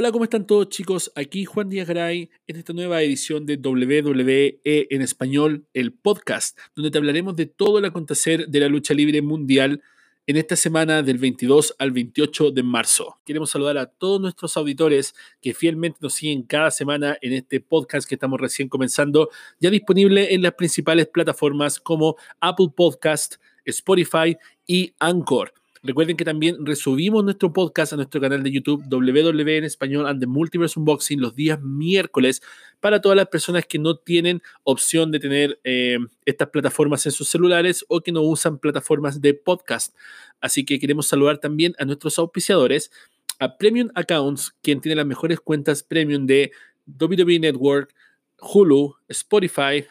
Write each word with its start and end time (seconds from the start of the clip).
Hola, 0.00 0.12
¿cómo 0.12 0.22
están 0.22 0.46
todos 0.46 0.68
chicos? 0.68 1.10
Aquí 1.16 1.44
Juan 1.44 1.68
Díaz 1.68 1.88
Garay 1.88 2.30
en 2.46 2.56
esta 2.56 2.72
nueva 2.72 3.02
edición 3.02 3.46
de 3.46 3.56
WWE 3.56 4.60
en 4.62 5.02
español, 5.02 5.66
el 5.74 5.92
podcast, 5.92 6.56
donde 6.76 6.92
te 6.92 6.98
hablaremos 6.98 7.34
de 7.34 7.46
todo 7.46 7.80
el 7.80 7.84
acontecer 7.84 8.46
de 8.46 8.60
la 8.60 8.68
lucha 8.68 8.94
libre 8.94 9.22
mundial 9.22 9.82
en 10.28 10.36
esta 10.36 10.54
semana 10.54 11.02
del 11.02 11.18
22 11.18 11.74
al 11.80 11.90
28 11.90 12.52
de 12.52 12.62
marzo. 12.62 13.18
Queremos 13.24 13.50
saludar 13.50 13.76
a 13.76 13.86
todos 13.86 14.20
nuestros 14.20 14.56
auditores 14.56 15.16
que 15.42 15.52
fielmente 15.52 15.98
nos 16.00 16.14
siguen 16.14 16.44
cada 16.44 16.70
semana 16.70 17.18
en 17.20 17.32
este 17.32 17.60
podcast 17.60 18.08
que 18.08 18.14
estamos 18.14 18.40
recién 18.40 18.68
comenzando, 18.68 19.30
ya 19.58 19.68
disponible 19.68 20.32
en 20.32 20.42
las 20.42 20.52
principales 20.52 21.08
plataformas 21.08 21.80
como 21.80 22.14
Apple 22.38 22.68
Podcast, 22.72 23.34
Spotify 23.64 24.36
y 24.64 24.94
Anchor. 25.00 25.52
Recuerden 25.88 26.18
que 26.18 26.24
también 26.26 26.66
resubimos 26.66 27.24
nuestro 27.24 27.50
podcast 27.50 27.94
a 27.94 27.96
nuestro 27.96 28.20
canal 28.20 28.42
de 28.42 28.52
YouTube 28.52 28.84
WW 28.90 29.48
en 29.56 29.64
español 29.64 30.06
and 30.06 30.20
the 30.20 30.26
Multiverse 30.26 30.78
Unboxing 30.78 31.18
los 31.18 31.34
días 31.34 31.62
miércoles 31.62 32.42
para 32.78 33.00
todas 33.00 33.16
las 33.16 33.28
personas 33.28 33.64
que 33.64 33.78
no 33.78 33.96
tienen 33.96 34.42
opción 34.64 35.10
de 35.10 35.18
tener 35.18 35.58
eh, 35.64 35.96
estas 36.26 36.50
plataformas 36.50 37.06
en 37.06 37.12
sus 37.12 37.30
celulares 37.30 37.86
o 37.88 38.02
que 38.02 38.12
no 38.12 38.20
usan 38.20 38.58
plataformas 38.58 39.22
de 39.22 39.32
podcast. 39.32 39.96
Así 40.42 40.66
que 40.66 40.78
queremos 40.78 41.06
saludar 41.06 41.38
también 41.38 41.74
a 41.78 41.86
nuestros 41.86 42.18
auspiciadores, 42.18 42.90
a 43.38 43.56
Premium 43.56 43.88
Accounts, 43.94 44.54
quien 44.60 44.82
tiene 44.82 44.96
las 44.96 45.06
mejores 45.06 45.40
cuentas 45.40 45.82
premium 45.82 46.26
de 46.26 46.52
WWE 47.00 47.38
Network, 47.38 47.94
Hulu, 48.42 48.94
Spotify, 49.08 49.86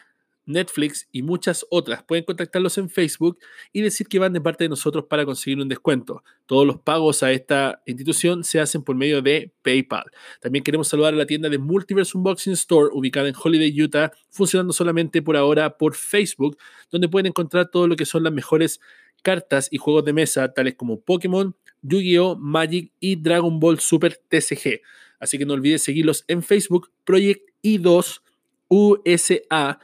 Netflix 0.48 1.08
y 1.12 1.22
muchas 1.22 1.64
otras. 1.70 2.02
Pueden 2.02 2.24
contactarlos 2.24 2.78
en 2.78 2.88
Facebook 2.90 3.38
y 3.72 3.82
decir 3.82 4.08
que 4.08 4.18
van 4.18 4.32
de 4.32 4.40
parte 4.40 4.64
de 4.64 4.68
nosotros 4.68 5.04
para 5.08 5.24
conseguir 5.24 5.60
un 5.60 5.68
descuento. 5.68 6.24
Todos 6.46 6.66
los 6.66 6.78
pagos 6.78 7.22
a 7.22 7.30
esta 7.32 7.82
institución 7.86 8.44
se 8.44 8.60
hacen 8.60 8.82
por 8.82 8.96
medio 8.96 9.22
de 9.22 9.52
PayPal. 9.62 10.04
También 10.40 10.64
queremos 10.64 10.88
saludar 10.88 11.14
a 11.14 11.16
la 11.16 11.26
tienda 11.26 11.48
de 11.48 11.58
Multiverse 11.58 12.16
Unboxing 12.16 12.54
Store 12.54 12.90
ubicada 12.92 13.28
en 13.28 13.34
Holiday, 13.40 13.82
Utah, 13.82 14.10
funcionando 14.30 14.72
solamente 14.72 15.22
por 15.22 15.36
ahora 15.36 15.76
por 15.76 15.94
Facebook, 15.94 16.56
donde 16.90 17.08
pueden 17.08 17.26
encontrar 17.26 17.70
todo 17.70 17.86
lo 17.86 17.96
que 17.96 18.06
son 18.06 18.24
las 18.24 18.32
mejores 18.32 18.80
cartas 19.22 19.68
y 19.70 19.78
juegos 19.78 20.04
de 20.04 20.12
mesa, 20.12 20.52
tales 20.52 20.74
como 20.74 21.00
Pokémon, 21.00 21.54
Yu-Gi-Oh, 21.82 22.36
Magic 22.36 22.92
y 23.00 23.16
Dragon 23.16 23.60
Ball 23.60 23.78
Super 23.78 24.16
TCG. 24.28 24.80
Así 25.20 25.38
que 25.38 25.44
no 25.44 25.54
olvides 25.54 25.82
seguirlos 25.82 26.24
en 26.28 26.42
Facebook, 26.42 26.90
Project 27.04 27.42
I2 27.62 28.20
USA 28.68 29.78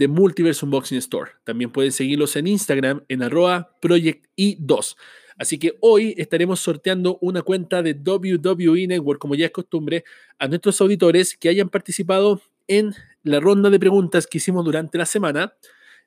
de 0.00 0.08
Multiverse 0.08 0.64
Unboxing 0.64 0.96
Store. 0.96 1.32
También 1.44 1.70
pueden 1.70 1.92
seguirlos 1.92 2.34
en 2.34 2.46
Instagram 2.46 3.04
en 3.08 3.22
arroba 3.22 3.76
project 3.82 4.24
2 4.34 4.96
Así 5.36 5.58
que 5.58 5.76
hoy 5.80 6.14
estaremos 6.16 6.60
sorteando 6.60 7.18
una 7.20 7.42
cuenta 7.42 7.82
de 7.82 7.92
WWE 7.92 8.86
Network, 8.86 9.20
como 9.20 9.34
ya 9.34 9.44
es 9.44 9.52
costumbre, 9.52 10.04
a 10.38 10.48
nuestros 10.48 10.80
auditores 10.80 11.36
que 11.36 11.50
hayan 11.50 11.68
participado 11.68 12.40
en 12.66 12.94
la 13.22 13.40
ronda 13.40 13.68
de 13.68 13.78
preguntas 13.78 14.26
que 14.26 14.38
hicimos 14.38 14.64
durante 14.64 14.96
la 14.96 15.04
semana, 15.04 15.52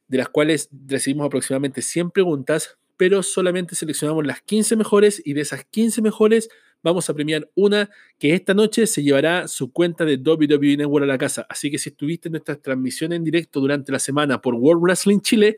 de 0.07 0.17
las 0.17 0.29
cuales 0.29 0.69
recibimos 0.87 1.27
aproximadamente 1.27 1.83
100 1.83 2.09
preguntas, 2.09 2.79
pero 2.97 3.21
solamente 3.21 3.75
seleccionamos 3.75 4.25
las 4.25 4.41
15 4.41 4.75
mejores 4.75 5.21
y 5.23 5.33
de 5.33 5.41
esas 5.41 5.65
15 5.65 6.01
mejores 6.01 6.49
vamos 6.83 7.09
a 7.09 7.13
premiar 7.13 7.49
una 7.55 7.89
que 8.19 8.33
esta 8.33 8.53
noche 8.53 8.85
se 8.85 9.01
llevará 9.01 9.47
su 9.47 9.71
cuenta 9.71 10.05
de 10.05 10.17
WWE 10.17 10.77
Network 10.77 11.03
a 11.03 11.07
la 11.07 11.17
casa. 11.17 11.47
Así 11.49 11.71
que 11.71 11.79
si 11.79 11.89
estuviste 11.89 12.27
en 12.27 12.33
nuestra 12.33 12.55
transmisión 12.55 13.13
en 13.13 13.23
directo 13.23 13.59
durante 13.59 13.91
la 13.91 13.99
semana 13.99 14.41
por 14.41 14.53
World 14.53 14.83
Wrestling 14.83 15.21
Chile, 15.21 15.57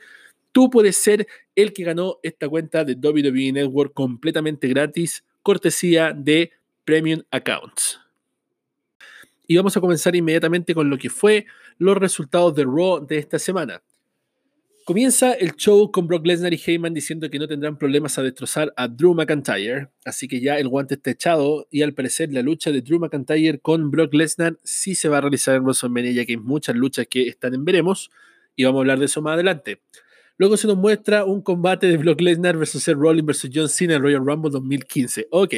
tú 0.52 0.70
puedes 0.70 0.96
ser 0.96 1.28
el 1.56 1.73
que 1.73 1.84
ganó 1.84 2.20
esta 2.23 2.48
cuenta 2.48 2.86
de 2.86 2.94
WWE 2.94 3.52
Network 3.52 3.94
completamente 3.94 4.68
gratis, 4.68 5.26
cortesía 5.42 6.14
de 6.14 6.52
Premium 6.86 7.23
Accounts. 7.31 8.00
Y 9.48 9.58
vamos 9.58 9.76
a 9.76 9.81
comenzar 9.81 10.16
inmediatamente 10.16 10.73
con 10.73 10.90
lo 10.90 10.98
que 10.98 11.09
fue 11.09 11.46
los 11.78 11.98
resultados 11.98 12.56
de 12.56 12.64
Raw 12.64 13.06
de 13.06 13.18
esta 13.18 13.38
semana. 13.38 13.81
Comienza 14.86 15.34
el 15.34 15.56
show 15.56 15.91
con 15.91 16.06
Brock 16.06 16.28
Lesnar 16.28 16.53
y 16.53 16.62
Heyman 16.63 16.94
diciendo 16.94 17.28
que 17.31 17.40
no 17.40 17.47
tendrán 17.47 17.75
problemas 17.75 18.19
a 18.19 18.22
destrozar 18.22 18.72
a 18.78 18.88
Drew 18.88 19.16
McIntyre, 19.16 19.90
así 20.06 20.28
que 20.28 20.40
ya 20.40 20.59
el 20.59 20.68
guante 20.68 20.94
está 20.94 21.09
echado 21.09 21.68
y 21.72 21.81
al 21.81 21.96
parecer 21.96 22.31
la 22.31 22.44
lucha 22.44 22.72
de 22.72 22.81
Drew 22.81 23.00
McIntyre 23.00 23.57
con 23.57 23.90
Brock 23.90 24.13
Lesnar 24.13 24.59
sí 24.63 24.94
se 24.94 25.09
va 25.09 25.18
a 25.18 25.22
realizar 25.22 25.56
en 25.56 25.63
WrestleMania 25.63 26.12
ya 26.12 26.24
que 26.24 26.34
hay 26.34 26.38
muchas 26.38 26.75
luchas 26.75 27.07
que 27.09 27.28
están 27.28 27.56
en 27.56 27.66
veremos 27.66 28.12
y 28.56 28.63
vamos 28.63 28.78
a 28.78 28.81
hablar 28.81 29.00
de 29.00 29.06
eso 29.06 29.24
más 29.24 29.34
adelante. 29.34 29.81
Luego 30.38 30.56
se 30.56 30.68
nos 30.68 30.78
muestra 30.78 31.25
un 31.25 31.41
combate 31.41 31.88
de 31.88 31.97
Brock 31.97 32.22
Lesnar 32.22 32.56
versus 32.56 32.84
Seth 32.84 32.95
Rollins 32.95 33.25
versus 33.25 33.50
John 33.51 33.69
Cena 33.69 33.95
en 33.95 34.03
Royal 34.03 34.24
Rumble 34.24 34.51
2015. 34.51 35.29
Ok, 35.31 35.56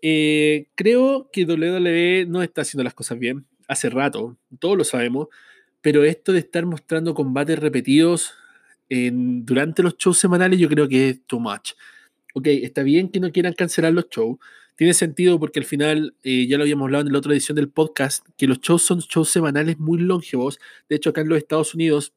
eh, 0.00 0.68
creo 0.76 1.28
que 1.32 1.44
WWE 1.44 2.26
no 2.28 2.44
está 2.44 2.60
haciendo 2.60 2.84
las 2.84 2.94
cosas 2.94 3.18
bien, 3.18 3.46
hace 3.66 3.90
rato, 3.90 4.38
todos 4.60 4.78
lo 4.78 4.84
sabemos 4.84 5.26
pero 5.80 6.04
esto 6.04 6.32
de 6.32 6.40
estar 6.40 6.66
mostrando 6.66 7.14
combates 7.14 7.58
repetidos 7.58 8.34
durante 8.90 9.82
los 9.82 9.98
shows 9.98 10.16
semanales 10.16 10.58
yo 10.58 10.66
creo 10.68 10.88
que 10.88 11.10
es 11.10 11.22
too 11.26 11.38
much. 11.38 11.72
Ok, 12.34 12.46
está 12.46 12.82
bien 12.82 13.10
que 13.10 13.20
no 13.20 13.30
quieran 13.30 13.52
cancelar 13.52 13.92
los 13.92 14.08
shows, 14.08 14.38
tiene 14.78 14.94
sentido 14.94 15.40
porque 15.40 15.58
al 15.58 15.66
final, 15.66 16.14
eh, 16.22 16.46
ya 16.46 16.56
lo 16.56 16.62
habíamos 16.62 16.84
hablado 16.84 17.04
en 17.04 17.12
la 17.12 17.18
otra 17.18 17.32
edición 17.32 17.56
del 17.56 17.68
podcast, 17.68 18.24
que 18.36 18.46
los 18.46 18.60
shows 18.60 18.82
son 18.82 19.00
shows 19.00 19.28
semanales 19.28 19.76
muy 19.80 19.98
longevos. 19.98 20.60
De 20.88 20.94
hecho, 20.94 21.10
acá 21.10 21.22
en 21.22 21.28
los 21.28 21.38
Estados 21.38 21.74
Unidos, 21.74 22.12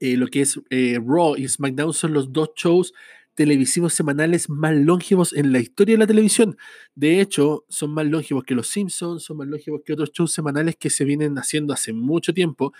eh, 0.00 0.16
lo 0.16 0.28
que 0.28 0.40
es 0.40 0.58
eh, 0.70 0.98
Raw 1.04 1.36
y 1.36 1.46
SmackDown 1.46 1.92
son 1.92 2.14
los 2.14 2.32
dos 2.32 2.52
shows 2.56 2.94
televisivos 3.34 3.94
semanales 3.94 4.48
más 4.50 4.74
longevos 4.74 5.32
en 5.32 5.52
la 5.52 5.58
historia 5.58 5.94
de 5.94 5.98
la 6.00 6.06
televisión. 6.06 6.56
De 6.94 7.20
hecho, 7.20 7.64
son 7.68 7.92
más 7.94 8.06
longevos 8.06 8.44
que 8.44 8.54
Los 8.54 8.68
Simpsons, 8.68 9.22
son 9.24 9.38
más 9.38 9.48
longevos 9.48 9.82
que 9.84 9.92
otros 9.92 10.12
shows 10.12 10.32
semanales 10.32 10.76
que 10.76 10.90
se 10.90 11.04
vienen 11.04 11.36
haciendo 11.38 11.72
hace 11.72 11.92
mucho 11.92 12.34
tiempo. 12.34 12.72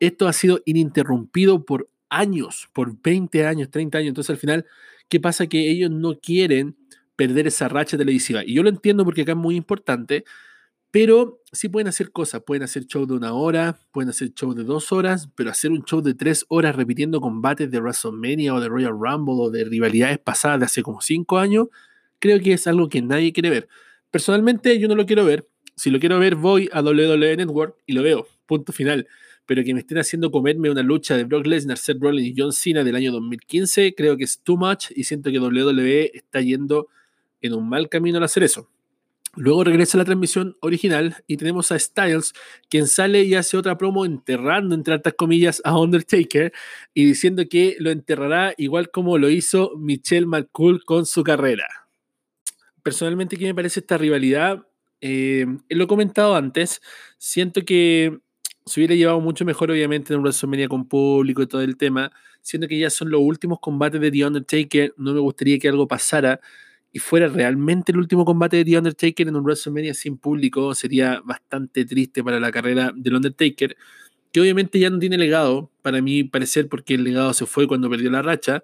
Esto 0.00 0.28
ha 0.28 0.32
sido 0.32 0.60
ininterrumpido 0.64 1.64
por 1.64 1.88
años, 2.08 2.68
por 2.72 3.00
20 3.02 3.46
años, 3.46 3.70
30 3.70 3.98
años. 3.98 4.08
Entonces, 4.08 4.30
al 4.30 4.38
final, 4.38 4.66
¿qué 5.08 5.20
pasa? 5.20 5.46
Que 5.46 5.70
ellos 5.70 5.90
no 5.90 6.18
quieren 6.18 6.76
perder 7.16 7.48
esa 7.48 7.68
racha 7.68 7.98
televisiva. 7.98 8.44
Y 8.44 8.54
yo 8.54 8.62
lo 8.62 8.68
entiendo 8.68 9.04
porque 9.04 9.22
acá 9.22 9.32
es 9.32 9.38
muy 9.38 9.56
importante, 9.56 10.24
pero 10.90 11.42
sí 11.52 11.68
pueden 11.68 11.88
hacer 11.88 12.10
cosas, 12.12 12.42
pueden 12.42 12.62
hacer 12.62 12.86
show 12.86 13.06
de 13.06 13.14
una 13.14 13.34
hora, 13.34 13.78
pueden 13.92 14.08
hacer 14.08 14.32
show 14.32 14.54
de 14.54 14.64
dos 14.64 14.90
horas, 14.90 15.28
pero 15.34 15.50
hacer 15.50 15.70
un 15.70 15.84
show 15.84 16.00
de 16.00 16.14
tres 16.14 16.46
horas 16.48 16.76
repitiendo 16.76 17.20
combates 17.20 17.70
de 17.70 17.78
WrestleMania 17.78 18.54
o 18.54 18.60
de 18.60 18.68
Royal 18.68 18.92
Rumble 18.92 19.34
o 19.36 19.50
de 19.50 19.64
rivalidades 19.64 20.18
pasadas 20.18 20.60
de 20.60 20.64
hace 20.66 20.82
como 20.82 21.00
cinco 21.02 21.38
años, 21.38 21.68
creo 22.18 22.40
que 22.40 22.54
es 22.54 22.66
algo 22.66 22.88
que 22.88 23.02
nadie 23.02 23.32
quiere 23.32 23.50
ver. 23.50 23.68
Personalmente 24.10 24.78
yo 24.78 24.88
no 24.88 24.94
lo 24.94 25.04
quiero 25.04 25.24
ver. 25.24 25.46
Si 25.76 25.90
lo 25.90 26.00
quiero 26.00 26.18
ver, 26.18 26.34
voy 26.34 26.68
a 26.72 26.80
WWE 26.80 27.36
Network 27.36 27.76
y 27.86 27.92
lo 27.92 28.02
veo. 28.02 28.26
Punto 28.46 28.72
final. 28.72 29.06
Pero 29.46 29.62
que 29.62 29.74
me 29.74 29.80
estén 29.80 29.98
haciendo 29.98 30.30
comerme 30.30 30.70
una 30.70 30.82
lucha 30.82 31.16
de 31.16 31.24
Brock 31.24 31.46
Lesnar, 31.46 31.78
Seth 31.78 31.98
Rollins 32.00 32.28
y 32.28 32.34
John 32.36 32.52
Cena 32.52 32.82
del 32.82 32.96
año 32.96 33.12
2015, 33.12 33.94
creo 33.94 34.16
que 34.16 34.24
es 34.24 34.40
too 34.40 34.56
much 34.56 34.86
y 34.94 35.04
siento 35.04 35.30
que 35.30 35.38
WWE 35.38 36.10
está 36.14 36.40
yendo 36.40 36.88
en 37.40 37.54
un 37.54 37.68
mal 37.68 37.88
camino 37.88 38.18
al 38.18 38.24
hacer 38.24 38.42
eso. 38.42 38.68
Luego 39.36 39.64
regresa 39.64 39.98
la 39.98 40.04
transmisión 40.04 40.56
original 40.60 41.16
y 41.26 41.36
tenemos 41.36 41.70
a 41.70 41.78
Styles, 41.78 42.32
quien 42.68 42.86
sale 42.86 43.22
y 43.22 43.34
hace 43.34 43.56
otra 43.56 43.78
promo 43.78 44.04
enterrando, 44.04 44.74
entre 44.74 44.94
altas 44.94 45.14
comillas, 45.14 45.60
a 45.64 45.78
Undertaker 45.78 46.52
y 46.94 47.04
diciendo 47.04 47.44
que 47.48 47.76
lo 47.78 47.90
enterrará 47.90 48.54
igual 48.56 48.90
como 48.90 49.18
lo 49.18 49.28
hizo 49.30 49.72
Michelle 49.76 50.26
McCool 50.26 50.84
con 50.84 51.06
su 51.06 51.22
carrera. 51.22 51.66
Personalmente, 52.82 53.36
¿qué 53.36 53.44
me 53.44 53.54
parece 53.54 53.80
esta 53.80 53.98
rivalidad? 53.98 54.66
Eh, 55.00 55.46
lo 55.68 55.84
he 55.84 55.86
comentado 55.86 56.34
antes, 56.34 56.80
siento 57.18 57.64
que 57.64 58.18
se 58.66 58.80
hubiera 58.80 58.94
llevado 58.94 59.20
mucho 59.20 59.44
mejor, 59.44 59.70
obviamente, 59.70 60.12
en 60.12 60.18
un 60.18 60.24
WrestleMania 60.24 60.68
con 60.68 60.86
público 60.86 61.42
y 61.42 61.46
todo 61.46 61.62
el 61.62 61.76
tema, 61.76 62.12
siendo 62.42 62.68
que 62.68 62.78
ya 62.78 62.90
son 62.90 63.10
los 63.10 63.20
últimos 63.20 63.60
combates 63.60 64.00
de 64.00 64.10
The 64.10 64.26
Undertaker, 64.26 64.94
no 64.96 65.14
me 65.14 65.20
gustaría 65.20 65.58
que 65.58 65.68
algo 65.68 65.88
pasara 65.88 66.40
y 66.92 66.98
fuera 66.98 67.28
realmente 67.28 67.92
el 67.92 67.98
último 67.98 68.24
combate 68.24 68.58
de 68.58 68.64
The 68.64 68.78
Undertaker 68.78 69.28
en 69.28 69.36
un 69.36 69.44
WrestleMania 69.44 69.94
sin 69.94 70.16
público, 70.16 70.74
sería 70.74 71.20
bastante 71.24 71.84
triste 71.84 72.24
para 72.24 72.40
la 72.40 72.50
carrera 72.50 72.92
del 72.94 73.16
Undertaker, 73.16 73.76
que 74.32 74.40
obviamente 74.40 74.78
ya 74.78 74.90
no 74.90 74.98
tiene 74.98 75.18
legado, 75.18 75.70
para 75.82 76.00
mí 76.00 76.24
parecer, 76.24 76.68
porque 76.68 76.94
el 76.94 77.04
legado 77.04 77.32
se 77.34 77.46
fue 77.46 77.68
cuando 77.68 77.90
perdió 77.90 78.10
la 78.10 78.22
racha, 78.22 78.62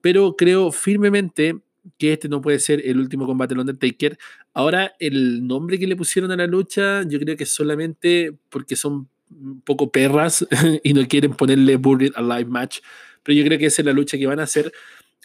pero 0.00 0.36
creo 0.36 0.72
firmemente 0.72 1.58
que 1.98 2.12
este 2.12 2.28
no 2.28 2.40
puede 2.40 2.58
ser 2.58 2.82
el 2.84 2.98
último 2.98 3.26
combate 3.26 3.54
del 3.54 3.60
Undertaker. 3.60 4.18
Ahora, 4.52 4.94
el 4.98 5.46
nombre 5.46 5.78
que 5.78 5.86
le 5.86 5.96
pusieron 5.96 6.30
a 6.32 6.36
la 6.36 6.46
lucha, 6.46 7.02
yo 7.04 7.18
creo 7.18 7.36
que 7.36 7.46
solamente 7.46 8.32
porque 8.48 8.76
son 8.76 9.08
un 9.30 9.60
poco 9.60 9.90
perras 9.90 10.46
y 10.82 10.92
no 10.92 11.06
quieren 11.06 11.34
ponerle 11.34 11.76
Buried 11.76 12.12
Alive 12.14 12.50
Match, 12.50 12.78
pero 13.22 13.36
yo 13.36 13.44
creo 13.44 13.58
que 13.58 13.66
esa 13.66 13.82
es 13.82 13.86
la 13.86 13.92
lucha 13.92 14.18
que 14.18 14.26
van 14.26 14.40
a 14.40 14.44
hacer 14.44 14.72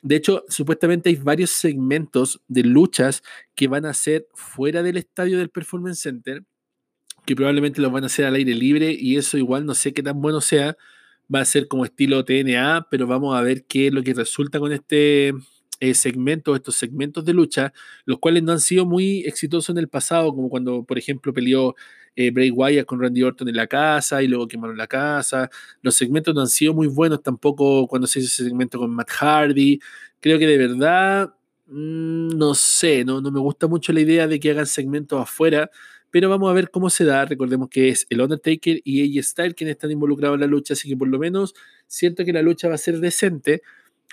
de 0.01 0.15
hecho, 0.15 0.43
supuestamente 0.49 1.09
hay 1.09 1.15
varios 1.15 1.51
segmentos 1.51 2.41
de 2.47 2.63
luchas 2.63 3.23
que 3.55 3.67
van 3.67 3.85
a 3.85 3.93
ser 3.93 4.27
fuera 4.33 4.81
del 4.81 4.97
estadio 4.97 5.37
del 5.37 5.49
Performance 5.49 5.99
Center, 5.99 6.43
que 7.25 7.35
probablemente 7.35 7.81
los 7.81 7.91
van 7.91 8.03
a 8.03 8.07
hacer 8.07 8.25
al 8.25 8.35
aire 8.35 8.55
libre 8.55 8.95
y 8.97 9.17
eso 9.17 9.37
igual 9.37 9.65
no 9.65 9.75
sé 9.75 9.93
qué 9.93 10.01
tan 10.03 10.21
bueno 10.21 10.41
sea. 10.41 10.75
Va 11.33 11.41
a 11.41 11.45
ser 11.45 11.67
como 11.67 11.85
estilo 11.85 12.25
TNA, 12.25 12.87
pero 12.89 13.07
vamos 13.07 13.35
a 13.37 13.41
ver 13.41 13.63
qué 13.65 13.87
es 13.87 13.93
lo 13.93 14.03
que 14.03 14.13
resulta 14.13 14.59
con 14.59 14.73
este 14.73 15.33
eh, 15.79 15.93
segmentos, 15.93 16.55
estos 16.55 16.75
segmentos 16.75 17.23
de 17.25 17.33
lucha, 17.33 17.73
los 18.05 18.19
cuales 18.19 18.43
no 18.43 18.51
han 18.51 18.59
sido 18.59 18.85
muy 18.85 19.21
exitosos 19.21 19.69
en 19.69 19.77
el 19.77 19.87
pasado, 19.87 20.33
como 20.33 20.49
cuando, 20.49 20.83
por 20.83 20.97
ejemplo, 20.97 21.33
peleó 21.33 21.75
eh, 22.15 22.31
Bray 22.31 22.51
Wyatt 22.51 22.85
con 22.85 22.99
Randy 23.01 23.23
Orton 23.23 23.49
en 23.49 23.55
la 23.55 23.67
casa 23.67 24.21
y 24.21 24.27
luego 24.27 24.47
quemaron 24.47 24.77
la 24.77 24.87
casa. 24.87 25.49
Los 25.81 25.95
segmentos 25.95 26.33
no 26.35 26.41
han 26.41 26.47
sido 26.47 26.73
muy 26.73 26.87
buenos 26.87 27.21
tampoco 27.23 27.87
cuando 27.87 28.07
se 28.07 28.19
hizo 28.19 28.27
ese 28.27 28.43
segmento 28.45 28.79
con 28.79 28.91
Matt 28.91 29.09
Hardy. 29.11 29.79
Creo 30.19 30.37
que 30.39 30.47
de 30.47 30.57
verdad, 30.57 31.33
mm, 31.67 32.37
no 32.37 32.53
sé, 32.55 33.03
no, 33.05 33.21
no 33.21 33.31
me 33.31 33.39
gusta 33.39 33.67
mucho 33.67 33.93
la 33.93 34.01
idea 34.01 34.27
de 34.27 34.39
que 34.39 34.51
hagan 34.51 34.67
segmentos 34.67 35.21
afuera 35.21 35.69
pero 36.11 36.29
vamos 36.29 36.49
a 36.51 36.53
ver 36.53 36.69
cómo 36.69 36.89
se 36.89 37.05
da. 37.05 37.25
Recordemos 37.25 37.69
que 37.69 37.89
es 37.89 38.05
el 38.09 38.21
Undertaker 38.21 38.81
y 38.83 39.17
AJ 39.17 39.25
Styles 39.25 39.53
quienes 39.55 39.75
están 39.75 39.91
involucrados 39.91 40.35
en 40.35 40.41
la 40.41 40.47
lucha, 40.47 40.73
así 40.73 40.89
que 40.89 40.97
por 40.97 41.07
lo 41.07 41.17
menos 41.17 41.55
siento 41.87 42.25
que 42.25 42.33
la 42.33 42.41
lucha 42.41 42.67
va 42.67 42.75
a 42.75 42.77
ser 42.77 42.99
decente, 42.99 43.61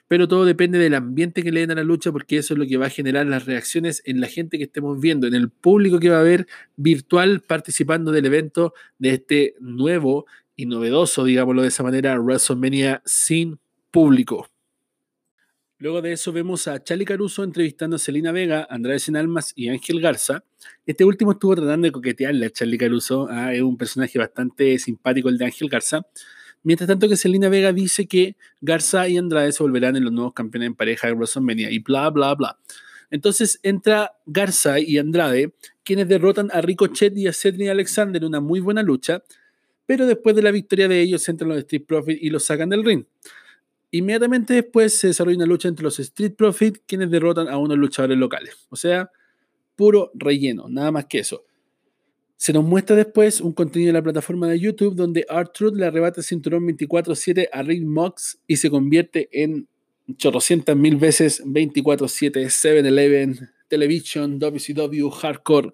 pero 0.08 0.26
todo 0.26 0.44
depende 0.44 0.78
del 0.78 0.94
ambiente 0.94 1.42
que 1.42 1.52
le 1.52 1.60
den 1.60 1.70
a 1.72 1.74
la 1.76 1.84
lucha, 1.84 2.10
porque 2.10 2.38
eso 2.38 2.54
es 2.54 2.58
lo 2.58 2.66
que 2.66 2.78
va 2.78 2.86
a 2.86 2.90
generar 2.90 3.26
las 3.26 3.44
reacciones 3.44 4.02
en 4.06 4.20
la 4.20 4.26
gente 4.26 4.58
que 4.58 4.64
estemos 4.64 4.98
viendo, 4.98 5.26
en 5.26 5.34
el 5.34 5.50
público 5.50 6.00
que 6.00 6.08
va 6.08 6.16
a 6.16 6.20
haber 6.20 6.46
virtual 6.76 7.40
participando 7.40 8.10
del 8.10 8.26
evento 8.26 8.72
de 8.98 9.10
este 9.10 9.54
nuevo 9.60 10.26
y 10.56 10.66
novedoso, 10.66 11.24
digámoslo 11.24 11.62
de 11.62 11.68
esa 11.68 11.82
manera, 11.82 12.18
WrestleMania 12.18 13.02
sin 13.04 13.60
público. 13.90 14.48
Luego 15.80 16.02
de 16.02 16.12
eso 16.12 16.32
vemos 16.32 16.66
a 16.66 16.82
Charlie 16.82 17.04
Caruso 17.04 17.44
entrevistando 17.44 17.94
a 17.94 17.98
Celina 18.00 18.32
Vega, 18.32 18.66
Andrade 18.68 19.00
Almas 19.16 19.52
y 19.54 19.68
Ángel 19.68 20.00
Garza. 20.00 20.42
Este 20.84 21.04
último 21.04 21.32
estuvo 21.32 21.54
tratando 21.54 21.86
de 21.86 21.92
coquetearle 21.92 22.46
a 22.46 22.50
Charlie 22.50 22.78
Caruso, 22.78 23.28
ah, 23.30 23.54
es 23.54 23.62
un 23.62 23.76
personaje 23.76 24.18
bastante 24.18 24.76
simpático 24.80 25.28
el 25.28 25.38
de 25.38 25.44
Ángel 25.44 25.68
Garza. 25.68 26.04
Mientras 26.62 26.88
tanto 26.88 27.08
que 27.08 27.16
Celina 27.16 27.48
Vega 27.48 27.72
dice 27.72 28.06
que 28.06 28.36
Garza 28.60 29.08
y 29.08 29.16
Andrade 29.16 29.52
se 29.52 29.62
volverán 29.62 29.96
en 29.96 30.04
los 30.04 30.12
nuevos 30.12 30.32
campeones 30.32 30.68
en 30.68 30.74
pareja 30.74 31.06
de 31.06 31.14
WrestleMania 31.14 31.70
y 31.70 31.78
bla, 31.78 32.10
bla, 32.10 32.34
bla. 32.34 32.58
Entonces 33.10 33.58
entra 33.62 34.12
Garza 34.26 34.78
y 34.80 34.98
Andrade, 34.98 35.52
quienes 35.84 36.08
derrotan 36.08 36.50
a 36.52 36.60
Ricochet 36.60 37.16
y 37.16 37.26
a 37.26 37.32
Cedric 37.32 37.70
Alexander 37.70 38.22
en 38.22 38.28
una 38.28 38.40
muy 38.40 38.60
buena 38.60 38.82
lucha, 38.82 39.22
pero 39.86 40.06
después 40.06 40.36
de 40.36 40.42
la 40.42 40.50
victoria 40.50 40.88
de 40.88 41.00
ellos 41.00 41.26
entran 41.28 41.48
los 41.48 41.58
Street 41.58 41.84
Profits 41.86 42.22
y 42.22 42.28
los 42.30 42.44
sacan 42.44 42.68
del 42.68 42.84
ring. 42.84 43.04
Inmediatamente 43.90 44.52
después 44.52 44.98
se 44.98 45.06
desarrolla 45.06 45.38
una 45.38 45.46
lucha 45.46 45.68
entre 45.68 45.84
los 45.84 45.98
Street 45.98 46.34
Profits, 46.36 46.82
quienes 46.86 47.10
derrotan 47.10 47.48
a 47.48 47.56
unos 47.56 47.78
luchadores 47.78 48.18
locales. 48.18 48.66
O 48.68 48.76
sea, 48.76 49.10
puro 49.76 50.10
relleno, 50.14 50.68
nada 50.68 50.92
más 50.92 51.06
que 51.06 51.20
eso. 51.20 51.44
Se 52.38 52.52
nos 52.52 52.64
muestra 52.64 52.94
después 52.94 53.40
un 53.40 53.52
contenido 53.52 53.90
en 53.90 53.94
la 53.94 54.02
plataforma 54.02 54.46
de 54.46 54.60
YouTube 54.60 54.94
donde 54.94 55.26
R-Truth 55.28 55.74
le 55.74 55.86
arrebata 55.86 56.20
el 56.20 56.24
cinturón 56.24 56.68
24-7 56.68 57.48
a 57.52 57.62
Rick 57.64 57.82
Mox 57.84 58.38
y 58.46 58.56
se 58.58 58.70
convierte 58.70 59.28
en 59.32 59.66
chorrocientas 60.16 60.76
mil 60.76 60.96
veces 60.96 61.44
24-7 61.44 62.44
7-Eleven 62.46 63.50
Television 63.66 64.38
WCW 64.38 65.10
Hardcore 65.10 65.72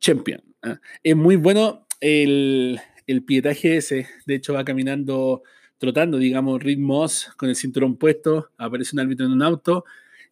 Champion. 0.00 0.42
¿ah? 0.64 0.80
Es 1.04 1.14
muy 1.14 1.36
bueno 1.36 1.86
el, 2.00 2.80
el 3.06 3.22
pietaje 3.22 3.76
ese. 3.76 4.08
De 4.26 4.34
hecho, 4.34 4.54
va 4.54 4.64
caminando 4.64 5.44
trotando, 5.78 6.18
digamos, 6.18 6.60
Rick 6.60 6.80
Moss 6.80 7.30
con 7.36 7.48
el 7.48 7.54
cinturón 7.54 7.96
puesto, 7.96 8.50
aparece 8.58 8.96
un 8.96 9.00
árbitro 9.00 9.26
en 9.26 9.32
un 9.32 9.42
auto 9.42 9.84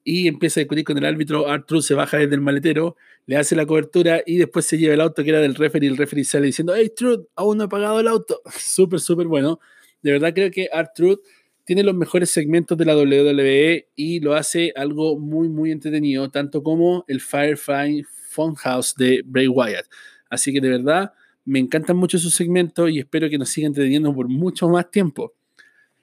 y 0.04 0.28
empieza 0.28 0.60
a 0.60 0.62
discutir 0.62 0.84
con 0.84 0.98
el 0.98 1.04
árbitro, 1.04 1.48
Arthur 1.48 1.82
se 1.82 1.94
baja 1.94 2.18
desde 2.18 2.34
el 2.34 2.40
maletero, 2.40 2.96
le 3.26 3.36
hace 3.36 3.54
la 3.54 3.66
cobertura 3.66 4.22
y 4.24 4.36
después 4.36 4.66
se 4.66 4.78
lleva 4.78 4.94
el 4.94 5.00
auto 5.00 5.22
que 5.22 5.30
era 5.30 5.40
del 5.40 5.54
referee 5.54 5.88
el 5.88 5.96
referee 5.96 6.24
sale 6.24 6.46
diciendo, 6.46 6.74
hey 6.76 6.92
Truth, 6.94 7.26
aún 7.36 7.58
no 7.58 7.64
he 7.64 7.68
pagado 7.68 8.00
el 8.00 8.08
auto. 8.08 8.40
súper, 8.58 9.00
súper 9.00 9.26
bueno. 9.26 9.60
De 10.02 10.12
verdad 10.12 10.32
creo 10.34 10.50
que 10.50 10.68
Arthur 10.72 11.20
tiene 11.64 11.82
los 11.82 11.94
mejores 11.94 12.30
segmentos 12.30 12.76
de 12.76 12.84
la 12.84 12.96
WWE 12.96 13.88
y 13.94 14.20
lo 14.20 14.34
hace 14.34 14.72
algo 14.74 15.18
muy, 15.18 15.48
muy 15.48 15.70
entretenido, 15.70 16.30
tanto 16.30 16.62
como 16.62 17.04
el 17.06 17.20
Firefly 17.20 18.04
Funhouse 18.30 18.94
de 18.96 19.22
Bray 19.24 19.48
Wyatt. 19.48 19.86
Así 20.30 20.52
que 20.52 20.60
de 20.60 20.70
verdad 20.70 21.12
me 21.44 21.58
encantan 21.58 21.96
mucho 21.96 22.18
sus 22.18 22.34
segmentos 22.34 22.90
y 22.90 22.98
espero 22.98 23.28
que 23.28 23.38
nos 23.38 23.50
siga 23.50 23.66
entreteniendo 23.66 24.14
por 24.14 24.28
mucho 24.28 24.68
más 24.68 24.90
tiempo. 24.90 25.34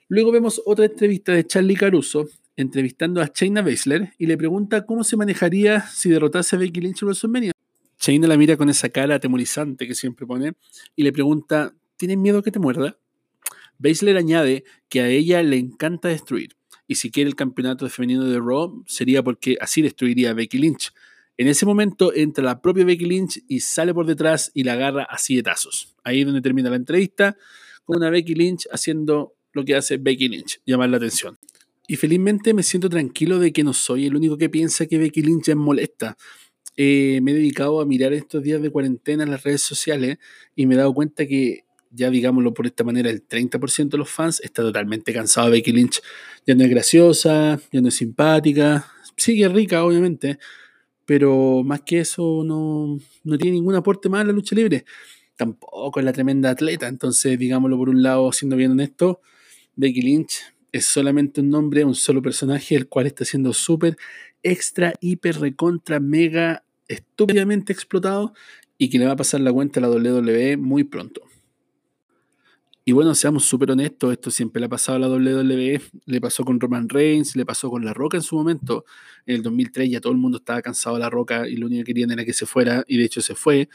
Luego 0.08 0.32
vemos 0.32 0.62
otra 0.64 0.86
entrevista 0.86 1.32
de 1.32 1.46
Charlie 1.46 1.76
Caruso 1.76 2.28
entrevistando 2.58 3.22
a 3.22 3.30
Shayna 3.32 3.62
Baszler 3.62 4.14
y 4.18 4.26
le 4.26 4.36
pregunta 4.36 4.84
cómo 4.84 5.04
se 5.04 5.16
manejaría 5.16 5.80
si 5.82 6.10
derrotase 6.10 6.56
a 6.56 6.58
Becky 6.58 6.80
Lynch 6.80 7.02
en 7.02 7.06
WrestleMania. 7.06 7.52
Shayna 8.00 8.26
la 8.26 8.36
mira 8.36 8.56
con 8.56 8.68
esa 8.68 8.88
cara 8.88 9.14
atemorizante 9.14 9.86
que 9.86 9.94
siempre 9.94 10.26
pone 10.26 10.54
y 10.96 11.04
le 11.04 11.12
pregunta, 11.12 11.72
¿tienes 11.96 12.18
miedo 12.18 12.42
que 12.42 12.50
te 12.50 12.58
muerda? 12.58 12.98
Baszler 13.78 14.16
añade 14.16 14.64
que 14.88 15.00
a 15.00 15.08
ella 15.08 15.40
le 15.44 15.56
encanta 15.56 16.08
destruir 16.08 16.56
y 16.88 16.96
si 16.96 17.12
quiere 17.12 17.28
el 17.28 17.36
campeonato 17.36 17.88
femenino 17.88 18.24
de 18.24 18.40
Raw 18.40 18.82
sería 18.88 19.22
porque 19.22 19.56
así 19.60 19.80
destruiría 19.80 20.30
a 20.30 20.34
Becky 20.34 20.58
Lynch. 20.58 20.92
En 21.36 21.46
ese 21.46 21.64
momento 21.64 22.12
entra 22.12 22.42
la 22.42 22.60
propia 22.60 22.84
Becky 22.84 23.04
Lynch 23.04 23.44
y 23.46 23.60
sale 23.60 23.94
por 23.94 24.04
detrás 24.04 24.50
y 24.52 24.64
la 24.64 24.72
agarra 24.72 25.06
a 25.08 25.16
tazos. 25.44 25.94
Ahí 26.02 26.20
es 26.20 26.26
donde 26.26 26.40
termina 26.40 26.70
la 26.70 26.76
entrevista 26.76 27.36
con 27.84 27.98
una 27.98 28.10
Becky 28.10 28.34
Lynch 28.34 28.66
haciendo 28.72 29.36
lo 29.52 29.64
que 29.64 29.76
hace 29.76 29.96
Becky 29.96 30.28
Lynch, 30.28 30.60
llamar 30.66 30.90
la 30.90 30.96
atención. 30.96 31.37
Y 31.90 31.96
felizmente 31.96 32.52
me 32.52 32.62
siento 32.62 32.90
tranquilo 32.90 33.38
de 33.38 33.50
que 33.50 33.64
no 33.64 33.72
soy 33.72 34.06
el 34.06 34.14
único 34.14 34.36
que 34.36 34.50
piensa 34.50 34.84
que 34.84 34.98
Becky 34.98 35.22
Lynch 35.22 35.48
es 35.48 35.56
molesta. 35.56 36.18
Eh, 36.76 37.20
me 37.22 37.30
he 37.30 37.34
dedicado 37.34 37.80
a 37.80 37.86
mirar 37.86 38.12
estos 38.12 38.42
días 38.42 38.60
de 38.60 38.68
cuarentena 38.70 39.24
en 39.24 39.30
las 39.30 39.42
redes 39.42 39.62
sociales 39.62 40.18
y 40.54 40.66
me 40.66 40.74
he 40.74 40.78
dado 40.78 40.92
cuenta 40.92 41.26
que, 41.26 41.64
ya 41.90 42.10
digámoslo 42.10 42.52
por 42.52 42.66
esta 42.66 42.84
manera, 42.84 43.08
el 43.08 43.26
30% 43.26 43.88
de 43.88 43.98
los 43.98 44.10
fans 44.10 44.38
está 44.44 44.60
totalmente 44.60 45.14
cansado 45.14 45.46
de 45.46 45.54
Becky 45.54 45.72
Lynch. 45.72 46.02
Ya 46.46 46.54
no 46.54 46.62
es 46.62 46.68
graciosa, 46.68 47.58
ya 47.72 47.80
no 47.80 47.88
es 47.88 47.94
simpática, 47.94 48.86
sigue 49.16 49.48
rica 49.48 49.82
obviamente, 49.82 50.38
pero 51.06 51.62
más 51.64 51.80
que 51.80 52.00
eso 52.00 52.44
no, 52.44 52.98
no 53.24 53.38
tiene 53.38 53.56
ningún 53.56 53.76
aporte 53.76 54.10
más 54.10 54.20
a 54.20 54.24
la 54.24 54.32
lucha 54.32 54.54
libre. 54.54 54.84
Tampoco 55.36 56.00
es 56.00 56.04
la 56.04 56.12
tremenda 56.12 56.50
atleta, 56.50 56.86
entonces 56.86 57.38
digámoslo 57.38 57.78
por 57.78 57.88
un 57.88 58.02
lado, 58.02 58.30
siendo 58.30 58.56
bien 58.56 58.72
honesto, 58.72 59.22
Becky 59.74 60.02
Lynch 60.02 60.42
es 60.72 60.86
solamente 60.86 61.40
un 61.40 61.50
nombre, 61.50 61.84
un 61.84 61.94
solo 61.94 62.22
personaje, 62.22 62.74
el 62.74 62.88
cual 62.88 63.06
está 63.06 63.24
siendo 63.24 63.52
súper, 63.52 63.96
extra, 64.42 64.94
hiper, 65.00 65.40
recontra, 65.40 66.00
mega, 66.00 66.64
estúpidamente 66.88 67.72
explotado 67.72 68.34
y 68.76 68.88
que 68.90 68.98
le 68.98 69.06
va 69.06 69.12
a 69.12 69.16
pasar 69.16 69.40
la 69.40 69.52
cuenta 69.52 69.80
a 69.80 69.82
la 69.82 69.90
WWE 69.90 70.56
muy 70.56 70.84
pronto. 70.84 71.22
Y 72.84 72.92
bueno, 72.92 73.14
seamos 73.14 73.44
súper 73.44 73.70
honestos, 73.70 74.12
esto 74.12 74.30
siempre 74.30 74.60
le 74.60 74.66
ha 74.66 74.70
pasado 74.70 74.96
a 74.96 74.98
la 74.98 75.08
WWE, 75.08 75.82
le 76.06 76.20
pasó 76.22 76.42
con 76.42 76.58
Roman 76.58 76.88
Reigns, 76.88 77.36
le 77.36 77.44
pasó 77.44 77.68
con 77.68 77.84
La 77.84 77.92
Roca 77.92 78.16
en 78.16 78.22
su 78.22 78.34
momento, 78.34 78.86
en 79.26 79.36
el 79.36 79.42
2003 79.42 79.90
ya 79.90 80.00
todo 80.00 80.12
el 80.12 80.18
mundo 80.18 80.38
estaba 80.38 80.62
cansado 80.62 80.96
de 80.96 81.00
La 81.00 81.10
Roca 81.10 81.46
y 81.46 81.56
lo 81.56 81.66
único 81.66 81.80
que 81.80 81.92
querían 81.92 82.12
era 82.12 82.24
que 82.24 82.32
se 82.32 82.46
fuera 82.46 82.84
y 82.88 82.96
de 82.96 83.04
hecho 83.04 83.20
se 83.20 83.34
fue 83.34 83.68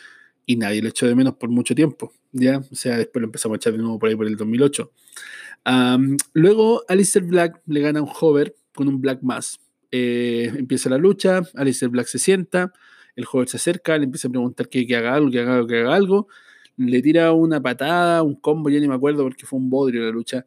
y 0.48 0.56
nadie 0.56 0.82
lo 0.82 0.90
echó 0.90 1.06
de 1.06 1.14
menos 1.14 1.36
por 1.36 1.50
mucho 1.50 1.76
tiempo, 1.76 2.12
¿ya? 2.32 2.58
O 2.72 2.76
sea, 2.76 2.98
después 2.98 3.22
lo 3.22 3.28
empezamos 3.28 3.56
a 3.56 3.58
echar 3.58 3.74
de 3.74 3.80
nuevo 3.80 4.00
por 4.00 4.10
ahí 4.10 4.16
por 4.16 4.26
el 4.26 4.36
2008 4.36 4.92
luego 6.34 6.84
Alistair 6.88 7.26
Black 7.26 7.62
le 7.66 7.82
gana 7.82 8.02
un 8.02 8.10
hover 8.20 8.56
con 8.74 8.88
un 8.88 9.02
Black 9.02 9.22
Mass. 9.22 9.60
Eh, 9.92 10.52
empieza 10.58 10.90
la 10.90 10.98
lucha, 10.98 11.42
Alistair 11.56 11.92
Black 11.92 12.08
se 12.08 12.18
sienta, 12.18 12.74
el 13.16 13.26
hover 13.32 13.48
se 13.48 13.58
acerca, 13.58 13.98
le 13.98 14.06
empieza 14.06 14.28
a 14.28 14.32
preguntar 14.32 14.68
que, 14.68 14.88
haga 14.96 15.14
algo, 15.14 15.30
que 15.30 15.40
haga 15.40 15.56
algo, 15.56 15.68
que 15.68 15.80
haga 15.80 15.96
algo. 15.96 16.28
Le 16.78 17.02
tira 17.02 17.32
una 17.34 17.62
patada, 17.62 18.24
un 18.24 18.36
combo, 18.36 18.70
ya 18.70 18.80
ni 18.80 18.88
me 18.88 18.96
acuerdo 18.96 19.24
porque 19.24 19.46
fue 19.46 19.60
un 19.60 19.70
bodrio 19.70 20.04
la 20.04 20.10
lucha. 20.10 20.46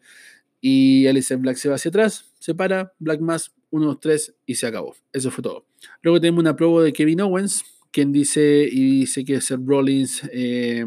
Y 0.60 1.06
Alistair 1.06 1.38
Black 1.38 1.56
se 1.56 1.68
va 1.68 1.76
hacia 1.76 1.90
atrás, 1.90 2.32
se 2.40 2.54
para, 2.54 2.92
Black 2.98 3.20
Mass, 3.20 3.54
1, 3.70 3.86
2, 3.86 4.00
3 4.00 4.34
y 4.46 4.54
se 4.56 4.66
acabó. 4.66 4.96
Eso 5.12 5.30
fue 5.30 5.42
todo. 5.42 5.66
Luego 6.02 6.20
tenemos 6.20 6.40
una 6.40 6.56
prueba 6.56 6.82
de 6.82 6.92
Kevin 6.92 7.20
Owens, 7.20 7.64
quien 7.92 8.10
dice 8.10 8.68
y 8.70 9.00
dice 9.00 9.24
que 9.24 9.40
Seth 9.40 9.60
Rollins 9.64 10.22
eh, 10.32 10.84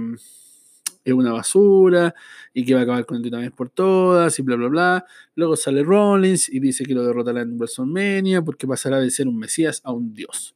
es 1.09 1.15
una 1.15 1.33
basura 1.33 2.13
y 2.53 2.65
que 2.65 2.73
va 2.73 2.81
a 2.81 2.83
acabar 2.83 3.05
con 3.05 3.23
el 3.23 3.31
vez 3.31 3.51
por 3.51 3.69
todas 3.69 4.37
y 4.39 4.41
bla, 4.41 4.55
bla, 4.55 4.67
bla. 4.67 5.05
Luego 5.35 5.55
sale 5.55 5.83
Rollins 5.83 6.49
y 6.49 6.59
dice 6.59 6.85
que 6.85 6.93
lo 6.93 7.03
derrotará 7.05 7.41
en 7.41 7.57
WrestleMania 7.57 8.41
porque 8.41 8.67
pasará 8.67 8.99
de 8.99 9.11
ser 9.11 9.27
un 9.27 9.37
Mesías 9.37 9.81
a 9.83 9.93
un 9.93 10.13
Dios. 10.13 10.55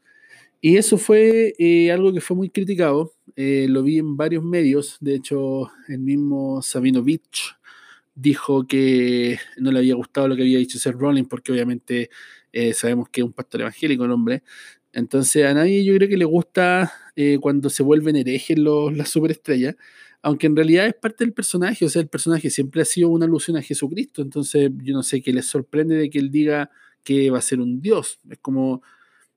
Y 0.65 0.77
eso 0.77 0.97
fue 0.97 1.53
eh, 1.59 1.91
algo 1.91 2.13
que 2.13 2.21
fue 2.21 2.37
muy 2.37 2.49
criticado. 2.49 3.13
Eh, 3.35 3.67
lo 3.69 3.83
vi 3.83 3.99
en 3.99 4.15
varios 4.15 4.45
medios. 4.45 4.95
De 5.01 5.13
hecho, 5.13 5.69
el 5.89 5.99
mismo 5.99 6.61
Sabino 6.61 7.03
Beach 7.03 7.57
dijo 8.15 8.65
que 8.65 9.39
no 9.57 9.73
le 9.73 9.79
había 9.79 9.95
gustado 9.95 10.29
lo 10.29 10.37
que 10.37 10.43
había 10.43 10.59
dicho 10.59 10.79
Seth 10.79 10.95
Rollins 10.95 11.27
porque 11.27 11.51
obviamente 11.51 12.09
eh, 12.53 12.73
sabemos 12.73 13.09
que 13.09 13.19
es 13.19 13.25
un 13.25 13.33
pastor 13.33 13.59
evangélico 13.59 14.05
el 14.05 14.11
hombre. 14.11 14.43
Entonces 14.93 15.45
a 15.45 15.53
nadie 15.53 15.83
yo 15.83 15.93
creo 15.95 16.07
que 16.07 16.15
le 16.15 16.25
gusta 16.25 16.93
cuando 17.41 17.69
se 17.69 17.83
vuelven 17.83 18.15
herejes 18.15 18.57
los, 18.57 18.95
las 18.95 19.09
superestrellas 19.09 19.75
aunque 20.23 20.47
en 20.47 20.55
realidad 20.55 20.87
es 20.87 20.93
parte 20.93 21.25
del 21.25 21.33
personaje, 21.33 21.83
o 21.83 21.89
sea, 21.89 22.01
el 22.01 22.07
personaje 22.07 22.49
siempre 22.49 22.81
ha 22.81 22.85
sido 22.85 23.09
una 23.09 23.25
alusión 23.25 23.57
a 23.57 23.61
Jesucristo, 23.61 24.21
entonces 24.21 24.71
yo 24.81 24.93
no 24.93 25.03
sé 25.03 25.21
qué 25.21 25.33
les 25.33 25.45
sorprende 25.45 25.95
de 25.95 26.09
que 26.09 26.17
él 26.17 26.31
diga 26.31 26.71
que 27.03 27.29
va 27.29 27.39
a 27.39 27.41
ser 27.41 27.59
un 27.59 27.81
Dios. 27.81 28.19
Es 28.29 28.39
como, 28.39 28.81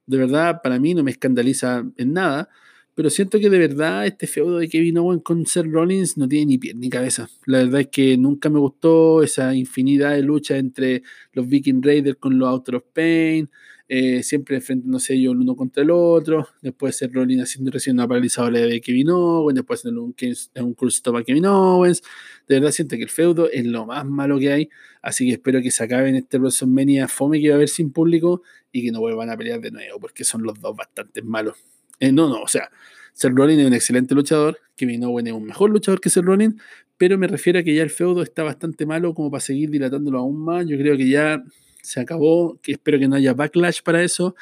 de 0.06 0.16
verdad, 0.16 0.60
para 0.62 0.78
mí 0.78 0.94
no 0.94 1.02
me 1.02 1.10
escandaliza 1.10 1.84
en 1.96 2.12
nada, 2.12 2.48
pero 2.94 3.10
siento 3.10 3.40
que 3.40 3.50
de 3.50 3.58
verdad 3.58 4.06
este 4.06 4.28
feudo 4.28 4.58
de 4.58 4.68
Kevin 4.68 4.98
Owens 4.98 5.22
con 5.24 5.44
Seth 5.44 5.66
Rollins 5.66 6.16
no 6.16 6.28
tiene 6.28 6.46
ni 6.46 6.58
pie 6.58 6.72
ni 6.72 6.88
cabeza. 6.88 7.28
La 7.46 7.58
verdad 7.58 7.80
es 7.80 7.88
que 7.88 8.16
nunca 8.16 8.48
me 8.48 8.60
gustó 8.60 9.24
esa 9.24 9.56
infinidad 9.56 10.12
de 10.12 10.22
lucha 10.22 10.56
entre 10.56 11.02
los 11.32 11.48
Viking 11.48 11.82
Raiders 11.82 12.16
con 12.18 12.38
los 12.38 12.48
Out 12.48 12.68
of 12.74 12.84
Pain, 12.94 13.50
eh, 13.88 14.22
siempre 14.24 14.56
enfrentándose 14.56 15.14
ellos 15.14 15.32
el 15.32 15.40
uno 15.40 15.54
contra 15.54 15.82
el 15.82 15.90
otro, 15.90 16.48
después 16.60 16.96
Seth 16.96 17.12
Rollins 17.12 17.44
haciendo 17.44 17.70
recién 17.70 17.96
una 17.96 18.08
paralizadora 18.08 18.60
de 18.60 18.80
Kevin 18.80 19.10
Owens, 19.10 19.54
después 19.54 19.84
en 19.84 19.98
un, 19.98 20.14
un 20.56 20.74
cruz 20.74 21.02
a 21.04 21.22
Kevin 21.22 21.46
Owens, 21.46 22.02
de 22.48 22.56
verdad 22.56 22.72
siento 22.72 22.96
que 22.96 23.04
el 23.04 23.10
feudo 23.10 23.48
es 23.50 23.64
lo 23.64 23.86
más 23.86 24.04
malo 24.04 24.38
que 24.38 24.52
hay, 24.52 24.68
así 25.02 25.26
que 25.26 25.32
espero 25.34 25.62
que 25.62 25.70
se 25.70 25.84
acabe 25.84 26.08
en 26.08 26.16
este 26.16 26.38
WrestleMania 26.38 27.06
fome 27.06 27.40
que 27.40 27.48
va 27.48 27.54
a 27.54 27.56
haber 27.56 27.68
sin 27.68 27.92
público 27.92 28.42
y 28.72 28.84
que 28.84 28.90
no 28.90 29.00
vuelvan 29.00 29.30
a 29.30 29.36
pelear 29.36 29.60
de 29.60 29.70
nuevo, 29.70 30.00
porque 30.00 30.24
son 30.24 30.42
los 30.42 30.60
dos 30.60 30.74
bastante 30.76 31.22
malos. 31.22 31.56
Eh, 32.00 32.10
no, 32.10 32.28
no, 32.28 32.42
o 32.42 32.48
sea, 32.48 32.70
Seth 33.12 33.32
Rollins 33.34 33.60
es 33.60 33.66
un 33.66 33.74
excelente 33.74 34.14
luchador, 34.14 34.58
Kevin 34.76 35.04
Owens 35.04 35.28
es 35.28 35.34
un 35.34 35.44
mejor 35.44 35.70
luchador 35.70 36.00
que 36.00 36.10
Seth 36.10 36.24
Rollins, 36.24 36.56
pero 36.98 37.18
me 37.18 37.28
refiero 37.28 37.58
a 37.58 37.62
que 37.62 37.74
ya 37.74 37.82
el 37.82 37.90
feudo 37.90 38.22
está 38.22 38.42
bastante 38.42 38.84
malo 38.84 39.14
como 39.14 39.30
para 39.30 39.40
seguir 39.40 39.70
dilatándolo 39.70 40.18
aún 40.18 40.38
más. 40.44 40.66
Yo 40.66 40.78
creo 40.78 40.96
que 40.96 41.08
ya 41.08 41.42
se 41.86 42.00
acabó, 42.00 42.58
que 42.60 42.72
espero 42.72 42.98
que 42.98 43.08
no 43.08 43.16
haya 43.16 43.32
backlash 43.32 43.82
para 43.82 44.02
eso 44.02 44.34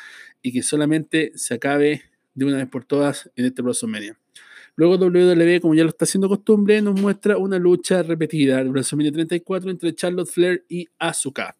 y 0.42 0.52
que 0.52 0.62
solamente 0.62 1.32
se 1.36 1.54
acabe 1.54 2.02
de 2.34 2.44
una 2.44 2.56
vez 2.56 2.68
por 2.68 2.84
todas 2.84 3.30
en 3.36 3.44
este 3.44 3.62
WrestleMania. 3.62 4.18
Luego 4.76 4.96
WWE, 4.96 5.60
como 5.60 5.76
ya 5.76 5.84
lo 5.84 5.90
está 5.90 6.04
haciendo 6.04 6.28
costumbre, 6.28 6.82
nos 6.82 7.00
muestra 7.00 7.38
una 7.38 7.60
lucha 7.60 8.02
repetida 8.02 8.56
de 8.56 8.70
WrestleMania 8.70 9.12
34 9.12 9.70
entre 9.70 9.94
Charlotte 9.94 10.28
Flair 10.28 10.64
y 10.68 10.88
Asuka. 10.98 11.56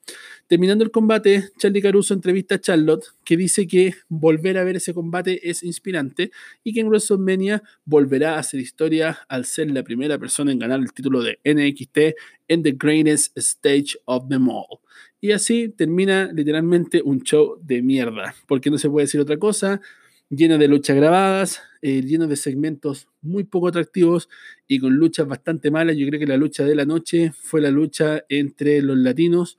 Terminando 0.49 0.83
el 0.83 0.91
combate, 0.91 1.51
Charlie 1.57 1.81
Caruso 1.81 2.13
entrevista 2.13 2.57
a 2.57 2.61
Charlotte, 2.61 3.05
que 3.25 3.37
dice 3.37 3.69
que 3.69 3.95
volver 4.09 4.59
a 4.59 4.65
ver 4.65 4.77
ese 4.77 4.93
combate 4.93 5.49
es 5.49 5.63
inspirante 5.63 6.33
y 6.65 6.73
que 6.73 6.81
en 6.81 6.89
WrestleMania 6.89 7.63
volverá 7.85 8.35
a 8.35 8.41
hacer 8.41 8.59
historia 8.59 9.21
al 9.29 9.45
ser 9.45 9.71
la 9.71 9.85
primera 9.85 10.19
persona 10.19 10.51
en 10.51 10.59
ganar 10.59 10.81
el 10.81 10.93
título 10.93 11.23
de 11.23 11.39
NXT 11.45 12.17
en 12.49 12.65
The 12.65 12.73
Greatest 12.73 13.39
Stage 13.39 13.97
of 14.07 14.29
them 14.29 14.49
all. 14.49 14.81
Y 15.25 15.33
así 15.33 15.71
termina 15.71 16.31
literalmente 16.31 17.01
un 17.03 17.23
show 17.23 17.59
de 17.63 17.81
mierda, 17.81 18.35
porque 18.47 18.71
no 18.71 18.77
se 18.77 18.91
puede 18.91 19.07
decir 19.07 19.23
otra 19.23 19.39
cosa 19.39 19.81
lleno 20.29 20.59
de 20.59 20.69
luchas 20.69 20.97
grabadas, 20.97 21.63
eh, 21.81 22.03
lleno 22.03 22.27
de 22.27 22.37
segmentos 22.37 23.09
muy 23.23 23.45
poco 23.45 23.69
atractivos 23.69 24.29
y 24.69 24.81
con 24.81 24.93
luchas 24.97 25.27
bastante 25.27 25.71
malas. 25.71 25.97
Yo 25.97 26.07
creo 26.09 26.21
que 26.21 26.27
la 26.27 26.37
lucha 26.37 26.65
de 26.65 26.75
la 26.75 26.85
noche 26.85 27.33
fue 27.35 27.63
la 27.63 27.71
lucha 27.71 28.23
entre 28.29 28.83
los 28.83 28.99
latinos 28.99 29.57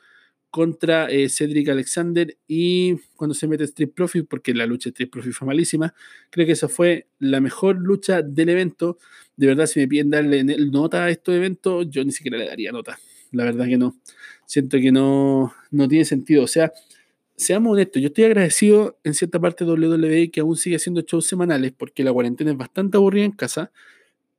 contra 0.52 1.10
eh, 1.10 1.30
Cedric 1.30 1.68
Alexander 1.70 2.38
y 2.48 2.98
cuando 3.16 3.34
se 3.34 3.48
mete 3.48 3.64
Street 3.64 3.90
Profit, 3.90 4.28
porque 4.30 4.54
la 4.54 4.68
lucha 4.68 4.90
de 4.90 4.92
Street 4.92 5.10
Profit 5.10 5.34
fue 5.34 5.48
malísima, 5.48 5.96
creo 6.30 6.46
que 6.46 6.52
esa 6.52 6.70
fue 6.70 7.08
la 7.18 7.42
mejor 7.42 7.78
lucha 7.78 8.22
del 8.22 8.50
evento. 8.50 9.00
De 9.36 9.48
verdad, 9.48 9.66
si 9.66 9.80
me 9.80 9.88
piden 9.88 10.12
darle 10.12 10.44
nota 10.44 11.06
a 11.06 11.10
estos 11.10 11.34
eventos, 11.34 11.88
yo 11.90 12.06
ni 12.06 12.12
siquiera 12.12 12.38
le 12.38 12.46
daría 12.46 12.72
nota. 12.72 13.00
La 13.32 13.44
verdad 13.44 13.66
que 13.66 13.78
no. 13.78 13.96
Siento 14.46 14.78
que 14.78 14.92
no, 14.92 15.54
no 15.72 15.88
tiene 15.88 16.06
sentido. 16.06 16.44
O 16.44 16.48
sea, 16.48 16.72
seamos 17.36 17.74
honestos, 17.74 18.02
yo 18.02 18.08
estoy 18.08 18.26
agradecido 18.26 18.98
en 19.04 19.14
cierta 19.14 19.40
parte 19.40 19.66
de 19.66 19.72
WWE 19.72 20.32
que 20.32 20.42
aún 20.42 20.56
sigue 20.56 20.78
haciendo 20.78 21.02
shows 21.02 21.28
semanales 21.28 21.74
porque 21.74 22.04
la 22.04 22.14
cuarentena 22.14 22.52
es 22.52 22.58
bastante 22.58 22.98
aburrida 22.98 23.26
en 23.26 23.32
casa, 23.32 23.72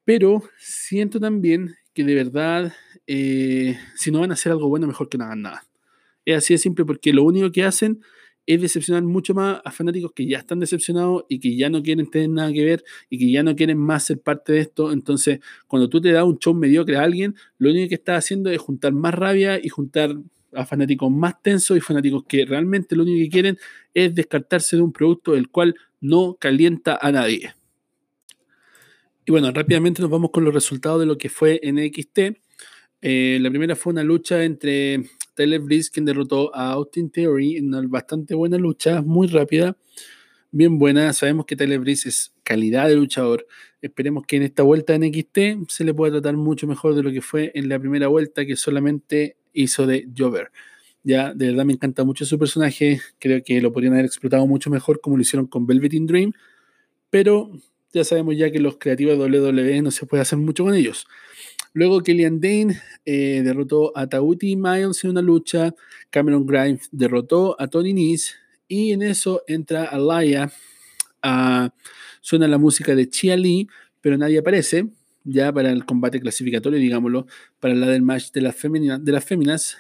pero 0.05 0.43
siento 0.59 1.21
también 1.21 1.77
que 1.93 2.05
de 2.05 2.15
verdad, 2.15 2.75
eh, 3.07 3.79
si 3.97 4.11
no 4.11 4.21
van 4.21 4.31
a 4.31 4.35
hacer 4.35 4.53
algo 4.53 4.69
bueno, 4.69 4.87
mejor 4.87 5.09
que 5.09 5.19
no 5.19 5.25
hagan 5.25 5.43
nada. 5.43 5.67
Es 6.25 6.39
así 6.39 6.55
de 6.55 6.59
simple 6.59 6.85
porque 6.85 7.13
lo 7.13 7.25
único 7.25 7.51
que 7.51 7.65
hacen 7.65 8.03
es 8.47 8.61
decepcionar 8.61 9.03
mucho 9.03 9.35
más 9.35 9.61
a 9.65 9.73
fanáticos 9.73 10.13
que 10.13 10.27
ya 10.27 10.39
están 10.39 10.61
decepcionados 10.61 11.25
y 11.29 11.41
que 11.41 11.57
ya 11.57 11.69
no 11.69 11.83
quieren 11.83 12.09
tener 12.09 12.31
nada 12.31 12.53
que 12.53 12.65
ver 12.65 12.85
y 13.11 13.19
que 13.19 13.31
ya 13.31 13.43
no 13.43 13.57
quieren 13.57 13.79
más 13.79 14.05
ser 14.05 14.21
parte 14.21 14.53
de 14.53 14.61
esto. 14.61 14.93
Entonces, 14.93 15.41
cuando 15.67 15.89
tú 15.89 16.01
te 16.01 16.13
das 16.13 16.25
un 16.25 16.39
show 16.39 16.55
mediocre 16.55 16.97
a 16.97 17.03
alguien, 17.03 17.35
lo 17.59 17.71
único 17.71 17.89
que 17.89 17.97
estás 17.97 18.25
haciendo 18.25 18.51
es 18.51 18.59
juntar 18.59 18.93
más 18.93 19.15
rabia 19.15 19.59
y 19.63 19.69
juntar 19.69 20.17
a 20.53 20.65
fanáticos 20.65 21.11
más 21.11 21.43
tensos 21.43 21.77
y 21.77 21.81
fanáticos 21.81 22.25
que 22.27 22.47
realmente 22.47 22.97
lo 22.97 23.03
único 23.03 23.25
que 23.25 23.31
quieren 23.31 23.59
es 23.93 24.15
descartarse 24.15 24.77
de 24.77 24.83
un 24.83 24.93
producto 24.93 25.35
el 25.35 25.49
cual 25.49 25.75
no 26.01 26.37
calienta 26.39 26.99
a 27.01 27.11
nadie. 27.13 27.55
Y 29.27 29.33
bueno, 29.33 29.51
rápidamente 29.51 30.01
nos 30.03 30.11
vamos 30.11 30.31
con 30.31 30.45
los 30.45 30.55
resultados 30.55 31.01
de 31.01 31.07
lo 31.07 31.19
que 31.19 31.29
fue 31.29 31.61
NXT. 31.63 32.19
Eh, 33.03 33.39
la 33.41 33.51
primera 33.51 33.75
fue 33.75 33.93
una 33.93 34.05
lucha 34.05 34.45
entre 34.45 35.03
Tyler 35.37 35.61
Breeze, 35.61 35.91
quien 35.93 36.07
derrotó 36.07 36.53
a 36.55 36.73
Austin 36.73 37.11
Theory 37.11 37.57
en 37.57 37.67
una 37.67 37.87
bastante 37.87 38.35
buena 38.35 38.57
lucha, 38.57 39.03
muy 39.03 39.29
rápida, 39.29 39.77
bien 40.51 40.79
buena. 40.79 41.13
Sabemos 41.13 41.47
que 41.47 41.55
Tyler 41.55 41.79
Breeze 41.79 42.09
es 42.09 42.33
calidad 42.43 42.89
de 42.89 42.97
luchador. 42.97 43.47
Esperemos 43.83 44.25
que 44.27 44.37
en 44.37 44.43
esta 44.43 44.63
vuelta 44.63 44.95
en 44.95 45.03
NXT 45.03 45.69
se 45.69 45.85
le 45.85 45.95
pueda 45.95 46.15
tratar 46.15 46.37
mucho 46.37 46.67
mejor 46.67 46.95
de 46.95 47.03
lo 47.03 47.13
que 47.13 47.21
fue 47.21 47.53
en 47.55 47.69
la 47.69 47.79
primera 47.79 48.09
vuelta, 48.09 48.47
que 48.47 48.57
solamente 48.57 49.37
hizo 49.53 49.87
de 49.87 50.09
Jover. 50.17 50.51
Ya, 51.05 51.35
de 51.35 51.49
verdad 51.49 51.65
me 51.65 51.75
encanta 51.75 52.03
mucho 52.03 52.25
su 52.25 52.39
personaje. 52.39 53.01
Creo 53.21 53.43
que 53.45 53.61
lo 53.61 53.73
podrían 53.73 53.93
haber 53.93 54.07
explotado 54.07 54.47
mucho 54.47 54.71
mejor 54.71 55.01
como 55.01 55.17
lo 55.17 55.23
hicieron 55.23 55.47
con 55.47 55.67
Velvet 55.67 55.95
in 55.95 56.07
Dream. 56.07 56.33
Pero 57.11 57.53
ya 57.93 58.05
sabemos 58.05 58.37
ya 58.37 58.51
que 58.51 58.59
los 58.59 58.79
creativos 58.79 59.19
de 59.19 59.41
WWE 59.41 59.83
no 59.83 59.91
se 59.91 60.07
puede 60.07 60.23
hacer 60.23 60.39
mucho 60.39 60.65
con 60.65 60.75
ellos. 60.75 61.07
Luego 61.77 62.01
Killian 62.01 62.41
Dane 62.41 62.81
eh, 63.05 63.43
derrotó 63.45 63.93
a 63.95 64.07
Tauti 64.07 64.57
Miles 64.57 65.05
en 65.05 65.11
una 65.11 65.21
lucha. 65.21 65.75
Cameron 66.09 66.47
Grimes 66.47 66.89
derrotó 66.91 67.55
a 67.61 67.69
Tony 67.69 67.93
Nese. 67.93 68.33
Y 68.67 68.93
en 68.93 69.03
eso 69.03 69.43
entra 69.47 69.85
Alaya. 69.85 70.51
Uh, 71.23 71.69
suena 72.23 72.49
la 72.49 72.57
música 72.57 72.95
de 72.95 73.11
Chia 73.11 73.37
Lee, 73.37 73.69
pero 74.01 74.17
nadie 74.17 74.39
aparece 74.39 74.89
ya 75.23 75.53
para 75.53 75.71
el 75.71 75.85
combate 75.85 76.19
clasificatorio, 76.19 76.79
digámoslo, 76.79 77.27
para 77.61 77.75
la 77.75 77.89
del 77.89 78.01
match 78.01 78.31
de, 78.33 78.41
las 78.41 78.57
féminas. 78.57 79.77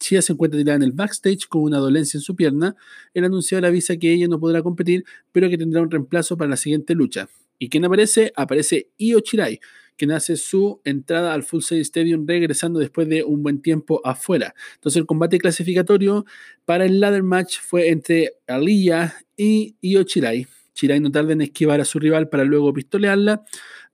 Chia 0.00 0.22
se 0.22 0.32
encuentra 0.32 0.58
tirada 0.58 0.74
en 0.74 0.82
el 0.82 0.92
backstage 0.92 1.46
con 1.46 1.62
una 1.62 1.78
dolencia 1.78 2.18
en 2.18 2.22
su 2.22 2.34
pierna. 2.34 2.74
El 3.14 3.26
anunciador 3.26 3.66
avisa 3.66 3.96
que 3.96 4.12
ella 4.12 4.26
no 4.26 4.40
podrá 4.40 4.60
competir, 4.60 5.04
pero 5.30 5.48
que 5.48 5.56
tendrá 5.56 5.82
un 5.82 5.90
reemplazo 5.92 6.36
para 6.36 6.50
la 6.50 6.56
siguiente 6.56 6.96
lucha. 6.96 7.28
¿Y 7.60 7.68
quién 7.68 7.84
aparece? 7.84 8.32
Aparece 8.34 8.88
Io 8.96 9.20
Chirai, 9.20 9.60
quien 10.00 10.12
hace 10.12 10.36
su 10.36 10.80
entrada 10.84 11.34
al 11.34 11.42
Full 11.42 11.60
Sail 11.60 11.82
Stadium 11.82 12.26
regresando 12.26 12.80
después 12.80 13.06
de 13.06 13.22
un 13.22 13.42
buen 13.42 13.60
tiempo 13.60 14.00
afuera. 14.02 14.54
Entonces 14.76 14.98
el 14.98 15.04
combate 15.04 15.36
clasificatorio 15.36 16.24
para 16.64 16.86
el 16.86 17.00
ladder 17.00 17.22
match 17.22 17.58
fue 17.60 17.90
entre 17.90 18.32
Aliyah 18.46 19.12
y 19.36 19.76
Io 19.82 20.02
Chirai. 20.04 20.46
Chirai 20.72 21.00
no 21.00 21.10
tarda 21.10 21.34
en 21.34 21.42
esquivar 21.42 21.82
a 21.82 21.84
su 21.84 21.98
rival 21.98 22.30
para 22.30 22.44
luego 22.44 22.72
pistolearla. 22.72 23.44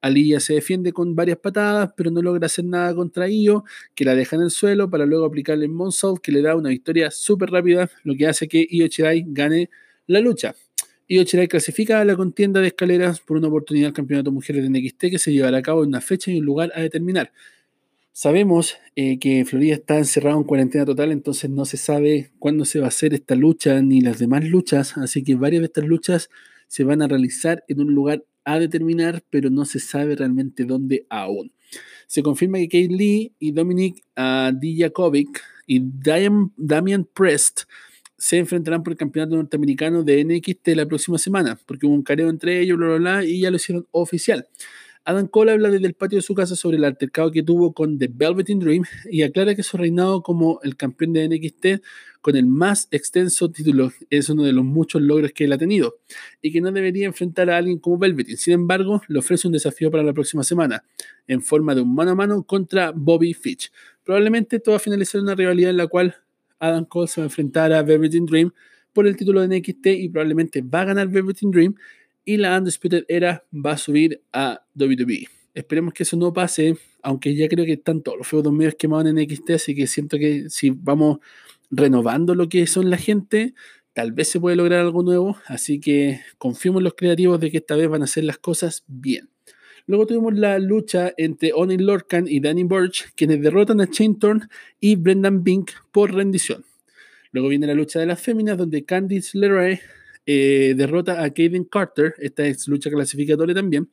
Aliyah 0.01 0.39
se 0.39 0.55
defiende 0.55 0.93
con 0.93 1.17
varias 1.17 1.39
patadas, 1.39 1.91
pero 1.97 2.13
no 2.13 2.23
logra 2.23 2.47
hacer 2.47 2.67
nada 2.67 2.95
contra 2.95 3.29
Io, 3.29 3.65
que 3.97 4.05
la 4.05 4.15
deja 4.15 4.37
en 4.37 4.43
el 4.43 4.51
suelo 4.53 4.89
para 4.89 5.07
luego 5.07 5.25
aplicarle 5.25 5.65
el 5.65 5.73
Moonsault, 5.73 6.21
que 6.21 6.31
le 6.31 6.41
da 6.41 6.55
una 6.55 6.69
victoria 6.69 7.11
súper 7.11 7.51
rápida, 7.51 7.91
lo 8.05 8.15
que 8.15 8.29
hace 8.29 8.47
que 8.47 8.65
Io 8.71 8.87
Chirai 8.87 9.25
gane 9.27 9.71
la 10.07 10.21
lucha. 10.21 10.55
Io 11.09 11.23
Chirai 11.23 11.47
clasifica 11.47 12.01
a 12.01 12.05
la 12.05 12.17
contienda 12.17 12.61
de 12.61 12.67
escaleras 12.67 13.21
por 13.21 13.37
una 13.37 13.47
oportunidad 13.47 13.89
al 13.89 13.93
campeonato 13.93 14.33
mujeres 14.33 14.65
de 14.65 14.71
NXT 14.71 15.01
que 15.11 15.19
se 15.21 15.33
llevará 15.33 15.59
a 15.59 15.63
cabo 15.63 15.85
en 15.85 15.91
una 15.91 16.01
fecha 16.01 16.33
y 16.33 16.41
un 16.41 16.45
lugar 16.45 16.73
a 16.75 16.81
determinar. 16.81 17.33
Sabemos 18.11 18.77
eh, 18.97 19.21
que 19.21 19.45
Florida 19.45 19.75
está 19.75 19.99
encerrado 19.99 20.37
en 20.39 20.43
cuarentena 20.43 20.85
total, 20.85 21.13
entonces 21.13 21.49
no 21.49 21.65
se 21.65 21.77
sabe 21.77 22.33
cuándo 22.41 22.65
se 22.65 22.81
va 22.81 22.87
a 22.87 22.89
hacer 22.89 23.15
esta 23.15 23.37
lucha 23.37 23.81
ni 23.83 24.01
las 24.01 24.19
demás 24.19 24.45
luchas, 24.47 24.97
así 24.97 25.23
que 25.23 25.37
varias 25.37 25.61
de 25.61 25.67
estas 25.67 25.85
luchas 25.85 26.29
se 26.67 26.83
van 26.83 27.03
a 27.03 27.07
realizar 27.07 27.63
en 27.69 27.83
un 27.83 27.95
lugar 27.95 28.25
a 28.45 28.59
determinar, 28.59 29.23
pero 29.31 29.49
no 29.49 29.65
se 29.65 29.79
sabe 29.79 30.17
realmente 30.17 30.65
dónde 30.65 31.07
aún. 31.09 31.53
Se 32.09 32.21
confirma 32.25 32.59
que 32.59 32.69
Kate 32.69 32.89
Lee 32.89 33.33
y 33.39 33.53
Dominic 33.53 34.03
uh, 34.17 34.51
Dijakovic 34.59 35.41
y 35.69 35.83
Damian 36.57 37.05
Prest 37.15 37.63
se 38.19 38.39
enfrentarán 38.39 38.83
por 38.83 38.93
el 38.93 38.99
campeonato 38.99 39.37
norteamericano 39.37 40.03
de 40.03 40.25
NXT 40.25 40.69
la 40.69 40.87
próxima 40.87 41.19
semana, 41.19 41.59
porque 41.67 41.87
hubo 41.87 41.95
un 41.95 42.03
careo 42.03 42.29
entre 42.29 42.61
ellos, 42.61 42.79
bla, 42.79 42.87
bla, 42.87 42.97
bla, 42.97 43.25
y 43.25 43.41
ya 43.41 43.51
lo 43.51 43.57
hicieron 43.57 43.87
oficial. 43.91 44.47
Adam 45.09 45.29
Cole 45.29 45.53
habla 45.53 45.71
desde 45.71 45.87
el 45.87 45.95
patio 45.95 46.19
de 46.19 46.23
su 46.23 46.35
casa 46.35 46.57
sobre 46.57 46.79
el 46.79 46.85
altercado 46.85 47.31
que 47.31 47.45
tuvo 47.45 47.73
con 47.73 47.97
The 47.97 48.11
Velvet 48.13 48.49
Dream 48.49 48.83
y 49.09 49.23
aclara 49.23 49.55
que 49.55 49.63
su 49.63 49.77
reinado 49.77 50.21
como 50.21 50.59
el 50.65 50.77
campeón 50.77 51.13
de 51.13 51.29
NXT 51.29 51.81
con 52.21 52.35
el 52.35 52.47
más 52.47 52.89
extenso 52.91 53.49
título 53.49 53.93
es 54.11 54.29
uno 54.31 54.43
de 54.43 54.53
los 54.53 54.65
muchos 54.65 55.01
logros 55.01 55.31
que 55.31 55.45
él 55.45 55.53
ha 55.53 55.59
tenido 55.59 55.99
y 56.43 56.51
que 56.51 56.61
no 56.61 56.73
debería 56.73 57.07
enfrentar 57.07 57.49
a 57.51 57.57
alguien 57.57 57.79
como 57.79 57.99
Velvet. 57.99 58.37
Sin 58.37 58.55
embargo, 58.55 59.01
le 59.07 59.21
ofrece 59.21 59.47
un 59.47 59.53
desafío 59.53 59.93
para 59.93 60.03
la 60.03 60.13
próxima 60.13 60.43
semana 60.43 60.83
en 61.29 61.41
forma 61.41 61.77
de 61.77 61.83
un 61.83 61.95
mano 61.95 62.11
a 62.11 62.15
mano 62.17 62.43
contra 62.43 62.91
Bobby 62.91 63.33
Fitch. 63.33 63.71
Probablemente 64.03 64.59
todo 64.59 64.73
va 64.73 64.79
a 64.79 64.81
finalizar 64.81 65.21
una 65.21 65.37
rivalidad 65.37 65.71
en 65.71 65.77
la 65.77 65.87
cual 65.87 66.17
Adam 66.59 66.85
Cole 66.85 67.09
se 67.09 67.21
va 67.21 67.25
a 67.25 67.29
enfrentar 67.29 67.73
a 67.73 67.83
Velvet 67.83 68.13
Dream 68.13 68.53
por 68.93 69.07
el 69.07 69.17
título 69.17 69.47
de 69.47 69.59
NXT 69.59 69.87
y 69.87 70.09
probablemente 70.09 70.63
va 70.63 70.81
a 70.81 70.85
ganar 70.87 71.09
Velvet 71.09 71.39
Dream 71.43 71.75
y 72.25 72.37
la 72.37 72.59
Undisputed 72.59 73.05
Era 73.09 73.45
va 73.53 73.73
a 73.73 73.79
subir 73.79 74.23
a 74.33 74.65
WWE. 74.75 75.29
Esperemos 75.55 75.95
que 75.95 76.03
eso 76.03 76.17
no 76.17 76.33
pase, 76.33 76.77
aunque 77.03 77.35
ya 77.35 77.49
creo 77.49 77.65
que 77.65 77.75
están 77.75 78.03
todos 78.03 78.19
los 78.19 78.27
feudos 78.27 78.53
medios 78.53 78.75
quemados 78.75 79.07
en 79.07 79.17
NXT, 79.17 79.51
así 79.51 79.75
que 79.75 79.87
siento 79.87 80.19
que 80.19 80.51
si 80.51 80.71
vamos 80.71 81.19
renovando 81.71 82.35
lo 82.35 82.49
que 82.49 82.67
son 82.67 82.91
la 82.91 82.99
gente, 82.99 83.55
tal 83.93 84.13
vez 84.13 84.29
se 84.29 84.41
puede 84.41 84.57
lograr 84.57 84.81
algo 84.81 85.03
nuevo, 85.03 85.39
así 85.47 85.81
que 85.81 86.21
confiemos 86.37 86.81
en 86.81 86.85
los 86.85 86.95
creativos 86.95 87.41
de 87.41 87.51
que 87.51 87.59
esta 87.59 87.77
vez 87.77 87.89
van 87.89 88.03
a 88.03 88.05
hacer 88.05 88.25
las 88.25 88.39
cosas 88.39 88.85
bien. 88.87 89.31
Luego 89.87 90.07
tuvimos 90.07 90.35
la 90.35 90.59
lucha 90.59 91.15
entre 91.17 91.53
Oni 91.55 91.79
Lorcan 91.79 92.27
y 92.27 92.41
Danny 92.41 92.65
Burch, 92.65 93.13
quienes 93.15 93.41
derrotan 93.41 93.81
a 93.81 93.87
Thorn 93.87 94.49
y 94.81 94.97
Brendan 94.97 95.45
Bink 95.45 95.71
por 95.93 96.13
rendición. 96.13 96.65
Luego 97.31 97.49
viene 97.49 97.69
la 97.69 97.75
lucha 97.75 98.01
de 98.01 98.07
las 98.07 98.21
féminas, 98.21 98.59
donde 98.59 98.85
Candice 98.85 99.39
LeRae 99.39 99.81
eh, 100.27 100.75
derrota 100.77 101.23
a 101.23 101.31
Kaden 101.31 101.65
Carter. 101.65 102.15
Esta 102.19 102.45
es 102.45 102.67
lucha 102.67 102.91
clasificatoria 102.91 103.55
también. 103.55 103.89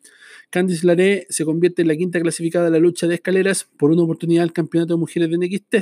Candice 0.49 0.87
LeRae 0.87 1.27
se 1.29 1.45
convierte 1.45 1.83
en 1.83 1.89
la 1.89 1.95
quinta 1.95 2.19
clasificada 2.19 2.65
de 2.65 2.71
la 2.71 2.79
lucha 2.79 3.05
de 3.05 3.15
escaleras 3.15 3.69
por 3.77 3.91
una 3.91 4.01
oportunidad 4.01 4.43
al 4.43 4.53
campeonato 4.53 4.95
de 4.95 4.99
mujeres 4.99 5.29
de 5.29 5.37
NXT. 5.37 5.75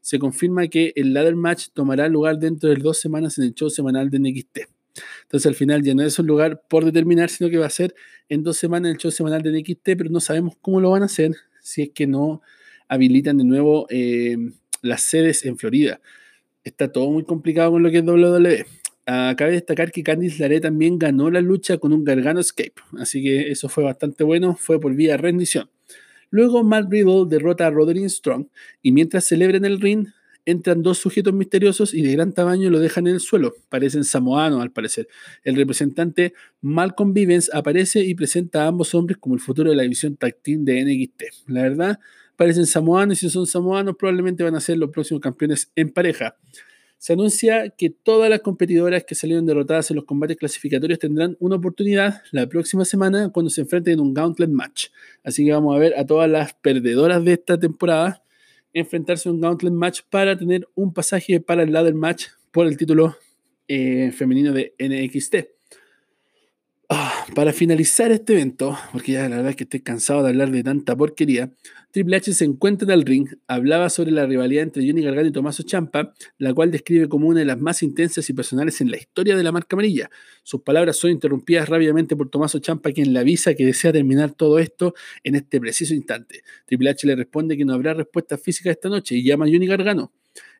Se 0.00 0.18
confirma 0.18 0.66
que 0.66 0.92
el 0.96 1.14
ladder 1.14 1.36
match 1.36 1.68
tomará 1.72 2.08
lugar 2.08 2.38
dentro 2.38 2.68
de 2.68 2.76
dos 2.76 2.98
semanas 2.98 3.38
en 3.38 3.44
el 3.44 3.54
show 3.54 3.70
semanal 3.70 4.10
de 4.10 4.18
NXT. 4.18 4.73
Entonces 5.22 5.46
al 5.46 5.54
final 5.54 5.82
ya 5.82 5.94
no 5.94 6.02
es 6.02 6.18
un 6.18 6.26
lugar 6.26 6.62
por 6.68 6.84
determinar, 6.84 7.30
sino 7.30 7.50
que 7.50 7.58
va 7.58 7.66
a 7.66 7.70
ser 7.70 7.94
en 8.28 8.42
dos 8.42 8.56
semanas 8.56 8.92
el 8.92 8.98
show 8.98 9.10
semanal 9.10 9.42
de 9.42 9.52
NXT, 9.52 9.96
pero 9.96 10.10
no 10.10 10.20
sabemos 10.20 10.54
cómo 10.60 10.80
lo 10.80 10.90
van 10.90 11.02
a 11.02 11.06
hacer 11.06 11.32
si 11.60 11.82
es 11.82 11.90
que 11.90 12.06
no 12.06 12.42
habilitan 12.88 13.38
de 13.38 13.44
nuevo 13.44 13.86
eh, 13.90 14.36
las 14.82 15.02
sedes 15.02 15.44
en 15.44 15.56
Florida. 15.56 16.00
Está 16.62 16.90
todo 16.92 17.10
muy 17.10 17.24
complicado 17.24 17.72
con 17.72 17.82
lo 17.82 17.90
que 17.90 17.98
es 17.98 18.04
WWE. 18.04 18.66
Ah, 19.06 19.34
cabe 19.36 19.52
destacar 19.52 19.92
que 19.92 20.02
Candice 20.02 20.38
LeRae 20.38 20.60
también 20.60 20.98
ganó 20.98 21.30
la 21.30 21.42
lucha 21.42 21.76
con 21.76 21.92
un 21.92 22.04
Gargano 22.04 22.40
Escape, 22.40 22.74
así 22.98 23.22
que 23.22 23.50
eso 23.50 23.68
fue 23.68 23.84
bastante 23.84 24.24
bueno, 24.24 24.56
fue 24.56 24.80
por 24.80 24.94
vía 24.94 25.18
rendición. 25.18 25.68
Luego 26.30 26.64
Matt 26.64 26.90
Riddle 26.90 27.26
derrota 27.28 27.66
a 27.66 27.70
Roderick 27.70 28.08
Strong 28.08 28.46
y 28.82 28.92
mientras 28.92 29.26
celebran 29.26 29.66
el 29.66 29.80
ring, 29.80 30.08
entran 30.46 30.82
dos 30.82 30.98
sujetos 30.98 31.32
misteriosos 31.32 31.94
y 31.94 32.02
de 32.02 32.12
gran 32.12 32.32
tamaño 32.32 32.70
lo 32.70 32.78
dejan 32.78 33.06
en 33.06 33.14
el 33.14 33.20
suelo. 33.20 33.54
Parecen 33.68 34.04
samoanos 34.04 34.62
al 34.62 34.70
parecer. 34.70 35.08
El 35.42 35.56
representante 35.56 36.34
Malcolm 36.60 37.12
Vivens 37.12 37.50
aparece 37.52 38.04
y 38.04 38.14
presenta 38.14 38.64
a 38.64 38.68
ambos 38.68 38.94
hombres 38.94 39.18
como 39.18 39.34
el 39.34 39.40
futuro 39.40 39.70
de 39.70 39.76
la 39.76 39.82
división 39.82 40.16
team 40.16 40.64
de 40.64 40.84
NXT. 40.84 41.48
La 41.48 41.62
verdad, 41.62 41.98
parecen 42.36 42.66
samoanos 42.66 43.18
y 43.18 43.20
si 43.20 43.30
son 43.30 43.46
samoanos 43.46 43.96
probablemente 43.96 44.42
van 44.42 44.54
a 44.54 44.60
ser 44.60 44.78
los 44.78 44.90
próximos 44.90 45.20
campeones 45.20 45.70
en 45.76 45.90
pareja. 45.90 46.36
Se 47.04 47.12
anuncia 47.12 47.68
que 47.68 47.90
todas 47.90 48.30
las 48.30 48.40
competidoras 48.40 49.04
que 49.04 49.14
salieron 49.14 49.44
derrotadas 49.44 49.90
en 49.90 49.96
los 49.96 50.06
combates 50.06 50.38
clasificatorios 50.38 50.98
tendrán 50.98 51.36
una 51.38 51.56
oportunidad 51.56 52.22
la 52.32 52.48
próxima 52.48 52.86
semana 52.86 53.28
cuando 53.28 53.50
se 53.50 53.60
enfrenten 53.60 53.94
en 53.94 54.00
un 54.00 54.14
Gauntlet 54.14 54.48
Match. 54.48 54.86
Así 55.22 55.44
que 55.44 55.52
vamos 55.52 55.76
a 55.76 55.78
ver 55.78 55.92
a 55.98 56.06
todas 56.06 56.30
las 56.30 56.54
perdedoras 56.54 57.22
de 57.22 57.34
esta 57.34 57.60
temporada 57.60 58.23
enfrentarse 58.74 59.28
en 59.28 59.36
un 59.36 59.40
Gauntlet 59.40 59.72
Match 59.72 60.00
para 60.10 60.36
tener 60.36 60.68
un 60.74 60.92
pasaje 60.92 61.40
para 61.40 61.62
el 61.62 61.72
Ladder 61.72 61.94
Match 61.94 62.26
por 62.50 62.66
el 62.66 62.76
título 62.76 63.16
eh, 63.68 64.12
femenino 64.12 64.52
de 64.52 64.74
NXT. 64.78 65.36
Para 67.32 67.52
finalizar 67.54 68.12
este 68.12 68.34
evento, 68.34 68.78
porque 68.92 69.12
ya 69.12 69.28
la 69.28 69.36
verdad 69.36 69.50
es 69.50 69.56
que 69.56 69.64
estoy 69.64 69.80
cansado 69.80 70.22
de 70.22 70.28
hablar 70.28 70.50
de 70.50 70.62
tanta 70.62 70.94
porquería, 70.94 71.50
Triple 71.90 72.16
H 72.16 72.34
se 72.34 72.44
encuentra 72.44 72.92
en 72.92 73.00
el 73.00 73.06
ring, 73.06 73.28
hablaba 73.48 73.88
sobre 73.88 74.10
la 74.10 74.26
rivalidad 74.26 74.64
entre 74.64 74.86
Johnny 74.86 75.02
Gargano 75.02 75.28
y 75.28 75.32
Tommaso 75.32 75.62
Champa, 75.62 76.12
la 76.38 76.52
cual 76.52 76.70
describe 76.70 77.08
como 77.08 77.28
una 77.28 77.40
de 77.40 77.46
las 77.46 77.58
más 77.58 77.82
intensas 77.82 78.28
y 78.28 78.34
personales 78.34 78.80
en 78.82 78.90
la 78.90 78.98
historia 78.98 79.36
de 79.36 79.42
la 79.42 79.52
marca 79.52 79.74
amarilla. 79.74 80.10
Sus 80.42 80.60
palabras 80.60 80.96
son 80.96 81.12
interrumpidas 81.12 81.68
rápidamente 81.68 82.14
por 82.14 82.28
Tommaso 82.28 82.58
Champa, 82.58 82.92
quien 82.92 83.12
le 83.12 83.20
avisa 83.20 83.54
que 83.54 83.64
desea 83.64 83.92
terminar 83.92 84.32
todo 84.32 84.58
esto 84.58 84.94
en 85.22 85.36
este 85.36 85.60
preciso 85.60 85.94
instante. 85.94 86.42
Triple 86.66 86.90
H 86.90 87.06
le 87.06 87.16
responde 87.16 87.56
que 87.56 87.64
no 87.64 87.72
habrá 87.72 87.94
respuesta 87.94 88.36
física 88.36 88.70
esta 88.70 88.88
noche 88.88 89.14
y 89.14 89.24
llama 89.24 89.46
a 89.46 89.48
Johnny 89.48 89.66
Gargano. 89.66 90.12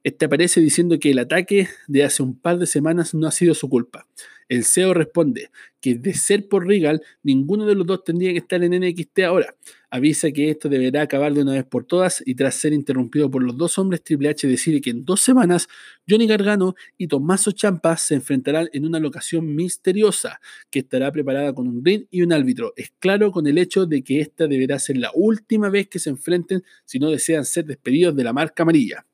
Este 0.04 0.26
aparece 0.26 0.60
diciendo 0.60 0.98
que 0.98 1.12
el 1.12 1.18
ataque 1.18 1.68
de 1.88 2.04
hace 2.04 2.22
un 2.22 2.38
par 2.38 2.58
de 2.58 2.66
semanas 2.66 3.14
no 3.14 3.26
ha 3.26 3.30
sido 3.30 3.54
su 3.54 3.70
culpa. 3.70 4.06
El 4.50 4.66
CEO 4.66 4.92
responde 4.92 5.50
que 5.80 5.94
de 5.94 6.12
ser 6.12 6.46
por 6.46 6.66
Regal, 6.66 7.00
ninguno 7.22 7.64
de 7.64 7.74
los 7.74 7.86
dos 7.86 8.04
tendría 8.04 8.30
que 8.32 8.38
estar 8.38 8.62
en 8.62 8.78
NXT 8.78 9.20
ahora. 9.20 9.56
Avisa 9.88 10.30
que 10.30 10.50
esto 10.50 10.68
deberá 10.68 11.00
acabar 11.00 11.32
de 11.32 11.40
una 11.40 11.52
vez 11.52 11.64
por 11.64 11.86
todas 11.86 12.22
y 12.26 12.34
tras 12.34 12.54
ser 12.54 12.74
interrumpido 12.74 13.30
por 13.30 13.42
los 13.42 13.56
dos 13.56 13.78
hombres, 13.78 14.04
Triple 14.04 14.28
H 14.28 14.46
decide 14.46 14.82
que 14.82 14.90
en 14.90 15.06
dos 15.06 15.22
semanas 15.22 15.68
Johnny 16.06 16.26
Gargano 16.26 16.74
y 16.98 17.06
Tommaso 17.06 17.52
Champa 17.52 17.96
se 17.96 18.14
enfrentarán 18.14 18.68
en 18.74 18.84
una 18.84 19.00
locación 19.00 19.54
misteriosa 19.54 20.38
que 20.68 20.80
estará 20.80 21.10
preparada 21.12 21.54
con 21.54 21.66
un 21.66 21.82
ring 21.82 22.04
y 22.10 22.20
un 22.20 22.34
árbitro. 22.34 22.74
Es 22.76 22.92
claro 22.98 23.32
con 23.32 23.46
el 23.46 23.56
hecho 23.56 23.86
de 23.86 24.02
que 24.02 24.20
esta 24.20 24.46
deberá 24.48 24.78
ser 24.78 24.98
la 24.98 25.12
última 25.14 25.70
vez 25.70 25.88
que 25.88 25.98
se 25.98 26.10
enfrenten 26.10 26.62
si 26.84 26.98
no 26.98 27.08
desean 27.08 27.46
ser 27.46 27.64
despedidos 27.64 28.14
de 28.14 28.24
la 28.24 28.34
marca 28.34 28.64
amarilla. 28.64 29.06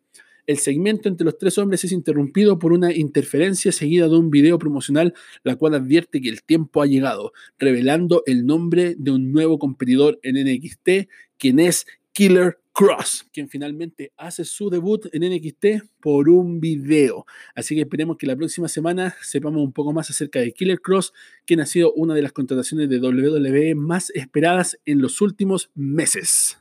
El 0.47 0.59
segmento 0.59 1.09
entre 1.09 1.25
los 1.25 1.39
tres 1.39 1.59
hombres 1.59 1.85
es 1.85 1.93
interrumpido 1.93 2.59
por 2.59 2.73
una 2.73 2.93
interferencia 2.95 3.73
seguida 3.73 4.09
de 4.09 4.17
un 4.17 4.31
video 4.31 4.59
promocional, 4.59 5.15
la 5.43 5.57
cual 5.57 5.75
advierte 5.75 6.21
que 6.21 6.29
el 6.29 6.43
tiempo 6.43 6.83
ha 6.83 6.87
llegado, 6.87 7.33
revelando 7.59 8.23
el 8.27 8.47
nombre 8.47 8.95
de 8.99 9.11
un 9.11 9.33
nuevo 9.33 9.59
competidor 9.59 10.19
en 10.23 10.37
NXT, 10.37 11.09
quien 11.39 11.61
es 11.61 11.87
Killer 12.13 12.59
Cross, 12.73 13.29
quien 13.33 13.49
finalmente 13.49 14.13
hace 14.17 14.45
su 14.45 14.71
debut 14.71 15.07
en 15.13 15.23
NXT 15.31 15.91
por 16.01 16.29
un 16.29 16.61
video. 16.61 17.27
Así 17.55 17.75
que 17.75 17.83
esperemos 17.83 18.17
que 18.17 18.27
la 18.27 18.37
próxima 18.37 18.69
semana 18.69 19.15
sepamos 19.23 19.63
un 19.63 19.73
poco 19.73 19.93
más 19.93 20.11
acerca 20.11 20.41
de 20.41 20.53
Killer 20.53 20.81
Cross, 20.81 21.13
quien 21.45 21.61
ha 21.61 21.67
sido 21.67 21.93
una 21.93 22.15
de 22.15 22.23
las 22.23 22.33
contrataciones 22.33 22.89
de 22.89 22.99
WWE 22.99 23.75
más 23.75 24.11
esperadas 24.11 24.79
en 24.87 25.01
los 25.03 25.21
últimos 25.21 25.71
meses. 25.75 26.59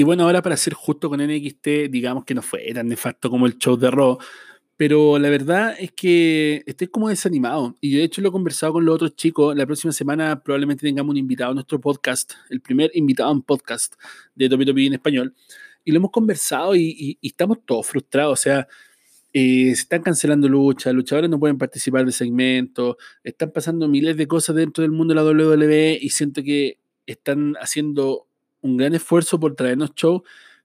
Y 0.00 0.02
bueno, 0.02 0.22
ahora 0.22 0.40
para 0.40 0.56
ser 0.56 0.72
justo 0.72 1.10
con 1.10 1.20
NXT, 1.20 1.90
digamos 1.90 2.24
que 2.24 2.34
no 2.34 2.40
fue 2.40 2.72
tan 2.72 2.88
nefasto 2.88 3.28
como 3.28 3.44
el 3.44 3.58
show 3.58 3.76
de 3.76 3.90
Raw, 3.90 4.16
pero 4.78 5.18
la 5.18 5.28
verdad 5.28 5.76
es 5.78 5.92
que 5.92 6.62
estoy 6.64 6.86
como 6.86 7.10
desanimado. 7.10 7.76
Y 7.82 7.96
de 7.96 8.04
hecho 8.04 8.22
lo 8.22 8.30
he 8.30 8.32
conversado 8.32 8.72
con 8.72 8.86
los 8.86 8.94
otros 8.94 9.14
chicos. 9.14 9.54
La 9.54 9.66
próxima 9.66 9.92
semana 9.92 10.42
probablemente 10.42 10.86
tengamos 10.86 11.10
un 11.10 11.18
invitado 11.18 11.50
a 11.50 11.54
nuestro 11.54 11.78
podcast, 11.82 12.32
el 12.48 12.62
primer 12.62 12.90
invitado 12.94 13.30
un 13.30 13.42
podcast 13.42 13.92
de 14.34 14.48
WWE 14.48 14.86
en 14.86 14.94
español. 14.94 15.34
Y 15.84 15.92
lo 15.92 15.98
hemos 15.98 16.12
conversado 16.12 16.74
y, 16.74 17.18
estamos 17.20 17.58
todos 17.66 17.86
frustrados. 17.86 18.40
O 18.40 18.42
sea, 18.42 18.68
eh, 19.34 19.66
se 19.66 19.82
están 19.82 20.02
cancelando 20.02 20.48
luchas, 20.48 20.94
luchadores 20.94 21.28
no 21.28 21.38
pueden 21.38 21.58
participar 21.58 22.06
de 22.06 22.12
segmentos, 22.12 22.96
están 23.22 23.50
pasando 23.50 23.86
miles 23.86 24.16
de 24.16 24.26
cosas 24.26 24.56
dentro 24.56 24.80
del 24.80 24.92
mundo 24.92 25.12
de 25.12 25.20
la 25.20 25.24
WWE 25.24 25.98
y 26.00 26.08
siento 26.08 26.42
que 26.42 26.78
están 27.04 27.54
haciendo 27.60 28.29
un 28.62 28.76
gran 28.76 28.94
esfuerzo 28.94 29.38
por 29.38 29.54
traernos 29.54 29.94
show, 29.94 30.22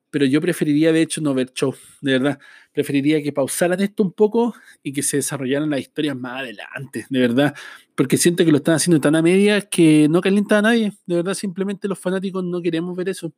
pero 0.09 0.25
yo 0.25 0.39
preferiría 0.39 0.93
de 0.93 1.01
hecho 1.01 1.19
no 1.19 1.33
ver 1.33 1.51
show, 1.53 1.75
de 2.01 2.13
verdad. 2.13 2.39
Preferiría 2.71 3.21
que 3.21 3.33
pausaran 3.33 3.81
esto 3.81 4.01
un 4.01 4.13
poco 4.13 4.55
y 4.81 4.93
que 4.93 5.03
se 5.03 5.17
desarrollaran 5.17 5.69
las 5.69 5.81
historias 5.81 6.15
más 6.15 6.39
adelante, 6.39 7.05
de 7.09 7.19
verdad. 7.19 7.53
Porque 7.95 8.17
siento 8.17 8.45
que 8.45 8.51
lo 8.51 8.57
están 8.57 8.75
haciendo 8.75 9.01
tan 9.01 9.15
a 9.15 9.21
medias 9.21 9.67
que 9.69 10.07
no 10.09 10.21
calienta 10.21 10.59
a 10.59 10.61
nadie. 10.61 10.93
De 11.05 11.15
verdad, 11.15 11.33
simplemente 11.33 11.87
los 11.87 11.99
fanáticos 11.99 12.43
no 12.43 12.61
queremos 12.61 12.95
ver 12.95 13.09
eso. 13.09 13.33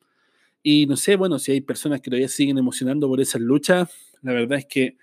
Y 0.61 0.85
no 0.85 0.97
sé, 0.97 1.15
bueno, 1.15 1.39
si 1.39 1.51
hay 1.51 1.61
personas 1.61 2.01
que 2.01 2.11
todavía 2.11 2.27
siguen 2.27 2.57
emocionando 2.57 3.07
por 3.07 3.21
esas 3.21 3.41
luchas, 3.41 3.89
la 4.21 4.33
verdad 4.33 4.59
es 4.59 4.65
que 4.65 4.97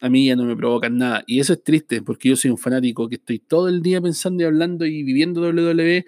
a 0.00 0.08
mí 0.08 0.26
ya 0.26 0.36
no 0.36 0.44
me 0.44 0.56
provocan 0.56 0.98
nada. 0.98 1.24
Y 1.26 1.40
eso 1.40 1.52
es 1.54 1.62
triste, 1.62 2.02
porque 2.02 2.28
yo 2.28 2.36
soy 2.36 2.50
un 2.50 2.58
fanático 2.58 3.08
que 3.08 3.16
estoy 3.16 3.38
todo 3.38 3.68
el 3.68 3.82
día 3.82 4.00
pensando 4.00 4.42
y 4.42 4.46
hablando 4.46 4.86
y 4.86 5.02
viviendo 5.02 5.40
WWE 5.40 6.04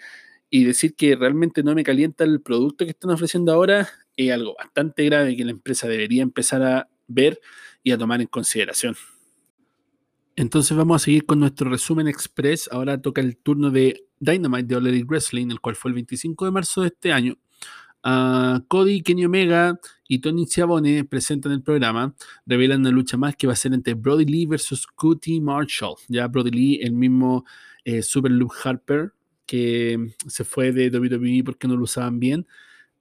y 0.50 0.64
decir 0.64 0.94
que 0.94 1.14
realmente 1.16 1.62
no 1.62 1.74
me 1.74 1.84
calienta 1.84 2.24
el 2.24 2.40
producto 2.40 2.84
que 2.84 2.90
están 2.90 3.12
ofreciendo 3.12 3.52
ahora 3.52 3.88
es 4.16 4.32
algo 4.32 4.54
bastante 4.58 5.04
grave 5.04 5.36
que 5.36 5.44
la 5.44 5.52
empresa 5.52 5.88
debería 5.88 6.22
empezar 6.22 6.62
a 6.62 6.88
ver 7.06 7.40
y 7.82 7.92
a 7.92 7.98
tomar 7.98 8.20
en 8.20 8.26
consideración. 8.26 8.96
Entonces 10.36 10.76
vamos 10.76 11.02
a 11.02 11.04
seguir 11.04 11.26
con 11.26 11.40
nuestro 11.40 11.70
resumen 11.70 12.08
express. 12.08 12.68
Ahora 12.72 13.00
toca 13.00 13.20
el 13.20 13.36
turno 13.36 13.70
de 13.70 14.04
Dynamite 14.18 14.64
de 14.64 14.76
All 14.76 15.04
Wrestling, 15.04 15.50
el 15.50 15.60
cual 15.60 15.76
fue 15.76 15.90
el 15.90 15.94
25 15.94 16.44
de 16.44 16.50
marzo 16.50 16.82
de 16.82 16.88
este 16.88 17.12
año. 17.12 17.36
Uh, 18.02 18.60
Cody, 18.68 19.02
Kenny 19.02 19.26
Omega 19.26 19.78
y 20.08 20.20
Tony 20.20 20.46
Ciabone 20.46 21.04
presentan 21.04 21.52
el 21.52 21.62
programa, 21.62 22.14
revelan 22.46 22.80
una 22.80 22.90
lucha 22.90 23.18
más 23.18 23.36
que 23.36 23.46
va 23.46 23.52
a 23.52 23.56
ser 23.56 23.74
entre 23.74 23.92
Brody 23.92 24.24
Lee 24.24 24.46
versus 24.46 24.86
Cootie 24.86 25.40
Marshall. 25.40 25.96
Ya 26.08 26.26
Brody 26.26 26.50
Lee, 26.50 26.80
el 26.82 26.92
mismo 26.92 27.44
eh, 27.84 28.02
Super 28.02 28.32
Luke 28.32 28.56
Harper, 28.64 29.12
que 29.50 30.14
se 30.28 30.44
fue 30.44 30.70
de 30.70 30.96
WWE 30.96 31.42
porque 31.44 31.66
no 31.66 31.74
lo 31.74 31.82
usaban 31.82 32.20
bien 32.20 32.46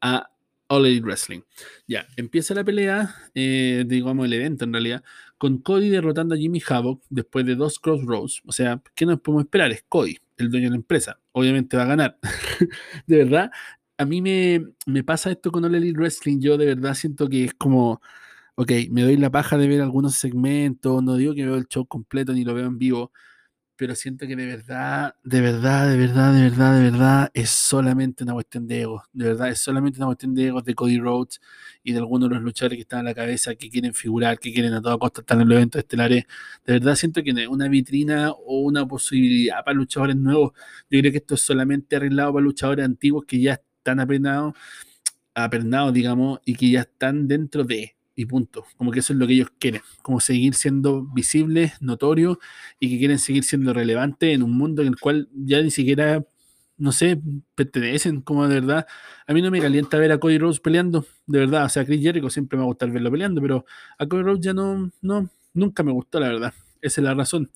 a 0.01 0.31
All 0.67 0.87
Elite 0.87 1.05
Wrestling. 1.05 1.41
Ya, 1.85 2.07
empieza 2.17 2.55
la 2.55 2.63
pelea, 2.63 3.13
eh, 3.35 3.83
digamos 3.85 4.25
el 4.25 4.33
evento 4.33 4.65
en 4.65 4.73
realidad, 4.73 5.03
con 5.37 5.59
Cody 5.59 5.89
derrotando 5.89 6.33
a 6.33 6.39
Jimmy 6.39 6.59
Havoc 6.67 7.03
después 7.11 7.45
de 7.45 7.53
dos 7.53 7.77
Crossroads. 7.77 8.41
O 8.47 8.51
sea, 8.51 8.81
¿qué 8.95 9.05
nos 9.05 9.21
podemos 9.21 9.43
esperar? 9.43 9.71
Es 9.71 9.85
Cody, 9.87 10.17
el 10.37 10.49
dueño 10.49 10.65
de 10.65 10.69
la 10.71 10.75
empresa. 10.77 11.19
Obviamente 11.33 11.77
va 11.77 11.83
a 11.83 11.85
ganar. 11.85 12.17
de 13.05 13.17
verdad, 13.17 13.51
a 13.99 14.05
mí 14.05 14.19
me, 14.19 14.73
me 14.87 15.03
pasa 15.03 15.29
esto 15.29 15.51
con 15.51 15.63
All 15.65 15.75
Elite 15.75 15.99
Wrestling. 15.99 16.39
Yo 16.39 16.57
de 16.57 16.65
verdad 16.65 16.95
siento 16.95 17.29
que 17.29 17.43
es 17.43 17.53
como, 17.53 18.01
ok, 18.55 18.71
me 18.89 19.03
doy 19.03 19.17
la 19.17 19.29
paja 19.29 19.55
de 19.55 19.67
ver 19.67 19.81
algunos 19.81 20.15
segmentos, 20.15 21.03
no 21.03 21.15
digo 21.15 21.35
que 21.35 21.45
veo 21.45 21.57
el 21.57 21.67
show 21.67 21.85
completo 21.85 22.33
ni 22.33 22.43
lo 22.43 22.55
veo 22.55 22.65
en 22.65 22.79
vivo, 22.79 23.11
pero 23.79 23.95
siento 23.95 24.27
que 24.27 24.35
de 24.35 24.45
verdad, 24.45 25.15
de 25.23 25.39
verdad, 25.39 25.89
de 25.89 25.97
verdad, 25.97 26.33
de 26.33 26.41
verdad, 26.41 26.75
de 26.75 26.91
verdad, 26.91 27.31
es 27.33 27.49
solamente 27.49 28.25
una 28.25 28.33
cuestión 28.33 28.67
de 28.67 28.81
ego. 28.81 29.03
De 29.13 29.27
verdad, 29.29 29.47
es 29.47 29.59
solamente 29.59 29.99
una 29.99 30.07
cuestión 30.07 30.35
de 30.35 30.47
ego 30.47 30.61
de 30.61 30.75
Cody 30.75 30.99
Rhodes 30.99 31.39
y 31.81 31.93
de 31.93 31.99
algunos 31.99 32.27
de 32.27 32.35
los 32.35 32.43
luchadores 32.43 32.75
que 32.75 32.81
están 32.81 32.99
en 32.99 33.05
la 33.05 33.13
cabeza, 33.13 33.55
que 33.55 33.69
quieren 33.69 33.93
figurar, 33.93 34.37
que 34.37 34.51
quieren 34.51 34.73
a 34.73 34.81
toda 34.81 34.97
costa 34.97 35.21
estar 35.21 35.39
en 35.39 35.47
los 35.47 35.55
eventos 35.55 35.79
estelares. 35.79 36.25
De 36.65 36.73
verdad, 36.73 36.95
siento 36.95 37.23
que 37.23 37.31
una 37.47 37.69
vitrina 37.69 38.31
o 38.31 38.63
una 38.63 38.85
posibilidad 38.85 39.63
para 39.63 39.75
luchadores 39.75 40.17
nuevos. 40.17 40.51
Yo 40.89 40.99
creo 40.99 41.11
que 41.13 41.19
esto 41.19 41.35
es 41.35 41.41
solamente 41.41 41.95
arreglado 41.95 42.33
para 42.33 42.43
luchadores 42.43 42.83
antiguos 42.83 43.23
que 43.25 43.39
ya 43.39 43.53
están 43.53 44.01
apenados, 44.01 44.55
apernados, 45.33 45.93
digamos, 45.93 46.41
y 46.43 46.55
que 46.55 46.69
ya 46.69 46.81
están 46.81 47.29
dentro 47.29 47.63
de 47.63 47.95
y 48.19 48.25
punto. 48.25 48.65
Como 48.75 48.91
que 48.91 48.99
eso 48.99 49.13
es 49.13 49.19
lo 49.19 49.25
que 49.25 49.33
ellos 49.33 49.47
quieren, 49.57 49.81
como 50.01 50.19
seguir 50.19 50.53
siendo 50.53 51.03
visibles, 51.03 51.81
notorios 51.81 52.37
y 52.77 52.89
que 52.89 52.97
quieren 52.97 53.17
seguir 53.17 53.45
siendo 53.45 53.73
relevantes 53.73 54.35
en 54.35 54.43
un 54.43 54.57
mundo 54.57 54.81
en 54.81 54.89
el 54.89 54.99
cual 54.99 55.29
ya 55.33 55.61
ni 55.61 55.71
siquiera, 55.71 56.25
no 56.77 56.91
sé, 56.91 57.21
pertenecen, 57.55 58.19
como 58.19 58.45
de 58.45 58.55
verdad. 58.55 58.85
A 59.25 59.33
mí 59.33 59.41
no 59.41 59.49
me 59.51 59.61
calienta 59.61 59.97
ver 59.97 60.11
a 60.11 60.17
Cody 60.17 60.37
Rhodes 60.37 60.59
peleando, 60.59 61.05
de 61.27 61.39
verdad. 61.39 61.63
O 61.63 61.69
sea, 61.69 61.85
Chris 61.85 62.01
Jericho 62.01 62.29
siempre 62.29 62.57
me 62.57 62.63
va 62.63 62.65
a 62.65 62.67
gustar 62.71 62.91
verlo 62.91 63.09
peleando, 63.09 63.41
pero 63.41 63.63
a 63.97 64.05
Cody 64.05 64.23
Rhodes 64.23 64.41
ya 64.41 64.53
no, 64.53 64.91
no, 65.01 65.29
nunca 65.53 65.81
me 65.83 65.93
gustó, 65.93 66.19
la 66.19 66.27
verdad. 66.27 66.53
Esa 66.81 66.99
es 66.99 67.05
la 67.05 67.13
razón. 67.13 67.49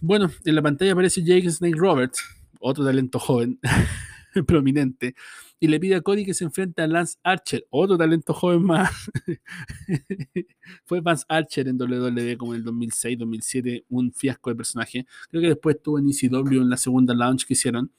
Bueno, 0.00 0.30
en 0.42 0.54
la 0.54 0.62
pantalla 0.62 0.92
aparece 0.92 1.22
Jake 1.22 1.50
Snake 1.50 1.76
Roberts, 1.76 2.24
otro 2.60 2.82
talento 2.82 3.18
joven, 3.18 3.60
prominente, 4.46 5.14
y 5.62 5.68
le 5.68 5.78
pide 5.78 5.94
a 5.94 6.00
Cody 6.00 6.24
que 6.24 6.34
se 6.34 6.42
enfrente 6.42 6.82
a 6.82 6.88
Lance 6.88 7.18
Archer, 7.22 7.64
otro 7.70 7.96
talento 7.96 8.34
joven 8.34 8.64
más. 8.64 8.90
Fue 10.84 11.00
Lance 11.00 11.24
Archer 11.28 11.68
en 11.68 11.80
WWE 11.80 12.36
como 12.36 12.54
en 12.54 12.58
el 12.58 12.64
2006, 12.64 13.16
2007, 13.16 13.84
un 13.88 14.12
fiasco 14.12 14.50
de 14.50 14.56
personaje. 14.56 15.06
Creo 15.30 15.40
que 15.40 15.48
después 15.50 15.76
estuvo 15.76 16.00
en 16.00 16.08
ECW 16.08 16.62
en 16.62 16.68
la 16.68 16.76
segunda 16.76 17.14
launch 17.14 17.46
que 17.46 17.52
hicieron, 17.52 17.92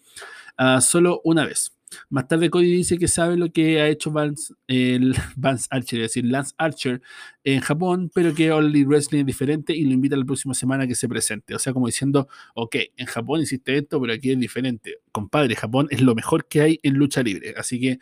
uh, 0.60 0.82
solo 0.82 1.22
una 1.24 1.46
vez. 1.46 1.73
Más 2.10 2.28
tarde 2.28 2.50
Cody 2.50 2.72
dice 2.72 2.98
que 2.98 3.08
sabe 3.08 3.38
lo 3.38 3.52
que 3.52 3.82
ha 3.82 3.88
hecho 3.88 4.12
Vance, 4.12 4.54
el, 4.68 5.16
Archer, 5.70 6.00
es 6.02 6.10
decir, 6.10 6.26
Lance 6.26 6.54
Archer 6.58 7.02
en 7.44 7.62
Japón, 7.62 8.12
pero 8.14 8.34
que 8.34 8.48
Elite 8.48 8.88
Wrestling 8.88 9.22
es 9.22 9.26
diferente 9.26 9.76
y 9.76 9.86
lo 9.86 9.94
invita 9.94 10.16
la 10.16 10.26
próxima 10.26 10.54
semana 10.54 10.84
a 10.84 10.88
que 10.88 10.96
se 10.96 11.08
presente. 11.08 11.56
O 11.56 11.60
sea, 11.60 11.74
como 11.74 11.88
diciendo, 11.88 12.28
ok, 12.56 12.76
en 12.98 13.06
Japón 13.06 13.42
hiciste 13.42 13.78
esto, 13.78 14.00
pero 14.00 14.14
aquí 14.14 14.32
es 14.32 14.40
diferente. 14.40 15.00
Compadre, 15.12 15.56
Japón 15.56 15.88
es 15.90 16.02
lo 16.02 16.16
mejor 16.16 16.48
que 16.48 16.62
hay 16.62 16.80
en 16.84 16.96
lucha 16.96 17.24
libre. 17.24 17.54
Así 17.58 17.80
que 17.80 18.00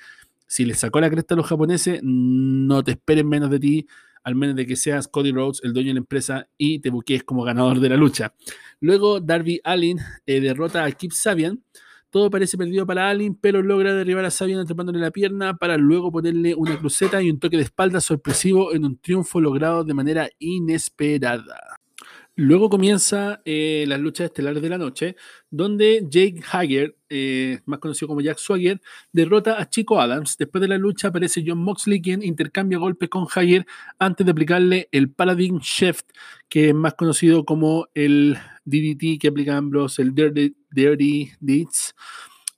si 0.48 0.66
le 0.66 0.74
sacó 0.74 1.00
la 1.00 1.10
cresta 1.10 1.34
a 1.34 1.38
los 1.38 1.48
japoneses, 1.48 2.02
no 2.04 2.84
te 2.84 2.92
esperen 2.92 3.28
menos 3.28 3.50
de 3.50 3.60
ti, 3.60 3.88
al 4.24 4.36
menos 4.36 4.56
de 4.56 4.66
que 4.66 4.76
seas 4.76 5.08
Cody 5.08 5.32
Rhodes, 5.32 5.62
el 5.64 5.74
dueño 5.74 5.90
de 5.90 5.94
la 5.94 6.00
empresa, 6.00 6.50
y 6.58 6.80
te 6.80 6.90
buquees 6.90 7.24
como 7.24 7.44
ganador 7.44 7.80
de 7.80 7.90
la 7.90 7.96
lucha. 7.96 8.34
Luego, 8.80 9.20
Darby 9.20 9.62
Allin 9.64 10.00
eh, 10.26 10.42
derrota 10.42 10.84
a 10.84 10.92
Kip 10.92 11.12
Sabian 11.12 11.64
todo 12.12 12.30
parece 12.30 12.58
perdido 12.58 12.86
para 12.86 13.10
Allen, 13.10 13.36
pero 13.36 13.62
logra 13.64 13.94
derribar 13.96 14.26
a 14.26 14.32
Sabian 14.32 14.60
atrapándole 14.60 15.00
la 15.00 15.12
pierna 15.12 15.58
para 15.58 15.78
luego 15.78 16.12
ponerle 16.12 16.54
una 16.56 16.78
cruceta 16.78 17.22
y 17.22 17.30
un 17.32 17.40
toque 17.40 17.58
de 17.58 17.64
espalda 17.64 18.02
sorpresivo 18.02 18.74
en 18.74 18.86
un 18.86 18.98
triunfo 18.98 19.40
logrado 19.40 19.84
de 19.84 19.94
manera 19.94 20.30
inesperada. 20.38 21.82
Luego 22.36 22.70
comienza 22.70 23.42
eh, 23.44 23.84
las 23.88 24.00
luchas 24.00 24.26
estelares 24.26 24.62
de 24.62 24.70
la 24.70 24.78
noche, 24.78 25.16
donde 25.50 26.08
Jake 26.10 26.42
Hager, 26.50 26.96
eh, 27.10 27.60
más 27.66 27.80
conocido 27.80 28.08
como 28.08 28.22
Jack 28.22 28.38
Swagger, 28.38 28.82
derrota 29.12 29.62
a 29.62 29.70
Chico 29.70 30.00
Adams. 30.00 30.38
Después 30.38 30.62
de 30.62 30.70
la 30.70 30.78
lucha 30.78 31.10
aparece 31.10 31.44
John 31.46 31.60
Moxley, 31.60 32.02
quien 32.02 32.24
intercambia 32.24 32.78
golpes 32.78 33.10
con 33.10 33.28
Hager 33.34 33.66
antes 34.00 34.26
de 34.26 34.32
aplicarle 34.32 34.88
el 34.92 35.12
Paladin 35.12 35.60
Shift, 35.60 36.06
que 36.48 36.70
es 36.70 36.76
más 36.76 36.94
conocido 36.94 37.44
como 37.44 37.88
el 37.94 38.38
DDT 38.64 39.20
que 39.20 39.28
aplica 39.28 39.58
Ambrose, 39.58 40.02
el 40.02 40.16
Dirty, 40.16 40.56
Dirty 40.72 41.32
Deeds. 41.40 41.94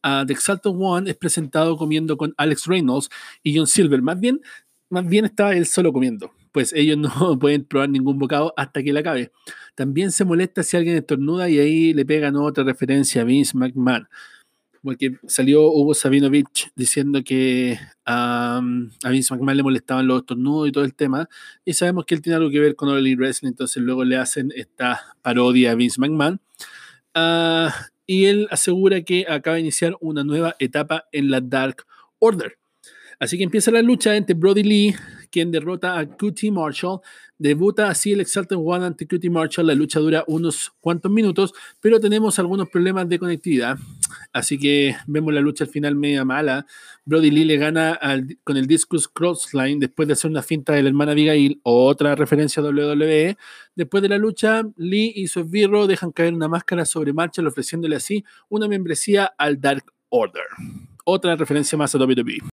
Uh, 0.04 0.26
The 0.26 0.34
Exalted 0.34 0.72
One 0.76 1.10
es 1.10 1.16
presentado 1.16 1.78
comiendo 1.78 2.18
con 2.18 2.34
Alex 2.38 2.66
Reynolds 2.68 3.10
y 3.42 3.56
John 3.58 3.68
Silver. 3.68 4.02
Más 4.02 4.20
bien, 4.20 4.42
más 4.90 5.08
bien 5.08 5.26
está 5.26 5.56
él 5.56 5.66
solo 5.66 5.92
comiendo, 5.94 6.32
pues 6.52 6.72
ellos 6.74 6.98
no 7.20 7.40
pueden 7.40 7.66
probar 7.66 7.90
ningún 7.90 8.20
bocado 8.20 8.54
hasta 8.58 8.84
que 8.84 8.94
le 8.94 9.00
acabe. 9.00 9.32
También 9.76 10.12
se 10.12 10.26
molesta 10.26 10.62
si 10.62 10.78
alguien 10.78 10.98
estornuda 10.98 11.50
y 11.50 11.60
ahí 11.60 11.94
le 11.94 12.06
pegan 12.06 12.36
otra 12.36 12.64
referencia 12.64 13.22
a 13.22 13.26
Vince 13.26 13.58
McMahon. 13.58 14.08
Porque 14.84 15.18
salió 15.26 15.72
Hugo 15.72 15.94
Sabinovich 15.94 16.70
diciendo 16.76 17.24
que 17.24 17.80
a 18.06 18.62
Vince 19.10 19.34
McMahon 19.34 19.58
le 19.58 19.64
molestaban 19.64 20.06
los 20.06 20.20
estornudos 20.20 20.68
y 20.68 20.72
todo 20.74 20.84
el 20.84 20.94
tema. 20.94 21.30
Y 21.64 21.72
sabemos 21.74 22.06
que 22.06 22.16
él 22.16 22.22
tiene 22.22 22.36
algo 22.36 22.50
que 22.52 22.60
ver 22.60 22.76
con 22.76 22.90
All 22.90 23.16
Wrestling, 23.16 23.50
entonces 23.50 23.82
luego 23.82 24.04
le 24.04 24.18
hacen 24.18 24.52
esta 24.54 25.00
parodia 25.22 25.72
a 25.72 25.76
Vince 25.76 26.02
McMahon. 26.02 26.42
Ah, 27.16 27.74
y 28.06 28.26
él 28.26 28.48
asegura 28.52 29.02
que 29.02 29.26
acaba 29.28 29.56
de 29.56 29.62
iniciar 29.62 29.96
una 30.02 30.24
nueva 30.24 30.56
etapa 30.60 31.06
en 31.12 31.30
la 31.30 31.42
Dark 31.42 31.86
Order. 32.20 32.58
Así 33.20 33.38
que 33.38 33.44
empieza 33.44 33.72
la 33.72 33.82
lucha 33.82 34.16
entre 34.16 34.36
Brody 34.36 34.64
Lee, 34.64 34.96
quien 35.32 35.52
derrota 35.52 35.98
a 35.98 36.06
QT 36.06 36.52
Marshall. 36.52 37.00
Debuta 37.40 37.90
así 37.90 38.14
el 38.14 38.22
Exalted 38.22 38.58
One 38.58 38.86
ante 38.86 39.08
QT 39.08 39.26
Marshall. 39.30 39.68
La 39.68 39.74
lucha 39.74 40.00
dura 40.00 40.24
unos 40.28 40.72
cuantos 40.80 41.12
minutos, 41.12 41.54
pero 41.82 42.00
tenemos 42.00 42.38
algunos 42.40 42.70
problemas 42.70 43.10
de 43.10 43.20
conectividad. 43.20 43.78
Así 44.32 44.58
que 44.58 44.96
vemos 45.08 45.34
la 45.34 45.42
lucha 45.42 45.64
al 45.64 45.70
final 45.70 45.96
media 45.96 46.24
mala. 46.26 46.66
Brody 47.06 47.32
Lee 47.32 47.46
le 47.46 47.58
gana 47.58 48.00
con 48.44 48.58
el 48.58 48.68
Discus 48.68 49.08
Crossline 49.08 49.80
después 49.80 50.08
de 50.08 50.14
hacer 50.14 50.32
una 50.32 50.44
finta 50.44 50.74
de 50.74 50.84
la 50.84 50.90
hermana 50.90 51.12
Abigail, 51.14 51.60
otra 51.64 52.16
referencia 52.16 52.62
a 52.62 52.66
WWE. 52.66 53.36
Después 53.76 54.04
de 54.04 54.10
la 54.10 54.18
lucha, 54.18 54.64
Lee 54.78 55.12
y 55.16 55.28
su 55.28 55.42
esbirro 55.42 55.88
dejan 55.88 56.12
caer 56.12 56.34
una 56.34 56.48
máscara 56.48 56.86
sobre 56.86 57.14
Marshall, 57.14 57.48
ofreciéndole 57.48 57.96
así 57.96 58.24
una 58.50 58.68
membresía 58.68 59.34
al 59.38 59.60
Dark 59.60 59.86
Order. 60.10 60.46
Otra 61.06 61.36
referencia 61.36 61.78
más 61.78 61.94
a 61.96 61.98
WWE. 61.98 62.53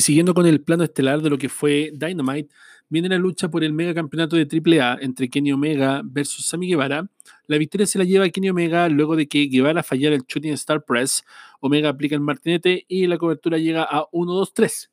Y 0.00 0.02
siguiendo 0.02 0.32
con 0.32 0.46
el 0.46 0.62
plano 0.62 0.82
estelar 0.82 1.20
de 1.20 1.28
lo 1.28 1.36
que 1.36 1.50
fue 1.50 1.92
Dynamite, 1.92 2.48
viene 2.88 3.10
la 3.10 3.18
lucha 3.18 3.50
por 3.50 3.62
el 3.62 3.74
mega 3.74 3.92
campeonato 3.92 4.34
de 4.34 4.48
AAA 4.48 4.96
entre 5.02 5.28
Kenny 5.28 5.52
Omega 5.52 6.00
versus 6.02 6.46
Sammy 6.46 6.68
Guevara. 6.68 7.06
La 7.48 7.58
victoria 7.58 7.86
se 7.86 7.98
la 7.98 8.04
lleva 8.04 8.26
Kenny 8.30 8.48
Omega 8.48 8.88
luego 8.88 9.14
de 9.14 9.28
que 9.28 9.44
Guevara 9.48 9.82
fallara 9.82 10.14
el 10.14 10.22
Shooting 10.26 10.54
Star 10.54 10.82
Press. 10.86 11.22
Omega 11.60 11.90
aplica 11.90 12.14
el 12.14 12.22
martinete 12.22 12.86
y 12.88 13.06
la 13.08 13.18
cobertura 13.18 13.58
llega 13.58 13.82
a 13.82 14.06
1-2-3. 14.10 14.88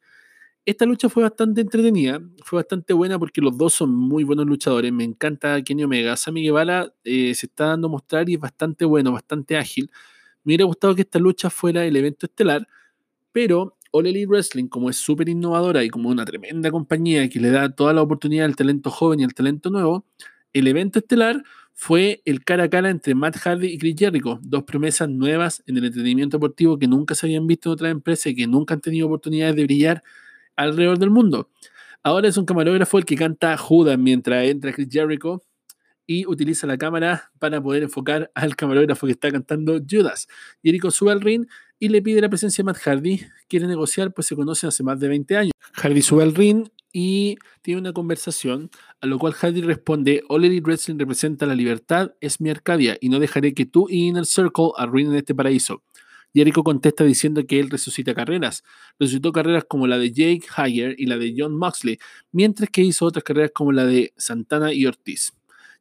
Esta 0.65 0.85
lucha 0.85 1.07
fue 1.07 1.23
bastante 1.23 1.61
entretenida, 1.61 2.19
fue 2.43 2.57
bastante 2.57 2.91
buena 2.91 3.17
porque 3.17 3.39
los 3.39 3.57
dos 3.57 3.75
son 3.75 3.95
muy 3.95 4.25
buenos 4.25 4.45
luchadores. 4.45 4.91
Me 4.91 5.05
encanta 5.05 5.63
Kenny 5.63 5.85
Omega. 5.85 6.17
Sammy 6.17 6.43
Guevara 6.43 6.93
eh, 7.05 7.33
se 7.33 7.45
está 7.45 7.67
dando 7.67 7.87
a 7.87 7.91
mostrar 7.91 8.27
y 8.29 8.33
es 8.33 8.41
bastante 8.41 8.83
bueno, 8.83 9.13
bastante 9.13 9.55
ágil. 9.55 9.89
Me 10.43 10.49
hubiera 10.49 10.65
gustado 10.65 10.93
que 10.95 11.03
esta 11.03 11.17
lucha 11.17 11.49
fuera 11.49 11.85
el 11.85 11.95
evento 11.95 12.25
estelar, 12.25 12.67
pero 13.31 13.76
All 13.97 14.07
Elite 14.07 14.27
Wrestling, 14.27 14.67
como 14.67 14.89
es 14.89 14.97
súper 14.97 15.29
innovadora 15.29 15.83
y 15.83 15.89
como 15.89 16.09
una 16.09 16.25
tremenda 16.25 16.71
compañía 16.71 17.27
que 17.29 17.39
le 17.39 17.49
da 17.49 17.69
toda 17.69 17.93
la 17.93 18.01
oportunidad 18.01 18.45
al 18.45 18.55
talento 18.55 18.91
joven 18.91 19.19
y 19.19 19.23
al 19.23 19.33
talento 19.33 19.69
nuevo, 19.69 20.05
el 20.53 20.67
evento 20.67 20.99
estelar 20.99 21.43
fue 21.73 22.21
el 22.25 22.43
cara 22.43 22.63
a 22.65 22.69
cara 22.69 22.89
entre 22.89 23.13
Matt 23.13 23.37
Hardy 23.37 23.67
y 23.67 23.77
Chris 23.77 23.95
Jericho, 23.97 24.39
dos 24.41 24.63
promesas 24.63 25.09
nuevas 25.09 25.63
en 25.67 25.77
el 25.77 25.85
entretenimiento 25.85 26.37
deportivo 26.37 26.77
que 26.79 26.87
nunca 26.87 27.13
se 27.15 27.27
habían 27.27 27.45
visto 27.45 27.69
en 27.69 27.73
otras 27.73 27.91
empresas 27.91 28.27
y 28.27 28.35
que 28.35 28.47
nunca 28.47 28.73
han 28.73 28.81
tenido 28.81 29.07
oportunidades 29.07 29.55
de 29.55 29.63
brillar 29.63 30.03
alrededor 30.55 30.97
del 30.97 31.11
mundo. 31.11 31.49
Ahora 32.03 32.27
es 32.27 32.37
un 32.37 32.45
camarógrafo 32.45 32.97
el 32.97 33.05
que 33.05 33.15
canta 33.15 33.57
Judas 33.57 33.97
mientras 33.99 34.47
entra 34.47 34.73
Chris 34.73 34.89
Jericho 34.91 35.43
y 36.07 36.25
utiliza 36.25 36.65
la 36.65 36.77
cámara 36.77 37.31
para 37.37 37.61
poder 37.61 37.83
enfocar 37.83 38.31
al 38.33 38.55
camarógrafo 38.55 39.05
que 39.05 39.11
está 39.11 39.29
cantando 39.29 39.79
Judas. 39.87 40.27
Jericho 40.63 40.89
sube 40.89 41.11
al 41.11 41.21
ring 41.21 41.45
y 41.77 41.89
le 41.89 42.01
pide 42.01 42.21
la 42.21 42.29
presencia 42.29 42.63
de 42.63 42.65
Matt 42.65 42.77
Hardy. 42.77 43.21
Quiere 43.47 43.67
negociar, 43.67 44.13
pues 44.13 44.25
se 44.27 44.35
conocen 44.35 44.69
hace 44.69 44.83
más 44.83 44.99
de 44.99 45.09
20 45.09 45.37
años. 45.37 45.51
Hardy 45.73 46.01
sube 46.01 46.23
al 46.23 46.33
ring 46.33 46.67
y 46.91 47.37
tiene 47.61 47.81
una 47.81 47.93
conversación, 47.93 48.71
a 49.01 49.05
lo 49.05 49.19
cual 49.19 49.33
Hardy 49.33 49.61
responde, 49.61 50.23
All 50.29 50.45
Elite 50.45 50.63
Wrestling 50.63 50.97
representa 50.97 51.45
la 51.45 51.53
libertad, 51.53 52.13
es 52.21 52.41
mi 52.41 52.49
Arcadia, 52.49 52.97
y 52.99 53.09
no 53.09 53.19
dejaré 53.19 53.53
que 53.53 53.65
tú 53.65 53.87
y 53.89 54.07
Inner 54.07 54.25
Circle 54.25 54.71
arruinen 54.77 55.13
este 55.13 55.35
paraíso. 55.35 55.83
Jericho 56.33 56.63
contesta 56.63 57.03
diciendo 57.03 57.45
que 57.45 57.59
él 57.59 57.69
resucita 57.69 58.13
carreras. 58.13 58.63
Resucitó 58.99 59.31
carreras 59.31 59.65
como 59.67 59.87
la 59.87 59.97
de 59.97 60.11
Jake 60.11 60.45
Hager 60.55 60.95
y 60.97 61.05
la 61.05 61.17
de 61.17 61.33
John 61.37 61.55
Moxley, 61.57 61.99
mientras 62.31 62.69
que 62.69 62.81
hizo 62.81 63.05
otras 63.05 63.23
carreras 63.23 63.51
como 63.53 63.71
la 63.71 63.85
de 63.85 64.13
Santana 64.17 64.73
y 64.73 64.85
Ortiz. 64.85 65.36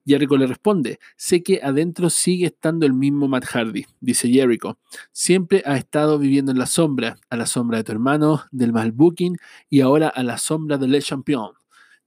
Jericho 0.07 0.37
le 0.37 0.47
responde, 0.47 1.01
sé 1.17 1.43
que 1.43 1.61
adentro 1.61 2.11
sigue 2.11 2.47
estando 2.47 2.87
el 2.87 2.93
mismo 2.93 3.27
Matt 3.27 3.45
Hardy, 3.45 3.87
dice 4.01 4.31
Jericho. 4.31 4.79
Siempre 5.11 5.65
ha 5.67 5.77
estado 5.77 6.17
viviendo 6.21 6.53
en 6.53 6.59
la 6.59 6.67
sombra, 6.67 7.17
a 7.29 7.37
la 7.37 7.47
sombra 7.47 7.79
de 7.79 7.85
tu 7.85 7.93
hermano, 7.93 8.45
del 8.53 8.73
mal 8.73 8.93
booking 8.93 9.37
y 9.69 9.81
ahora 9.81 10.09
a 10.09 10.23
la 10.23 10.39
sombra 10.39 10.79
del 10.79 10.93
Le 10.93 11.03
Champion. 11.03 11.51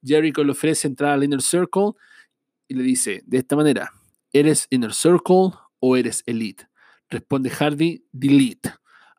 Jericho 0.02 0.46
le 0.46 0.52
ofrece 0.52 0.88
entrar 0.88 1.12
al 1.12 1.26
Inner 1.26 1.42
Circle 1.42 1.92
y 2.70 2.76
le 2.76 2.84
dice, 2.84 3.22
de 3.26 3.40
esta 3.40 3.58
manera, 3.58 3.92
¿eres 4.32 4.68
Inner 4.70 4.94
Circle 4.94 5.52
o 5.82 5.98
eres 5.98 6.24
Elite? 6.26 6.70
Responde 7.10 7.50
Hardy, 7.50 8.06
Delete. 8.14 8.72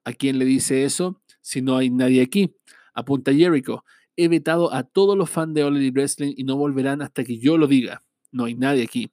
¿A 0.05 0.13
quién 0.15 0.39
le 0.39 0.47
dice 0.47 0.85
eso? 0.85 1.21
Si 1.43 1.61
no 1.61 1.77
hay 1.77 1.91
nadie 1.91 2.23
aquí. 2.23 2.57
Apunta 2.95 3.35
Jericho, 3.35 3.85
he 4.17 4.29
vetado 4.29 4.73
a 4.73 4.85
todos 4.85 5.19
los 5.19 5.29
fans 5.29 5.53
de 5.53 5.65
All 5.65 5.91
Wrestling 5.93 6.33
y 6.35 6.45
no 6.45 6.57
volverán 6.57 7.03
hasta 7.03 7.25
que 7.25 7.39
yo 7.39 7.59
lo 7.59 7.67
diga 7.67 8.03
no 8.33 8.45
hay 8.45 8.55
nadie 8.55 8.83
aquí. 8.83 9.11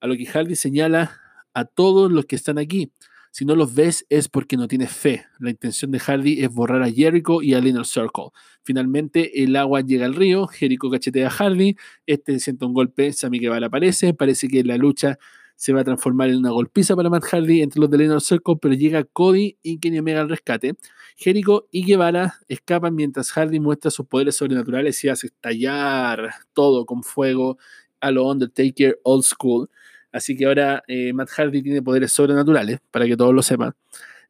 A 0.00 0.06
lo 0.06 0.16
que 0.16 0.26
Hardy 0.26 0.56
señala 0.56 1.20
a 1.54 1.64
todos 1.64 2.12
los 2.12 2.26
que 2.26 2.36
están 2.36 2.58
aquí. 2.58 2.92
Si 3.30 3.44
no 3.44 3.54
los 3.54 3.74
ves 3.74 4.06
es 4.08 4.28
porque 4.28 4.56
no 4.56 4.66
tienes 4.66 4.90
fe. 4.90 5.26
La 5.38 5.50
intención 5.50 5.90
de 5.90 5.98
Hardy 5.98 6.42
es 6.42 6.50
borrar 6.50 6.82
a 6.82 6.90
Jericho 6.90 7.42
y 7.42 7.52
al 7.54 7.66
Inner 7.66 7.84
Circle. 7.84 8.28
Finalmente 8.62 9.42
el 9.42 9.56
agua 9.56 9.82
llega 9.82 10.06
al 10.06 10.14
río, 10.14 10.46
Jericho 10.46 10.90
cachetea 10.90 11.28
a 11.28 11.30
Hardy, 11.30 11.76
este 12.06 12.40
siente 12.40 12.64
un 12.64 12.72
golpe, 12.72 13.12
Sammy 13.12 13.38
Guevara 13.38 13.66
aparece, 13.66 14.14
parece 14.14 14.48
que 14.48 14.64
la 14.64 14.78
lucha 14.78 15.18
se 15.54 15.72
va 15.72 15.80
a 15.80 15.84
transformar 15.84 16.30
en 16.30 16.36
una 16.36 16.50
golpiza 16.50 16.94
para 16.96 17.10
Matt 17.10 17.24
Hardy 17.24 17.62
entre 17.62 17.80
los 17.80 17.90
de 17.90 18.04
Inner 18.04 18.20
Circle, 18.20 18.56
pero 18.60 18.74
llega 18.74 19.04
Cody 19.04 19.58
y 19.62 19.78
Kenny 19.78 19.98
Omega 19.98 20.20
al 20.20 20.28
rescate. 20.28 20.74
Jericho 21.16 21.66
y 21.70 21.84
Guevara 21.84 22.34
escapan 22.48 22.94
mientras 22.94 23.30
Hardy 23.32 23.58
muestra 23.58 23.90
sus 23.90 24.06
poderes 24.06 24.36
sobrenaturales 24.36 25.02
y 25.02 25.08
hace 25.08 25.28
estallar 25.28 26.30
todo 26.52 26.84
con 26.84 27.02
fuego 27.02 27.58
a 28.00 28.10
lo 28.10 28.28
Undertaker 28.28 28.98
Old 29.02 29.24
School. 29.24 29.68
Así 30.12 30.36
que 30.36 30.46
ahora 30.46 30.82
eh, 30.88 31.12
Matt 31.12 31.30
Hardy 31.30 31.62
tiene 31.62 31.82
poderes 31.82 32.12
sobrenaturales, 32.12 32.80
para 32.90 33.06
que 33.06 33.16
todos 33.16 33.34
lo 33.34 33.42
sepan. 33.42 33.74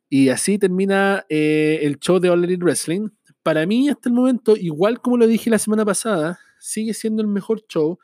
Y 0.09 0.29
así 0.29 0.59
termina 0.59 1.25
eh, 1.29 1.81
el 1.83 1.99
show 1.99 2.19
de 2.19 2.31
All 2.31 2.45
Elite 2.45 2.65
Wrestling. 2.65 3.09
Para 3.43 3.67
mí, 3.67 3.89
hasta 3.89 4.09
el 4.09 4.15
momento, 4.15 4.57
igual 4.57 5.01
como 5.01 5.17
lo 5.17 5.27
dije 5.27 5.51
la 5.51 5.59
semana 5.59 5.85
pasada, 5.85 6.39
sigue 6.59 6.95
siendo 6.95 7.23
el 7.23 7.29
mejor 7.29 7.65
show 7.69 7.99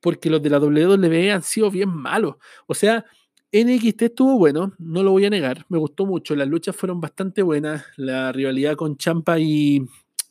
porque 0.00 0.28
los 0.28 0.42
de 0.42 0.50
la 0.50 0.58
WWE 0.58 1.32
han 1.32 1.42
sido 1.42 1.70
bien 1.70 1.88
malos. 1.88 2.36
O 2.66 2.74
sea, 2.74 3.04
NXT 3.52 4.02
estuvo 4.02 4.36
bueno, 4.36 4.74
no 4.78 5.02
lo 5.02 5.12
voy 5.12 5.24
a 5.24 5.30
negar, 5.30 5.64
me 5.68 5.78
gustó 5.78 6.04
mucho, 6.06 6.34
las 6.34 6.48
luchas 6.48 6.76
fueron 6.76 7.00
bastante 7.00 7.40
buenas, 7.40 7.84
la 7.96 8.32
rivalidad 8.32 8.74
con 8.74 8.96
Champa 8.96 9.38
y, 9.38 9.86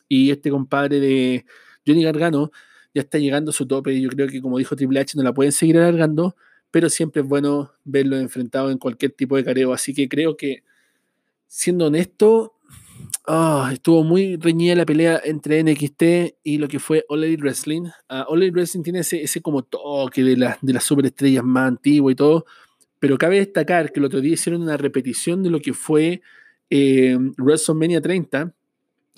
y 0.08 0.30
este 0.30 0.50
compadre 0.50 1.00
de 1.00 1.44
Johnny 1.86 2.04
Gargano 2.04 2.52
ya 2.94 3.02
está 3.02 3.18
llegando 3.18 3.52
su 3.52 3.66
tope, 3.66 4.00
yo 4.00 4.08
creo 4.10 4.28
que 4.28 4.40
como 4.40 4.58
dijo 4.58 4.76
Triple 4.76 5.00
H 5.00 5.16
no 5.16 5.22
la 5.24 5.34
pueden 5.34 5.52
seguir 5.52 5.78
alargando, 5.78 6.36
pero 6.70 6.88
siempre 6.88 7.22
es 7.22 7.28
bueno 7.28 7.72
verlo 7.84 8.16
enfrentado 8.18 8.70
en 8.70 8.78
cualquier 8.78 9.12
tipo 9.12 9.36
de 9.36 9.44
careo, 9.44 9.72
así 9.72 9.92
que 9.92 10.08
creo 10.08 10.36
que, 10.36 10.62
siendo 11.46 11.86
honesto, 11.86 12.54
Ah, 13.26 13.70
estuvo 13.72 14.04
muy 14.04 14.36
reñida 14.36 14.74
la 14.74 14.84
pelea 14.84 15.18
entre 15.24 15.62
NXT 15.62 16.02
y 16.42 16.58
lo 16.58 16.68
que 16.68 16.78
fue 16.78 17.06
All 17.08 17.24
Elite 17.24 17.42
Wrestling. 17.42 17.84
Uh, 18.10 18.24
All 18.28 18.42
Elite 18.42 18.54
Wrestling 18.54 18.82
tiene 18.82 18.98
ese, 18.98 19.22
ese 19.22 19.40
como 19.40 19.62
toque 19.62 20.22
de, 20.22 20.36
de 20.60 20.72
las 20.72 20.84
superestrellas 20.84 21.42
más 21.42 21.68
antiguas 21.68 22.12
y 22.12 22.16
todo, 22.16 22.44
pero 22.98 23.16
cabe 23.16 23.38
destacar 23.38 23.92
que 23.92 24.00
el 24.00 24.06
otro 24.06 24.20
día 24.20 24.34
hicieron 24.34 24.60
una 24.62 24.76
repetición 24.76 25.42
de 25.42 25.48
lo 25.48 25.60
que 25.60 25.72
fue 25.72 26.20
eh, 26.68 27.16
WrestleMania 27.38 28.02
30 28.02 28.52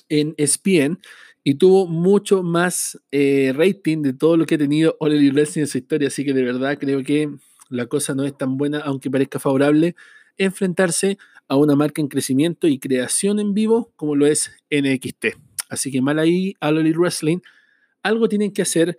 en 0.09 0.35
ESPN 0.37 1.01
y 1.48 1.54
tuvo 1.54 1.87
mucho 1.87 2.42
más 2.42 3.00
eh, 3.12 3.52
rating 3.54 4.02
de 4.02 4.12
todo 4.12 4.37
lo 4.37 4.46
que 4.46 4.56
ha 4.56 4.59
tenido 4.59 4.96
All 4.98 5.12
Wrestling 5.32 5.62
en 5.62 5.68
su 5.68 5.78
historia, 5.78 6.09
así 6.09 6.24
que 6.24 6.32
de 6.32 6.42
verdad 6.42 6.76
creo 6.76 7.04
que 7.04 7.30
la 7.68 7.87
cosa 7.87 8.16
no 8.16 8.24
es 8.24 8.37
tan 8.37 8.56
buena, 8.56 8.80
aunque 8.80 9.12
parezca 9.12 9.38
favorable, 9.38 9.94
enfrentarse 10.38 11.18
a 11.46 11.54
una 11.54 11.76
marca 11.76 12.02
en 12.02 12.09
crecimiento 12.09 12.66
y 12.66 12.80
creación 12.80 13.38
en 13.38 13.54
vivo 13.54 13.92
como 13.94 14.16
lo 14.16 14.26
es 14.26 14.50
NXT. 14.72 15.38
Así 15.68 15.92
que 15.92 16.02
mal 16.02 16.18
ahí, 16.18 16.54
All 16.61 16.82
Wrestling, 16.98 17.38
algo 18.02 18.28
tienen 18.28 18.52
que 18.52 18.62
hacer 18.62 18.98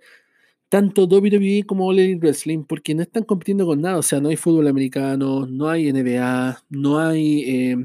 tanto 0.70 1.04
WWE 1.04 1.64
como 1.66 1.86
All 1.86 2.16
Wrestling 2.16 2.64
porque 2.64 2.94
no 2.94 3.02
están 3.02 3.24
compitiendo 3.24 3.66
con 3.66 3.82
nada, 3.82 3.98
o 3.98 4.02
sea, 4.02 4.22
no 4.22 4.30
hay 4.30 4.36
fútbol 4.36 4.68
americano, 4.68 5.44
no 5.44 5.68
hay 5.68 5.92
NBA, 5.92 6.62
no 6.70 6.98
hay 6.98 7.42
eh, 7.42 7.76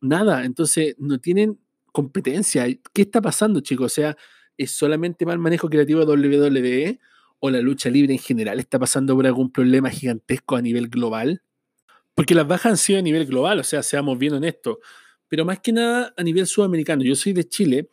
nada, 0.00 0.44
entonces 0.44 0.94
no 1.00 1.18
tienen 1.18 1.58
competencia. 1.94 2.66
¿Qué 2.92 3.02
está 3.02 3.22
pasando, 3.22 3.60
chicos? 3.60 3.86
O 3.86 3.94
sea, 3.94 4.16
¿es 4.58 4.72
solamente 4.72 5.24
mal 5.24 5.38
manejo 5.38 5.70
creativo 5.70 6.04
de 6.04 6.06
WWE 6.06 6.98
o 7.38 7.50
la 7.50 7.60
lucha 7.60 7.88
libre 7.88 8.12
en 8.12 8.18
general 8.18 8.58
está 8.58 8.80
pasando 8.80 9.14
por 9.14 9.24
algún 9.28 9.52
problema 9.52 9.90
gigantesco 9.90 10.56
a 10.56 10.60
nivel 10.60 10.88
global? 10.88 11.42
Porque 12.16 12.34
las 12.34 12.48
bajas 12.48 12.72
han 12.72 12.76
sido 12.78 12.98
a 12.98 13.02
nivel 13.02 13.26
global, 13.26 13.60
o 13.60 13.62
sea, 13.62 13.80
seamos 13.84 14.18
bien 14.18 14.34
honestos, 14.34 14.78
pero 15.28 15.44
más 15.44 15.60
que 15.60 15.72
nada 15.72 16.12
a 16.16 16.22
nivel 16.24 16.48
sudamericano. 16.48 17.04
Yo 17.04 17.14
soy 17.14 17.32
de 17.32 17.44
Chile, 17.44 17.88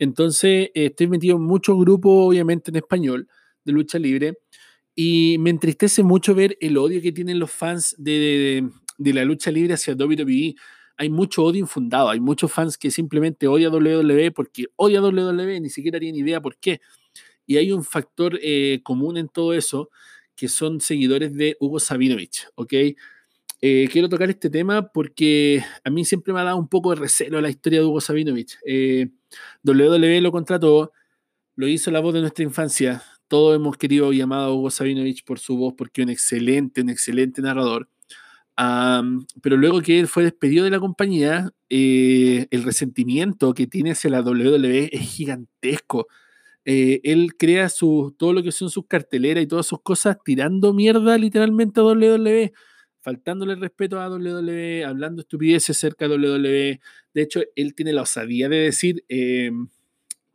entonces 0.00 0.70
eh, 0.74 0.86
estoy 0.86 1.06
metido 1.06 1.36
en 1.36 1.42
muchos 1.42 1.78
grupos, 1.78 2.12
obviamente 2.12 2.72
en 2.72 2.76
español, 2.76 3.28
de 3.64 3.72
lucha 3.72 4.00
libre, 4.00 4.36
y 4.96 5.36
me 5.38 5.50
entristece 5.50 6.02
mucho 6.02 6.34
ver 6.34 6.56
el 6.60 6.76
odio 6.76 7.00
que 7.00 7.12
tienen 7.12 7.38
los 7.38 7.52
fans 7.52 7.94
de, 7.98 8.68
de, 8.98 9.12
la 9.14 9.24
lucha 9.24 9.52
libre 9.52 9.74
hacia 9.74 9.94
WWE. 9.94 10.56
Hay 10.96 11.10
mucho 11.10 11.44
odio 11.44 11.60
infundado, 11.60 12.10
hay 12.10 12.20
muchos 12.20 12.52
fans 12.52 12.78
que 12.78 12.90
simplemente 12.90 13.48
odian 13.48 13.72
WWE 13.72 14.30
porque 14.30 14.66
odia 14.76 15.00
a 15.00 15.02
WWE, 15.02 15.60
ni 15.60 15.70
siquiera 15.70 15.98
tienen 15.98 16.20
idea 16.20 16.40
por 16.40 16.56
qué. 16.56 16.80
Y 17.46 17.56
hay 17.56 17.72
un 17.72 17.84
factor 17.84 18.38
eh, 18.42 18.80
común 18.82 19.16
en 19.16 19.28
todo 19.28 19.52
eso, 19.54 19.90
que 20.36 20.48
son 20.48 20.80
seguidores 20.80 21.34
de 21.34 21.56
Hugo 21.60 21.78
Sabinovich, 21.80 22.46
¿ok? 22.54 22.72
Eh, 23.66 23.88
quiero 23.90 24.10
tocar 24.10 24.28
este 24.28 24.50
tema 24.50 24.92
porque 24.92 25.64
a 25.84 25.90
mí 25.90 26.04
siempre 26.04 26.34
me 26.34 26.40
ha 26.40 26.44
dado 26.44 26.58
un 26.58 26.68
poco 26.68 26.90
de 26.90 26.96
recelo 26.96 27.40
la 27.40 27.48
historia 27.48 27.80
de 27.80 27.86
Hugo 27.86 28.00
Sabinovich. 28.00 28.58
Eh, 28.66 29.08
WWE 29.64 30.20
lo 30.20 30.32
contrató, 30.32 30.92
lo 31.56 31.66
hizo 31.66 31.90
la 31.90 32.00
voz 32.00 32.12
de 32.14 32.20
nuestra 32.20 32.44
infancia. 32.44 33.02
Todos 33.26 33.56
hemos 33.56 33.78
querido 33.78 34.12
llamar 34.12 34.40
a 34.40 34.50
Hugo 34.50 34.70
Sabinovich 34.70 35.24
por 35.24 35.38
su 35.38 35.56
voz 35.56 35.74
porque 35.78 36.02
es 36.02 36.06
un 36.06 36.10
excelente, 36.10 36.82
un 36.82 36.90
excelente 36.90 37.40
narrador. 37.40 37.88
Pero 38.56 39.56
luego 39.56 39.80
que 39.80 39.98
él 39.98 40.06
fue 40.08 40.24
despedido 40.24 40.64
de 40.64 40.70
la 40.70 40.80
compañía, 40.80 41.50
eh, 41.68 42.46
el 42.50 42.62
resentimiento 42.62 43.54
que 43.54 43.66
tiene 43.66 43.92
hacia 43.92 44.10
la 44.10 44.20
WWE 44.22 44.90
es 44.92 45.00
gigantesco. 45.00 46.06
él 46.64 47.34
crea 47.38 47.68
su, 47.68 48.14
todo 48.18 48.32
lo 48.32 48.42
que 48.42 48.52
son 48.52 48.70
sus 48.70 48.86
carteleras 48.86 49.44
y 49.44 49.46
todas 49.46 49.66
sus 49.66 49.82
cosas 49.82 50.16
tirando 50.24 50.72
mierda 50.72 51.18
literalmente 51.18 51.80
a 51.80 51.84
WWE 51.84 52.52
faltándole 53.04 53.54
respeto 53.54 54.00
a 54.00 54.08
WWE, 54.08 54.82
hablando 54.82 55.20
estupideces 55.20 55.76
cerca 55.76 56.08
de 56.08 56.16
WWE. 56.16 56.80
De 57.12 57.22
hecho, 57.22 57.42
él 57.54 57.74
tiene 57.74 57.92
la 57.92 58.00
osadía 58.00 58.48
de 58.48 58.56
decir, 58.56 59.04
em, 59.08 59.68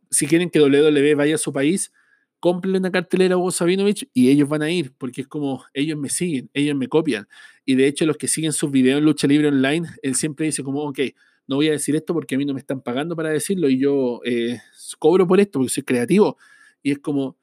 si 0.08 0.28
quieren 0.28 0.50
que 0.50 0.60
WWE 0.60 1.16
vaya 1.16 1.34
a 1.34 1.38
su 1.38 1.52
país, 1.52 1.92
cómprenle 2.40 2.78
una 2.78 2.90
cartelera 2.90 3.34
a 3.34 3.38
Hugo 3.38 3.50
Sabinovich 3.50 4.08
y 4.12 4.30
ellos 4.30 4.48
van 4.48 4.62
a 4.62 4.70
ir, 4.70 4.92
porque 4.98 5.20
es 5.22 5.28
como, 5.28 5.64
ellos 5.74 5.98
me 5.98 6.08
siguen, 6.08 6.50
ellos 6.54 6.76
me 6.76 6.88
copian. 6.88 7.28
Y 7.64 7.76
de 7.76 7.86
hecho, 7.86 8.06
los 8.06 8.16
que 8.16 8.26
siguen 8.28 8.52
sus 8.52 8.70
videos 8.70 8.98
en 8.98 9.04
Lucha 9.04 9.26
Libre 9.26 9.48
Online, 9.48 9.88
él 10.02 10.14
siempre 10.14 10.46
dice 10.46 10.64
como, 10.64 10.82
ok, 10.82 10.98
no 11.46 11.56
voy 11.56 11.68
a 11.68 11.72
decir 11.72 11.94
esto 11.96 12.14
porque 12.14 12.34
a 12.34 12.38
mí 12.38 12.44
no 12.44 12.54
me 12.54 12.60
están 12.60 12.80
pagando 12.80 13.14
para 13.14 13.28
decirlo 13.28 13.68
y 13.68 13.78
yo 13.78 14.20
eh, 14.24 14.60
cobro 14.98 15.26
por 15.26 15.40
esto 15.40 15.58
porque 15.58 15.70
soy 15.70 15.82
creativo. 15.82 16.38
Y 16.82 16.92
es 16.92 16.98
como, 16.98 17.36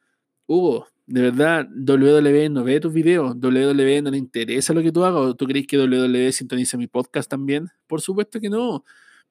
Hugo, 0.47 0.87
de 1.05 1.21
verdad, 1.21 1.67
WWE 1.69 2.49
no 2.49 2.63
ve 2.63 2.79
tus 2.79 2.91
videos, 2.91 3.35
WWE 3.35 4.01
no 4.01 4.11
le 4.11 4.17
interesa 4.17 4.73
lo 4.73 4.81
que 4.81 4.91
tú 4.91 5.05
hagas, 5.05 5.21
o 5.21 5.35
tú 5.35 5.45
crees 5.45 5.67
que 5.67 5.77
WWE 5.77 6.31
sintoniza 6.31 6.77
mi 6.77 6.87
podcast 6.87 7.29
también? 7.29 7.67
Por 7.87 8.01
supuesto 8.01 8.39
que 8.39 8.49
no. 8.49 8.83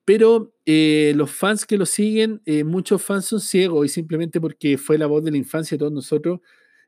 Pero 0.07 0.55
eh, 0.67 1.15
los 1.17 1.33
fans 1.33 1.67
que 1.67 1.77
lo 1.77 1.85
siguen, 1.85 2.41
eh, 2.47 2.63
muchos 2.63 3.03
fans 3.03 3.25
son 3.27 3.41
ciegos 3.41 3.87
y 3.87 3.89
simplemente 3.89 4.41
porque 4.41 4.79
fue 4.79 4.99
la 4.99 5.07
voz 5.07 5.25
de 5.25 5.33
la 5.33 5.37
infancia 5.37 5.75
de 5.75 5.81
todos 5.81 5.93
nosotros, 5.93 6.41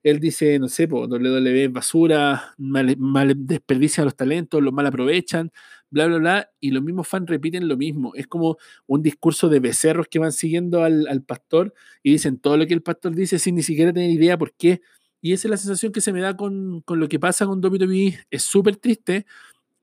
él 0.04 0.20
dice, 0.20 0.56
no 0.60 0.68
sé, 0.68 0.86
WWE 0.86 1.64
es 1.64 1.72
basura, 1.72 2.54
mal, 2.58 2.96
mal 2.98 3.34
desperdicia 3.36 4.04
los 4.04 4.14
talentos, 4.16 4.62
los 4.62 4.72
mal 4.72 4.86
aprovechan, 4.86 5.50
bla, 5.90 6.06
bla, 6.06 6.18
bla, 6.18 6.50
y 6.60 6.70
los 6.70 6.80
mismos 6.84 7.08
fans 7.08 7.28
repiten 7.28 7.66
lo 7.66 7.76
mismo. 7.76 8.12
Es 8.14 8.28
como 8.28 8.56
un 8.86 9.02
discurso 9.02 9.48
de 9.48 9.58
becerros 9.58 10.06
que 10.08 10.20
van 10.20 10.30
siguiendo 10.32 10.84
al, 10.84 11.24
pastor 11.26 11.74
y 12.04 12.12
dicen 12.12 12.38
todo 12.38 12.56
lo 12.56 12.68
que 12.68 12.74
el 12.74 12.82
pastor 12.82 13.16
dice 13.16 13.40
sin 13.40 13.56
ni 13.56 13.62
siquiera 13.62 13.92
tener 13.92 14.10
idea 14.10 14.38
por 14.38 14.52
qué. 14.54 14.80
Y 15.20 15.32
esa 15.32 15.48
es 15.48 15.50
la 15.50 15.56
sensación 15.56 15.90
que 15.92 16.00
se 16.00 16.12
me 16.12 16.20
da 16.20 16.36
con, 16.36 16.82
con 16.82 17.00
lo 17.00 17.08
que 17.08 17.18
pasa 17.18 17.46
con 17.46 17.58
WWE. 17.64 18.20
Es 18.30 18.44
súper 18.44 18.76
triste 18.76 19.26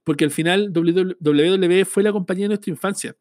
porque 0.06 0.24
al 0.24 0.32
final 0.32 0.72
WWE 0.74 1.84
fue 1.86 2.04
la 2.04 2.14
compañía 2.14 2.46
de 2.46 2.50
nuestra 2.50 2.72
infancia. 2.72 3.16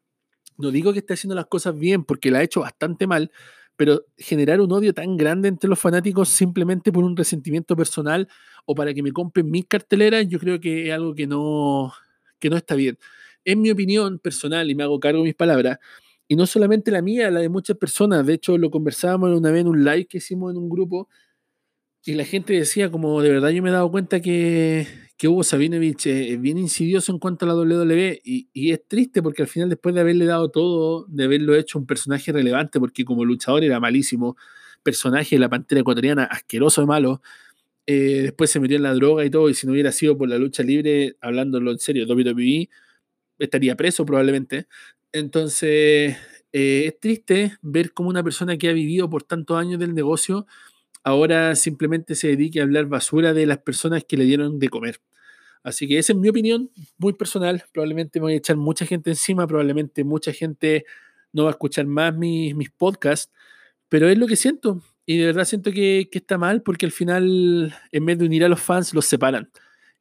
No 0.57 0.71
digo 0.71 0.93
que 0.93 0.99
esté 0.99 1.13
haciendo 1.13 1.35
las 1.35 1.47
cosas 1.47 1.77
bien 1.77 2.03
porque 2.03 2.31
la 2.31 2.39
ha 2.39 2.43
hecho 2.43 2.61
bastante 2.61 3.07
mal, 3.07 3.31
pero 3.75 4.05
generar 4.17 4.61
un 4.61 4.71
odio 4.71 4.93
tan 4.93 5.17
grande 5.17 5.49
entre 5.49 5.69
los 5.69 5.79
fanáticos 5.79 6.29
simplemente 6.29 6.91
por 6.91 7.03
un 7.03 7.17
resentimiento 7.17 7.75
personal 7.75 8.27
o 8.65 8.75
para 8.75 8.93
que 8.93 9.03
me 9.03 9.11
compren 9.11 9.49
mis 9.51 9.65
carteleras, 9.67 10.27
yo 10.27 10.39
creo 10.39 10.59
que 10.59 10.87
es 10.87 10.93
algo 10.93 11.13
que 11.13 11.27
no, 11.27 11.93
que 12.39 12.49
no 12.49 12.57
está 12.57 12.75
bien. 12.75 12.97
En 13.43 13.61
mi 13.61 13.71
opinión 13.71 14.19
personal, 14.19 14.69
y 14.71 14.75
me 14.75 14.83
hago 14.83 14.99
cargo 14.99 15.19
de 15.19 15.25
mis 15.25 15.35
palabras, 15.35 15.77
y 16.27 16.35
no 16.35 16.47
solamente 16.47 16.89
la 16.91 17.01
mía, 17.01 17.29
la 17.29 17.41
de 17.41 17.49
muchas 17.49 17.77
personas, 17.77 18.25
de 18.25 18.33
hecho 18.33 18.57
lo 18.57 18.71
conversábamos 18.71 19.37
una 19.37 19.51
vez 19.51 19.61
en 19.61 19.67
un 19.67 19.83
live 19.83 20.07
que 20.07 20.17
hicimos 20.17 20.51
en 20.51 20.57
un 20.57 20.69
grupo, 20.69 21.09
y 22.05 22.13
la 22.13 22.23
gente 22.23 22.53
decía 22.53 22.91
como, 22.91 23.21
de 23.21 23.29
verdad 23.29 23.49
yo 23.49 23.63
me 23.63 23.69
he 23.69 23.73
dado 23.73 23.89
cuenta 23.89 24.21
que, 24.21 24.87
que 25.17 25.27
Hugo 25.27 25.43
Sabinovich 25.43 26.05
es 26.05 26.39
bien 26.39 26.57
insidioso 26.59 27.11
en 27.11 27.17
cuanto 27.19 27.45
a 27.45 27.47
la 27.49 27.55
WWE, 27.55 28.21
y, 28.23 28.47
y, 28.53 28.71
es 28.71 28.87
triste 28.87 29.23
porque 29.23 29.41
al 29.41 29.47
final 29.47 29.69
después 29.69 29.95
de 29.95 30.01
haberle 30.01 30.25
dado 30.25 30.49
todo, 30.51 31.05
de 31.09 31.23
haberlo 31.23 31.55
hecho 31.55 31.79
un 31.79 31.87
personaje 31.87 32.31
relevante, 32.31 32.79
porque 32.79 33.05
como 33.05 33.25
luchador 33.25 33.63
era 33.63 33.79
malísimo, 33.79 34.37
personaje 34.83 35.35
de 35.35 35.39
la 35.39 35.49
Pantera 35.49 35.81
Ecuatoriana, 35.81 36.25
asqueroso 36.25 36.81
de 36.81 36.87
malo, 36.87 37.21
eh, 37.87 38.21
después 38.23 38.51
se 38.51 38.59
metió 38.59 38.77
en 38.77 38.83
la 38.83 38.93
droga 38.93 39.25
y 39.25 39.31
todo, 39.31 39.49
y 39.49 39.55
si 39.55 39.65
no 39.65 39.73
hubiera 39.73 39.91
sido 39.91 40.15
por 40.17 40.29
la 40.29 40.37
lucha 40.37 40.61
libre, 40.61 41.17
hablándolo 41.21 41.71
en 41.71 41.79
serio, 41.79 42.05
WWE 42.07 42.69
estaría 43.39 43.75
preso 43.75 44.05
probablemente. 44.05 44.67
Entonces, 45.11 46.17
eh, 46.53 46.83
es 46.87 46.99
triste 46.99 47.57
ver 47.61 47.93
cómo 47.93 48.09
una 48.09 48.23
persona 48.23 48.57
que 48.57 48.69
ha 48.69 48.73
vivido 48.73 49.09
por 49.09 49.23
tantos 49.23 49.57
años 49.57 49.79
del 49.79 49.95
negocio 49.95 50.45
ahora 51.05 51.55
simplemente 51.55 52.15
se 52.15 52.29
dedique 52.29 52.59
a 52.59 52.63
hablar 52.63 52.87
basura 52.87 53.33
de 53.33 53.45
las 53.45 53.59
personas 53.59 54.03
que 54.03 54.17
le 54.17 54.25
dieron 54.25 54.57
de 54.59 54.69
comer. 54.69 54.99
Así 55.63 55.87
que 55.87 55.99
esa 55.99 56.13
es 56.13 56.19
mi 56.19 56.29
opinión, 56.29 56.71
muy 56.97 57.13
personal. 57.13 57.63
Probablemente 57.71 58.19
me 58.19 58.25
voy 58.25 58.33
a 58.33 58.37
echar 58.37 58.57
mucha 58.57 58.85
gente 58.87 59.11
encima, 59.11 59.47
probablemente 59.47 60.03
mucha 60.03 60.33
gente 60.33 60.83
no 61.31 61.43
va 61.43 61.51
a 61.51 61.51
escuchar 61.51 61.85
más 61.85 62.15
mis, 62.15 62.55
mis 62.55 62.71
podcasts, 62.71 63.31
pero 63.87 64.09
es 64.09 64.17
lo 64.17 64.25
que 64.25 64.35
siento. 64.35 64.81
Y 65.05 65.19
de 65.19 65.27
verdad 65.27 65.45
siento 65.45 65.71
que, 65.71 66.09
que, 66.11 66.17
está 66.17 66.39
mal 66.39 66.63
porque 66.63 66.87
al 66.87 66.91
final, 66.91 67.75
en 67.91 68.05
vez 68.05 68.17
de 68.17 68.25
unir 68.25 68.43
a 68.43 68.49
los 68.49 68.59
fans, 68.59 68.93
los 68.93 69.05
separan. 69.05 69.51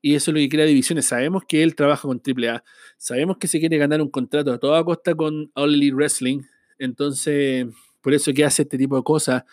y 0.00 0.14
eso 0.14 0.30
es 0.30 0.34
lo 0.34 0.40
que 0.40 0.48
crea 0.48 0.64
divisiones. 0.64 1.04
Sabemos 1.04 1.44
que 1.46 1.62
él 1.62 1.74
trabaja 1.74 2.08
con 2.08 2.22
AAA, 2.24 2.64
sabemos 2.96 3.36
que 3.36 3.48
se 3.48 3.60
quiere 3.60 3.76
ganar 3.76 4.00
un 4.00 4.10
contrato 4.10 4.52
a 4.52 4.58
toda 4.58 4.82
costa 4.84 5.14
con 5.14 5.50
All 5.54 5.74
Elite 5.74 5.94
Wrestling, 5.94 6.42
entonces 6.78 7.66
por 8.00 8.14
eso 8.14 8.32
que 8.32 8.44
hace 8.44 8.62
este 8.62 8.78
tipo 8.78 8.96
de 8.96 9.02
cosas, 9.02 9.44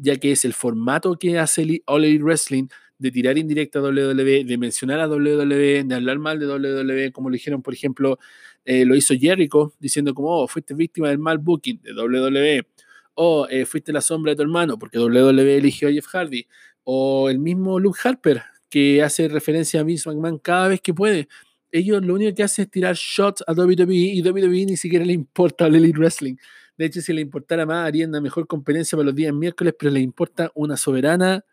ya 0.00 0.16
que 0.16 0.32
es 0.32 0.44
el 0.44 0.52
formato 0.52 1.16
que 1.16 1.38
hace 1.38 1.82
All 1.86 2.04
Elite 2.04 2.24
Wrestling 2.24 2.68
de 2.98 3.10
tirar 3.10 3.36
indirecta 3.38 3.80
a 3.80 3.82
WWE, 3.82 4.44
de 4.44 4.58
mencionar 4.58 5.00
a 5.00 5.08
WWE, 5.08 5.84
de 5.84 5.94
hablar 5.94 6.18
mal 6.18 6.38
de 6.38 6.46
WWE, 6.46 7.12
como 7.12 7.28
lo 7.28 7.34
dijeron, 7.34 7.62
por 7.62 7.74
ejemplo, 7.74 8.18
eh, 8.64 8.84
lo 8.84 8.94
hizo 8.94 9.14
Jericho, 9.14 9.74
diciendo 9.78 10.14
como, 10.14 10.42
oh, 10.42 10.48
fuiste 10.48 10.74
víctima 10.74 11.08
del 11.08 11.18
mal 11.18 11.38
booking 11.38 11.80
de 11.82 11.92
WWE, 11.92 12.66
o 13.14 13.46
eh, 13.48 13.66
fuiste 13.66 13.92
la 13.92 14.00
sombra 14.00 14.30
de 14.32 14.36
tu 14.36 14.42
hermano, 14.42 14.78
porque 14.78 14.98
WWE 14.98 15.56
eligió 15.56 15.88
a 15.88 15.92
Jeff 15.92 16.06
Hardy, 16.06 16.46
o 16.84 17.28
el 17.28 17.38
mismo 17.38 17.78
Luke 17.80 17.98
Harper, 18.02 18.42
que 18.70 19.02
hace 19.02 19.28
referencia 19.28 19.80
a 19.80 19.82
Vince 19.82 20.08
McMahon 20.08 20.38
cada 20.38 20.68
vez 20.68 20.80
que 20.80 20.94
puede. 20.94 21.28
Ellos 21.70 22.04
lo 22.04 22.14
único 22.14 22.34
que 22.34 22.42
hacen 22.42 22.64
es 22.64 22.70
tirar 22.70 22.94
shots 22.94 23.42
a 23.46 23.52
WWE 23.52 23.94
y 23.94 24.22
WWE 24.22 24.66
ni 24.66 24.76
siquiera 24.76 25.04
le 25.04 25.12
importa 25.12 25.66
el 25.66 25.74
Elite 25.76 25.98
Wrestling. 25.98 26.36
De 26.76 26.86
hecho, 26.86 27.00
si 27.00 27.12
le 27.12 27.20
importara 27.20 27.66
más, 27.66 27.86
harían 27.86 28.10
una 28.10 28.20
mejor 28.20 28.46
competencia 28.46 28.96
para 28.96 29.06
los 29.06 29.14
días 29.14 29.32
miércoles, 29.32 29.74
pero 29.78 29.92
le 29.92 30.00
importa 30.00 30.50
una 30.54 30.76
soberana 30.76 31.44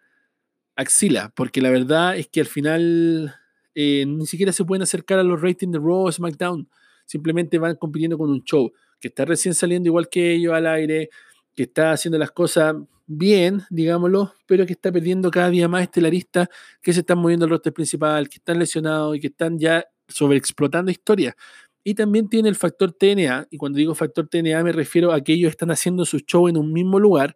axila, 0.75 1.31
porque 1.35 1.61
la 1.61 1.69
verdad 1.69 2.17
es 2.17 2.27
que 2.27 2.39
al 2.41 2.47
final 2.47 3.35
eh, 3.75 4.05
ni 4.07 4.25
siquiera 4.25 4.51
se 4.51 4.65
pueden 4.65 4.81
acercar 4.83 5.19
a 5.19 5.23
los 5.23 5.41
ratings 5.41 5.73
de 5.73 5.79
Raw 5.79 6.07
o 6.07 6.11
SmackDown. 6.11 6.69
Simplemente 7.05 7.57
van 7.59 7.75
compitiendo 7.75 8.17
con 8.17 8.29
un 8.29 8.43
show 8.43 8.71
que 8.99 9.09
está 9.09 9.25
recién 9.25 9.53
saliendo 9.53 9.89
igual 9.89 10.09
que 10.09 10.33
ellos 10.33 10.53
al 10.53 10.67
aire, 10.67 11.09
que 11.55 11.63
está 11.63 11.91
haciendo 11.91 12.17
las 12.17 12.31
cosas 12.31 12.75
bien, 13.07 13.63
digámoslo, 13.69 14.33
pero 14.45 14.65
que 14.65 14.73
está 14.73 14.91
perdiendo 14.91 15.29
cada 15.31 15.49
día 15.49 15.67
más 15.67 15.83
estelaristas 15.83 16.47
que 16.81 16.93
se 16.93 17.01
están 17.01 17.17
moviendo 17.19 17.45
al 17.45 17.51
roster 17.51 17.73
principal, 17.73 18.29
que 18.29 18.37
están 18.37 18.57
lesionados 18.59 19.17
y 19.17 19.19
que 19.19 19.27
están 19.27 19.59
ya 19.59 19.85
sobreexplotando 20.07 20.91
historias. 20.91 21.35
Y 21.83 21.95
también 21.95 22.29
tiene 22.29 22.49
el 22.49 22.55
factor 22.55 22.93
TNA, 22.93 23.47
y 23.49 23.57
cuando 23.57 23.77
digo 23.77 23.95
factor 23.95 24.27
TNA 24.27 24.63
me 24.63 24.71
refiero 24.71 25.11
a 25.13 25.21
que 25.21 25.33
ellos 25.33 25.49
están 25.49 25.71
haciendo 25.71 26.05
sus 26.05 26.23
shows 26.25 26.49
en 26.49 26.57
un 26.57 26.71
mismo 26.71 26.99
lugar, 26.99 27.35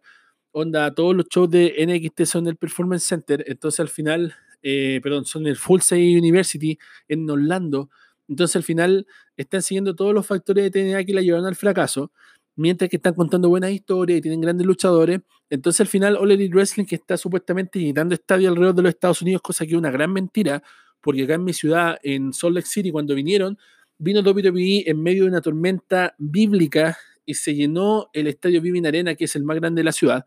onda, 0.52 0.94
todos 0.94 1.16
los 1.16 1.26
shows 1.28 1.50
de 1.50 1.74
NXT 1.86 2.24
son 2.24 2.44
en 2.44 2.50
el 2.50 2.56
Performance 2.56 3.04
Center, 3.04 3.44
entonces 3.48 3.80
al 3.80 3.88
final, 3.88 4.34
eh, 4.62 5.00
perdón, 5.02 5.24
son 5.24 5.46
el 5.46 5.56
Full 5.56 5.80
Sail 5.80 6.18
University 6.18 6.78
en 7.08 7.28
Orlando, 7.28 7.90
entonces 8.28 8.56
al 8.56 8.62
final 8.62 9.06
están 9.36 9.62
siguiendo 9.62 9.94
todos 9.94 10.14
los 10.14 10.26
factores 10.26 10.64
de 10.64 10.70
TNA 10.70 11.04
que 11.04 11.14
la 11.14 11.22
llevaron 11.22 11.46
al 11.46 11.56
fracaso, 11.56 12.12
mientras 12.56 12.88
que 12.90 12.96
están 12.96 13.14
contando 13.14 13.48
buenas 13.48 13.70
historias 13.70 14.18
y 14.18 14.22
tienen 14.22 14.40
grandes 14.40 14.66
luchadores. 14.66 15.20
Entonces 15.50 15.80
al 15.82 15.86
final 15.86 16.16
All 16.16 16.32
Elite 16.32 16.54
Wrestling 16.54 16.86
que 16.86 16.96
está 16.96 17.16
supuestamente 17.16 17.92
dando 17.94 18.14
estadio 18.14 18.48
alrededor 18.48 18.74
de 18.74 18.82
los 18.82 18.90
Estados 18.90 19.22
Unidos, 19.22 19.42
cosa 19.42 19.64
que 19.64 19.72
es 19.72 19.78
una 19.78 19.90
gran 19.90 20.12
mentira, 20.12 20.62
porque 21.00 21.24
acá 21.24 21.34
en 21.34 21.44
mi 21.44 21.52
ciudad, 21.52 21.98
en 22.02 22.32
Salt 22.32 22.54
Lake 22.56 22.66
City, 22.66 22.90
cuando 22.90 23.14
vinieron, 23.14 23.58
vino 23.98 24.20
WWE 24.20 24.84
en 24.86 25.02
medio 25.02 25.24
de 25.24 25.30
una 25.30 25.40
tormenta 25.40 26.14
bíblica 26.18 26.96
y 27.24 27.34
se 27.34 27.54
llenó 27.54 28.08
el 28.12 28.26
estadio 28.28 28.60
Vivint 28.60 28.86
Arena, 28.86 29.14
que 29.14 29.24
es 29.24 29.36
el 29.36 29.42
más 29.42 29.56
grande 29.56 29.80
de 29.80 29.84
la 29.84 29.92
ciudad. 29.92 30.24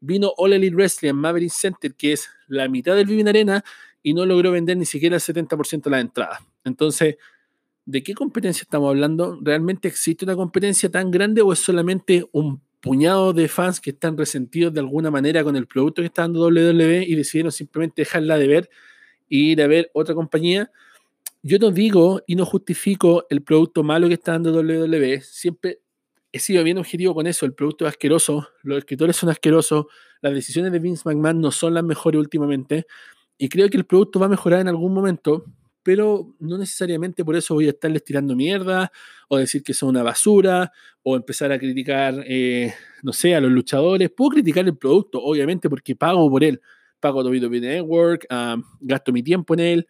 Vino 0.00 0.32
All 0.36 0.52
Elite 0.52 0.74
Wrestling 0.74 1.10
en 1.10 1.16
Maverick 1.16 1.50
Center, 1.50 1.94
que 1.94 2.12
es 2.12 2.28
la 2.48 2.68
mitad 2.68 2.96
del 2.96 3.06
Vivint 3.06 3.28
Arena, 3.28 3.64
y 4.02 4.14
no 4.14 4.24
logró 4.26 4.50
vender 4.50 4.76
ni 4.76 4.86
siquiera 4.86 5.16
el 5.16 5.22
70% 5.22 5.82
de 5.82 5.90
las 5.90 6.00
entradas. 6.00 6.40
Entonces, 6.64 7.16
¿de 7.84 8.02
qué 8.02 8.14
competencia 8.14 8.62
estamos 8.62 8.88
hablando? 8.88 9.38
¿Realmente 9.42 9.88
existe 9.88 10.24
una 10.24 10.36
competencia 10.36 10.90
tan 10.90 11.10
grande 11.10 11.42
o 11.42 11.52
es 11.52 11.58
solamente 11.58 12.26
un 12.32 12.60
puñado 12.80 13.34
de 13.34 13.46
fans 13.46 13.78
que 13.78 13.90
están 13.90 14.16
resentidos 14.16 14.72
de 14.72 14.80
alguna 14.80 15.10
manera 15.10 15.44
con 15.44 15.54
el 15.54 15.66
producto 15.66 16.00
que 16.00 16.06
está 16.06 16.22
dando 16.22 16.46
WWE 16.48 17.04
y 17.06 17.14
decidieron 17.14 17.52
simplemente 17.52 18.02
dejarla 18.02 18.38
de 18.38 18.48
ver 18.48 18.70
e 19.28 19.36
ir 19.36 19.62
a 19.62 19.66
ver 19.66 19.90
otra 19.92 20.14
compañía? 20.14 20.70
Yo 21.42 21.58
no 21.58 21.70
digo 21.70 22.22
y 22.26 22.36
no 22.36 22.44
justifico 22.44 23.26
el 23.30 23.42
producto 23.42 23.82
malo 23.82 24.08
que 24.08 24.14
está 24.14 24.32
dando 24.32 24.52
WWE. 24.52 25.22
Siempre 25.22 25.80
he 26.32 26.38
sido 26.38 26.62
bien 26.62 26.78
objetivo 26.78 27.14
con 27.14 27.26
eso. 27.26 27.46
El 27.46 27.54
producto 27.54 27.86
es 27.86 27.90
asqueroso, 27.90 28.48
los 28.62 28.78
escritores 28.78 29.16
son 29.16 29.30
asquerosos, 29.30 29.86
las 30.20 30.34
decisiones 30.34 30.70
de 30.72 30.78
Vince 30.78 31.02
McMahon 31.06 31.40
no 31.40 31.50
son 31.50 31.74
las 31.74 31.84
mejores 31.84 32.18
últimamente. 32.18 32.86
Y 33.38 33.48
creo 33.48 33.70
que 33.70 33.78
el 33.78 33.86
producto 33.86 34.20
va 34.20 34.26
a 34.26 34.28
mejorar 34.28 34.60
en 34.60 34.68
algún 34.68 34.92
momento, 34.92 35.46
pero 35.82 36.34
no 36.40 36.58
necesariamente 36.58 37.24
por 37.24 37.36
eso 37.36 37.54
voy 37.54 37.66
a 37.66 37.70
estarles 37.70 38.04
tirando 38.04 38.36
mierda 38.36 38.92
o 39.28 39.38
decir 39.38 39.62
que 39.62 39.72
son 39.72 39.88
una 39.88 40.02
basura 40.02 40.70
o 41.02 41.16
empezar 41.16 41.50
a 41.52 41.58
criticar, 41.58 42.22
eh, 42.26 42.74
no 43.02 43.14
sé, 43.14 43.34
a 43.34 43.40
los 43.40 43.50
luchadores. 43.50 44.10
Puedo 44.10 44.32
criticar 44.32 44.66
el 44.66 44.76
producto, 44.76 45.22
obviamente, 45.22 45.70
porque 45.70 45.96
pago 45.96 46.28
por 46.30 46.44
él. 46.44 46.60
Pago 47.00 47.22
WWE 47.22 47.60
Network, 47.60 48.26
ah, 48.28 48.56
gasto 48.80 49.10
mi 49.10 49.22
tiempo 49.22 49.54
en 49.54 49.60
él, 49.60 49.88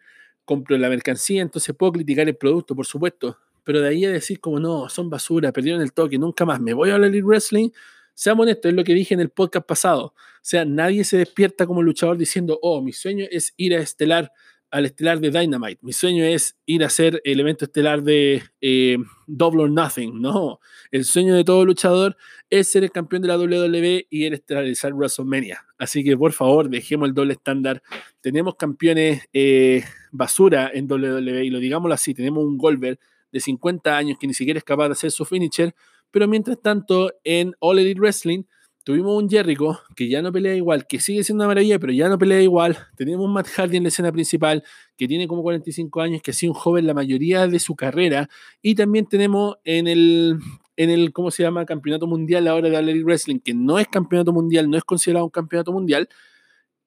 compro 0.51 0.77
la 0.77 0.89
mercancía, 0.89 1.43
entonces 1.43 1.73
puedo 1.77 1.93
criticar 1.93 2.27
el 2.27 2.35
producto, 2.35 2.75
por 2.75 2.85
supuesto. 2.85 3.39
Pero 3.63 3.81
de 3.81 3.89
ahí 3.91 4.05
a 4.05 4.11
decir 4.11 4.41
como 4.41 4.59
no, 4.59 4.89
son 4.89 5.09
basura, 5.09 5.53
perdieron 5.53 5.81
el 5.81 5.93
toque, 5.93 6.19
nunca 6.19 6.45
más 6.45 6.61
me 6.61 6.75
voy 6.75 6.91
a 6.91 6.95
hablar 6.95 7.13
de 7.13 7.23
wrestling. 7.23 7.71
Seamos 8.15 8.43
honestos, 8.43 8.69
es 8.69 8.75
lo 8.75 8.83
que 8.83 8.93
dije 8.93 9.15
en 9.15 9.21
el 9.21 9.29
podcast 9.29 9.65
pasado. 9.65 10.07
O 10.07 10.15
sea, 10.43 10.65
nadie 10.65 11.05
se 11.05 11.19
despierta 11.19 11.67
como 11.67 11.83
luchador 11.83 12.19
diciendo, 12.19 12.59
oh, 12.63 12.83
mi 12.83 12.93
sueño 12.93 13.27
es 13.31 13.55
ir 13.59 13.77
a 13.77 13.79
estelar 13.79 14.33
al 14.71 14.87
estelar 14.87 15.21
de 15.21 15.31
Dynamite. 15.31 15.81
Mi 15.83 15.93
sueño 15.93 16.25
es 16.25 16.57
ir 16.65 16.85
a 16.85 16.91
ser 16.91 17.21
el 17.25 17.41
evento 17.41 17.65
estelar 17.65 18.03
de 18.03 18.43
eh, 18.61 18.99
Double 19.27 19.63
or 19.63 19.71
Nothing. 19.71 20.21
No, 20.21 20.61
el 20.91 21.05
sueño 21.05 21.35
de 21.35 21.45
todo 21.45 21.65
luchador 21.65 22.17
es 22.49 22.71
ser 22.71 22.85
el 22.85 22.91
campeón 22.91 23.23
de 23.23 23.29
la 23.29 23.39
WWE 23.39 24.07
y 24.09 24.25
a 24.25 24.35
estelarizar 24.35 24.93
WrestleMania. 24.93 25.65
Así 25.79 26.05
que 26.05 26.17
por 26.17 26.33
favor, 26.33 26.69
dejemos 26.69 27.09
el 27.09 27.15
doble 27.15 27.35
estándar. 27.35 27.83
Tenemos 28.21 28.55
campeones 28.55 29.29
eh, 29.33 29.85
basura 30.13 30.71
en 30.73 30.91
WWE 30.91 31.45
y 31.45 31.51
lo 31.51 31.59
digámoslo 31.59 31.95
así, 31.95 32.15
tenemos 32.15 32.45
un 32.45 32.59
Goldberg 32.59 32.99
de 33.33 33.41
50 33.41 33.97
años 33.97 34.19
que 34.19 34.27
ni 34.27 34.35
siquiera 34.35 34.59
es 34.59 34.65
capaz 34.65 34.87
de 34.87 34.93
hacer 34.93 35.11
su 35.11 35.25
finisher, 35.25 35.75
pero 36.11 36.27
mientras 36.27 36.61
tanto 36.61 37.13
en 37.23 37.55
All 37.61 37.79
Elite 37.79 38.01
Wrestling 38.01 38.43
Tuvimos 38.83 39.23
un 39.23 39.29
Jericho 39.29 39.79
que 39.95 40.09
ya 40.09 40.23
no 40.23 40.33
pelea 40.33 40.55
igual, 40.55 40.87
que 40.87 41.01
sigue 41.01 41.23
siendo 41.23 41.45
una 41.45 41.49
maravilla, 41.49 41.79
pero 41.79 41.93
ya 41.93 42.09
no 42.09 42.17
pelea 42.17 42.41
igual. 42.41 42.79
Tenemos 42.97 43.27
un 43.27 43.33
Matt 43.33 43.49
Hardy 43.49 43.77
en 43.77 43.83
la 43.83 43.91
escena 43.91 44.11
principal, 44.11 44.65
que 44.97 45.07
tiene 45.07 45.29
como 45.29 45.43
45 45.43 46.01
años, 46.01 46.23
que 46.23 46.31
ha 46.31 46.35
sido 46.35 46.53
un 46.53 46.59
joven 46.59 46.87
la 46.87 46.95
mayoría 46.95 47.47
de 47.47 47.59
su 47.59 47.77
carrera. 47.77 48.31
Y 48.63 48.75
también 48.75 49.07
tenemos 49.07 49.57
en 49.65 49.87
el, 49.87 50.39
en 50.77 50.89
el 50.89 51.13
¿cómo 51.13 51.31
se 51.31 51.43
llama? 51.43 51.67
Campeonato 51.67 52.07
mundial 52.07 52.49
ahora 52.49 52.71
de 52.71 52.77
All 52.79 53.05
Wrestling, 53.05 53.41
que 53.41 53.53
no 53.53 53.79
es 53.79 53.87
campeonato 53.87 54.33
mundial, 54.33 54.71
no 54.71 54.79
es 54.79 54.85
considerado 54.85 55.27
un 55.27 55.31
campeonato 55.31 55.73
mundial. 55.73 56.09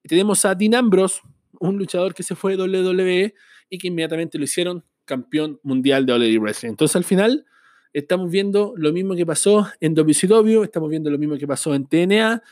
Tenemos 0.02 0.44
a 0.44 0.56
Dean 0.56 0.74
Ambrose, 0.74 1.20
un 1.60 1.78
luchador 1.78 2.12
que 2.12 2.24
se 2.24 2.34
fue 2.34 2.56
de 2.56 2.62
WWE 2.64 3.34
y 3.70 3.78
que 3.78 3.88
inmediatamente 3.88 4.36
lo 4.36 4.44
hicieron 4.44 4.84
campeón 5.04 5.60
mundial 5.62 6.06
de 6.06 6.12
All 6.12 6.38
Wrestling. 6.40 6.70
Entonces 6.70 6.96
al 6.96 7.04
final 7.04 7.46
estamos 7.94 8.30
viendo 8.30 8.74
lo 8.76 8.92
mismo 8.92 9.14
que 9.14 9.24
pasó 9.24 9.68
en 9.80 9.94
WCW, 9.94 10.64
estamos 10.64 10.90
viendo 10.90 11.10
lo 11.10 11.18
mismo 11.18 11.38
que 11.38 11.46
pasó 11.46 11.74
en 11.74 11.86
TNA. 11.86 12.42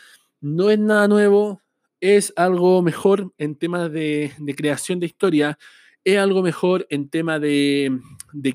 No 0.41 0.71
es 0.71 0.79
nada 0.79 1.09
nuevo, 1.09 1.61
es 2.01 2.33
algo 2.37 2.81
mejor 2.81 3.33
en 3.39 3.57
temas 3.57 3.93
de, 3.93 4.33
creación 4.57 5.01
de 5.01 5.07
historia, 5.07 5.59
es 6.05 6.17
algo 6.17 6.43
mejor 6.43 6.87
en 6.91 7.09
temas 7.09 7.41
de, 7.41 8.01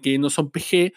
que 0.02 0.18
no 0.18 0.30
son 0.30 0.50
PG, 0.50 0.94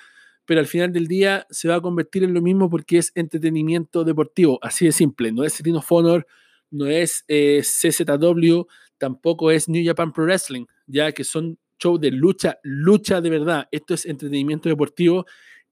pero 0.46 0.60
al 0.60 0.66
final 0.66 0.92
del 0.92 1.06
día 1.06 1.46
se 1.50 1.68
va 1.68 1.76
a 1.76 1.80
convertir 1.80 2.24
en 2.24 2.34
lo 2.34 2.40
mismo 2.40 2.70
porque 2.70 2.98
es 2.98 3.12
entretenimiento 3.16 4.04
deportivo, 4.04 4.58
así 4.62 4.86
de 4.86 4.92
simple. 4.92 5.32
No 5.32 5.44
es 5.44 5.60
Ring 5.60 5.76
of 5.76 5.90
Honor, 5.90 6.26
no 6.70 6.86
es 6.86 7.24
eh, 7.26 7.62
CZW, 7.62 8.62
tampoco 8.96 9.50
es 9.50 9.68
New 9.68 9.84
Japan 9.84 10.12
Pro 10.12 10.24
Wrestling, 10.24 10.66
ya 10.86 11.10
que 11.12 11.24
son 11.24 11.58
shows 11.80 12.00
de 12.00 12.10
lucha, 12.10 12.58
lucha 12.62 13.20
de 13.20 13.30
verdad. 13.30 13.68
Esto 13.72 13.94
es 13.94 14.06
entretenimiento 14.06 14.68
deportivo 14.68 15.26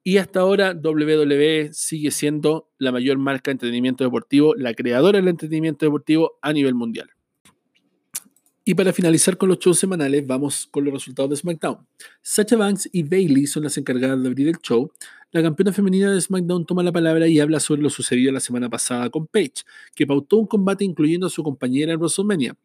y 0.08 0.16
hasta 0.16 0.40
ahora 0.40 0.72
WWE 0.72 1.68
sigue 1.74 2.10
siendo 2.10 2.70
la 2.78 2.92
mayor 2.92 3.18
marca 3.18 3.50
de 3.50 3.56
entretenimiento 3.56 4.04
deportivo, 4.04 4.54
la 4.54 4.72
creadora 4.72 5.18
del 5.18 5.28
entretenimiento 5.28 5.84
deportivo 5.84 6.38
a 6.40 6.50
nivel 6.54 6.74
mundial. 6.74 7.10
Y 8.64 8.74
para 8.74 8.94
finalizar 8.94 9.36
con 9.36 9.50
los 9.50 9.58
shows 9.58 9.78
semanales, 9.78 10.26
vamos 10.26 10.66
con 10.70 10.86
los 10.86 10.94
resultados 10.94 11.28
de 11.28 11.36
SmackDown. 11.36 11.86
Sacha 12.22 12.56
Banks 12.56 12.88
y 12.90 13.02
Bailey 13.02 13.46
son 13.46 13.64
las 13.64 13.76
encargadas 13.76 14.22
de 14.22 14.28
abrir 14.28 14.48
el 14.48 14.56
show. 14.62 14.90
La 15.30 15.42
campeona 15.42 15.74
femenina 15.74 16.10
de 16.10 16.18
SmackDown 16.22 16.64
toma 16.64 16.82
la 16.82 16.90
palabra 16.90 17.28
y 17.28 17.38
habla 17.38 17.60
sobre 17.60 17.82
lo 17.82 17.90
sucedido 17.90 18.32
la 18.32 18.40
semana 18.40 18.70
pasada 18.70 19.10
con 19.10 19.26
Paige, 19.26 19.64
que 19.94 20.06
pautó 20.06 20.38
un 20.38 20.46
combate 20.46 20.86
incluyendo 20.86 21.26
a 21.26 21.30
su 21.30 21.42
compañera 21.42 21.92
en 21.92 21.98
WrestleMania. 21.98 22.56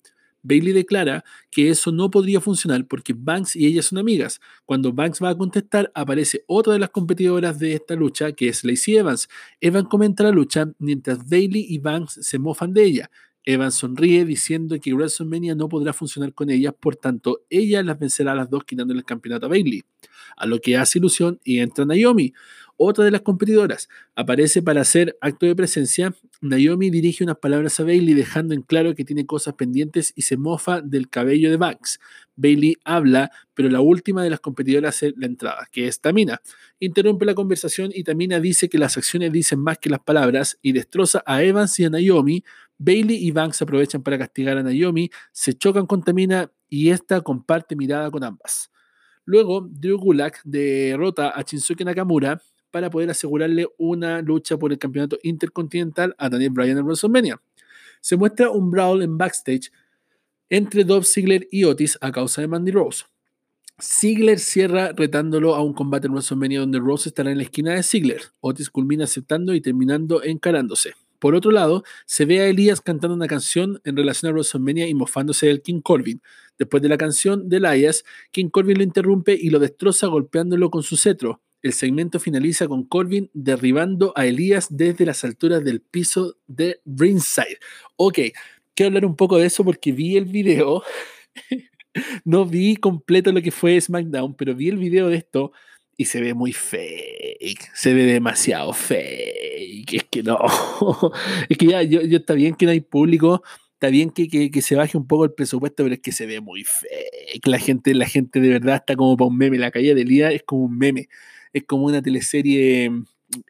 Bailey 0.43 0.73
declara 0.73 1.23
que 1.49 1.69
eso 1.69 1.91
no 1.91 2.11
podría 2.11 2.39
funcionar 2.39 2.85
porque 2.87 3.13
Banks 3.15 3.55
y 3.55 3.65
ella 3.65 3.81
son 3.81 3.97
amigas. 3.97 4.39
Cuando 4.65 4.93
Banks 4.93 5.23
va 5.23 5.29
a 5.29 5.37
contestar, 5.37 5.91
aparece 5.95 6.43
otra 6.47 6.73
de 6.73 6.79
las 6.79 6.89
competidoras 6.89 7.57
de 7.59 7.73
esta 7.73 7.95
lucha, 7.95 8.33
que 8.33 8.49
es 8.49 8.63
Lacey 8.63 8.97
Evans. 8.97 9.29
Evans 9.61 9.87
comenta 9.89 10.23
la 10.23 10.31
lucha 10.31 10.71
mientras 10.77 11.27
Bailey 11.27 11.65
y 11.67 11.79
Banks 11.79 12.19
se 12.21 12.37
mofan 12.37 12.73
de 12.73 12.83
ella. 12.83 13.11
Evans 13.45 13.75
sonríe 13.75 14.23
diciendo 14.23 14.77
que 14.79 14.93
WrestleMania 14.93 15.53
no 15.55 15.67
podrá 15.67 15.91
funcionar 15.91 16.33
con 16.33 16.49
ellas, 16.49 16.73
por 16.79 16.95
tanto, 16.95 17.41
ella 17.49 17.83
las 17.83 17.99
vencerá 17.99 18.31
a 18.31 18.35
las 18.35 18.49
dos 18.49 18.63
quitándole 18.63 18.99
el 18.99 19.05
campeonato 19.05 19.47
a 19.47 19.49
Bailey. 19.49 19.83
A 20.37 20.45
lo 20.45 20.59
que 20.59 20.77
hace 20.77 20.99
ilusión 20.99 21.39
y 21.43 21.59
entra 21.59 21.85
Naomi. 21.85 22.33
Otra 22.77 23.05
de 23.05 23.11
las 23.11 23.21
competidoras. 23.21 23.89
Aparece 24.15 24.61
para 24.61 24.81
hacer 24.81 25.17
acto 25.21 25.45
de 25.45 25.55
presencia. 25.55 26.13
Naomi 26.41 26.89
dirige 26.89 27.23
unas 27.23 27.37
palabras 27.37 27.79
a 27.79 27.83
Bailey 27.83 28.13
dejando 28.13 28.53
en 28.53 28.61
claro 28.61 28.95
que 28.95 29.05
tiene 29.05 29.25
cosas 29.25 29.53
pendientes 29.53 30.13
y 30.15 30.23
se 30.23 30.37
mofa 30.37 30.81
del 30.81 31.09
cabello 31.09 31.49
de 31.49 31.57
Banks. 31.57 31.99
Bailey 32.35 32.77
habla, 32.83 33.31
pero 33.53 33.69
la 33.69 33.81
última 33.81 34.23
de 34.23 34.29
las 34.29 34.39
competidoras 34.39 34.95
hace 34.95 35.13
la 35.17 35.27
entrada, 35.27 35.67
que 35.71 35.87
es 35.87 36.01
Tamina. 36.01 36.41
Interrumpe 36.79 37.25
la 37.25 37.35
conversación 37.35 37.91
y 37.93 38.03
Tamina 38.03 38.39
dice 38.39 38.69
que 38.69 38.77
las 38.77 38.97
acciones 38.97 39.31
dicen 39.31 39.59
más 39.59 39.77
que 39.77 39.89
las 39.89 39.99
palabras 39.99 40.57
y 40.61 40.71
destroza 40.71 41.23
a 41.25 41.43
Evans 41.43 41.79
y 41.79 41.85
a 41.85 41.89
Naomi. 41.89 42.43
Bailey 42.77 43.17
y 43.17 43.31
Banks 43.31 43.61
aprovechan 43.61 44.01
para 44.01 44.17
castigar 44.17 44.57
a 44.57 44.63
Naomi, 44.63 45.09
se 45.31 45.53
chocan 45.53 45.85
con 45.85 46.03
Tamina 46.03 46.51
y 46.69 46.89
esta 46.89 47.21
comparte 47.21 47.75
mirada 47.75 48.09
con 48.09 48.23
ambas. 48.23 48.71
Luego, 49.25 49.69
Drew 49.69 49.97
Gulak 49.97 50.41
derrota 50.43 51.29
a 51.29 51.43
Shinsuke 51.43 51.85
Nakamura 51.85 52.41
para 52.73 52.89
poder 52.89 53.11
asegurarle 53.11 53.67
una 53.77 54.19
lucha 54.23 54.57
por 54.57 54.71
el 54.71 54.79
campeonato 54.79 55.19
intercontinental 55.21 56.15
a 56.17 56.27
Daniel 56.27 56.49
Bryan 56.49 56.79
en 56.79 56.85
WrestleMania. 56.85 57.39
Se 58.01 58.17
muestra 58.17 58.49
un 58.49 58.71
brawl 58.71 59.03
en 59.03 59.15
backstage 59.15 59.71
entre 60.49 60.83
Dolph 60.83 61.05
Ziggler 61.05 61.47
y 61.51 61.65
Otis 61.65 61.99
a 62.01 62.11
causa 62.11 62.41
de 62.41 62.47
Mandy 62.47 62.71
Rose. 62.71 63.03
Ziggler 63.79 64.39
cierra 64.39 64.91
retándolo 64.91 65.53
a 65.53 65.61
un 65.61 65.73
combate 65.73 66.07
en 66.07 66.13
WrestleMania 66.13 66.61
donde 66.61 66.79
Rose 66.79 67.09
estará 67.09 67.29
en 67.29 67.37
la 67.37 67.43
esquina 67.43 67.75
de 67.75 67.83
Ziggler. 67.83 68.21
Otis 68.39 68.71
culmina 68.71 69.03
aceptando 69.03 69.53
y 69.53 69.61
terminando 69.61 70.23
encarándose. 70.23 70.93
Por 71.19 71.35
otro 71.35 71.51
lado, 71.51 71.83
se 72.07 72.25
ve 72.25 72.39
a 72.39 72.47
Elías 72.47 72.81
cantando 72.81 73.15
una 73.15 73.27
canción 73.27 73.79
en 73.83 73.95
relación 73.95 74.31
a 74.31 74.33
WrestleMania 74.33 74.87
y 74.87 74.95
mofándose 74.95 75.45
del 75.45 75.61
King 75.61 75.81
Corbin. 75.81 76.23
Después 76.57 76.81
de 76.81 76.89
la 76.89 76.97
canción 76.97 77.49
de 77.49 77.57
Elias, 77.57 78.03
King 78.31 78.49
Corbin 78.49 78.79
lo 78.79 78.83
interrumpe 78.83 79.37
y 79.39 79.51
lo 79.51 79.59
destroza 79.59 80.07
golpeándolo 80.07 80.71
con 80.71 80.81
su 80.81 80.97
cetro. 80.97 81.39
El 81.63 81.71
segmento 81.73 82.19
finaliza 82.19 82.67
con 82.67 82.83
Corbin 82.83 83.31
derribando 83.33 84.11
a 84.17 84.25
Elías 84.25 84.67
desde 84.69 85.05
las 85.05 85.23
alturas 85.23 85.63
del 85.63 85.79
piso 85.79 86.35
de 86.45 86.81
ringside. 86.85 87.57
Ok, 87.95 88.19
quiero 88.75 88.89
hablar 88.89 89.05
un 89.05 89.15
poco 89.15 89.37
de 89.37 89.45
eso 89.45 89.63
porque 89.63 89.93
vi 89.93 90.17
el 90.17 90.25
video. 90.25 90.83
no 92.25 92.45
vi 92.45 92.75
completo 92.75 93.31
lo 93.31 93.41
que 93.41 93.51
fue 93.51 93.79
SmackDown, 93.79 94.35
pero 94.35 94.53
vi 94.53 94.67
el 94.67 94.77
video 94.77 95.07
de 95.07 95.15
esto 95.15 95.53
y 95.95 96.05
se 96.05 96.19
ve 96.19 96.33
muy 96.33 96.51
fake, 96.53 97.71
se 97.73 97.93
ve 97.93 98.03
demasiado 98.03 98.73
fake, 98.73 99.93
es 99.93 100.03
que 100.09 100.23
no, 100.23 100.39
es 101.49 101.57
que 101.57 101.67
ya, 101.67 101.83
yo, 101.83 102.01
está 102.01 102.33
bien 102.33 102.55
que 102.55 102.65
no 102.65 102.71
hay 102.71 102.81
público, 102.81 103.43
está 103.73 103.89
bien 103.89 104.09
que, 104.09 104.27
que, 104.27 104.61
se 104.61 104.75
baje 104.75 104.97
un 104.97 105.07
poco 105.07 105.25
el 105.25 105.33
presupuesto, 105.33 105.83
pero 105.83 105.93
es 105.93 106.01
que 106.01 106.11
se 106.11 106.25
ve 106.25 106.41
muy 106.41 106.63
fake, 106.63 107.45
la 107.45 107.59
gente, 107.59 107.93
la 107.93 108.07
gente 108.07 108.39
de 108.39 108.49
verdad 108.49 108.77
está 108.77 108.95
como 108.95 109.15
para 109.15 109.27
un 109.27 109.37
meme, 109.37 109.59
la 109.59 109.71
calle 109.71 109.93
de 109.93 110.03
Lía 110.03 110.31
es 110.31 110.41
como 110.43 110.63
un 110.63 110.77
meme, 110.77 111.09
es 111.53 111.63
como 111.65 111.85
una 111.85 112.01
teleserie 112.01 112.91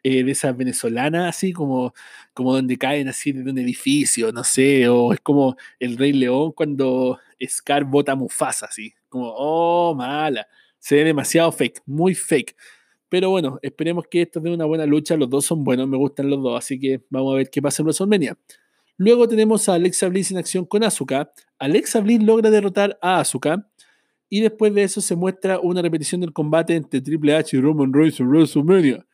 eh, 0.02 0.24
de 0.24 0.30
esas 0.30 0.56
venezolanas, 0.56 1.36
así 1.36 1.52
como, 1.52 1.94
como 2.32 2.54
donde 2.54 2.78
caen 2.78 3.08
así 3.08 3.32
de 3.32 3.50
un 3.50 3.58
edificio, 3.58 4.32
no 4.32 4.44
sé, 4.44 4.88
o 4.88 5.12
es 5.12 5.20
como 5.20 5.56
el 5.80 5.96
Rey 5.96 6.12
León 6.12 6.52
cuando 6.52 7.18
Scar 7.46 7.84
bota 7.84 8.14
Mufasa, 8.14 8.66
así, 8.66 8.94
como, 9.08 9.32
oh, 9.36 9.94
mala 9.94 10.46
se 10.84 10.96
ve 10.96 11.04
demasiado 11.04 11.50
fake, 11.50 11.80
muy 11.86 12.14
fake. 12.14 12.54
Pero 13.08 13.30
bueno, 13.30 13.58
esperemos 13.62 14.04
que 14.10 14.20
esto 14.20 14.38
dé 14.38 14.50
una 14.50 14.66
buena 14.66 14.84
lucha. 14.84 15.16
Los 15.16 15.30
dos 15.30 15.46
son 15.46 15.64
buenos, 15.64 15.88
me 15.88 15.96
gustan 15.96 16.28
los 16.28 16.42
dos, 16.42 16.58
así 16.58 16.78
que 16.78 17.00
vamos 17.08 17.32
a 17.32 17.36
ver 17.38 17.48
qué 17.48 17.62
pasa 17.62 17.80
en 17.80 17.86
WrestleMania. 17.86 18.36
Luego 18.98 19.26
tenemos 19.26 19.66
a 19.70 19.74
Alexa 19.74 20.08
Bliss 20.08 20.30
en 20.30 20.36
acción 20.36 20.66
con 20.66 20.84
Asuka. 20.84 21.32
Alexa 21.58 22.00
Bliss 22.00 22.22
logra 22.22 22.50
derrotar 22.50 22.98
a 23.00 23.20
Asuka. 23.20 23.66
Y 24.34 24.40
después 24.40 24.74
de 24.74 24.82
eso 24.82 25.00
se 25.00 25.14
muestra 25.14 25.60
una 25.60 25.80
repetición 25.80 26.20
del 26.20 26.32
combate 26.32 26.74
entre 26.74 27.00
Triple 27.00 27.36
H 27.36 27.56
y 27.56 27.60
Roman 27.60 27.92
Reigns 27.92 28.18
en 28.18 28.26
WrestleMania. 28.26 29.06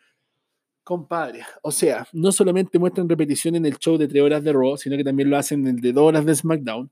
Compadre, 0.82 1.42
o 1.60 1.70
sea, 1.70 2.08
no 2.14 2.32
solamente 2.32 2.78
muestran 2.78 3.06
repetición 3.06 3.54
en 3.54 3.66
el 3.66 3.76
show 3.76 3.98
de 3.98 4.08
3 4.08 4.22
horas 4.22 4.42
de 4.42 4.50
Raw, 4.50 4.78
sino 4.78 4.96
que 4.96 5.04
también 5.04 5.28
lo 5.28 5.36
hacen 5.36 5.60
en 5.66 5.74
el 5.74 5.80
de 5.82 5.92
2 5.92 6.02
horas 6.02 6.24
de 6.24 6.34
SmackDown. 6.34 6.90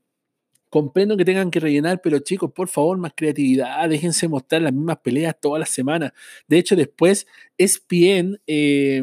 Comprendo 0.69 1.17
que 1.17 1.25
tengan 1.25 1.49
que 1.49 1.59
rellenar, 1.59 2.01
pero 2.03 2.19
chicos, 2.19 2.51
por 2.51 2.67
favor, 2.67 2.99
más 2.99 3.13
creatividad, 3.15 3.89
déjense 3.89 4.27
mostrar 4.27 4.61
las 4.61 4.73
mismas 4.73 4.99
peleas 4.99 5.35
todas 5.41 5.59
las 5.61 5.71
semanas. 5.71 6.11
De 6.47 6.59
hecho, 6.59 6.75
después 6.75 7.25
ESPN 7.57 8.39
eh, 8.45 9.01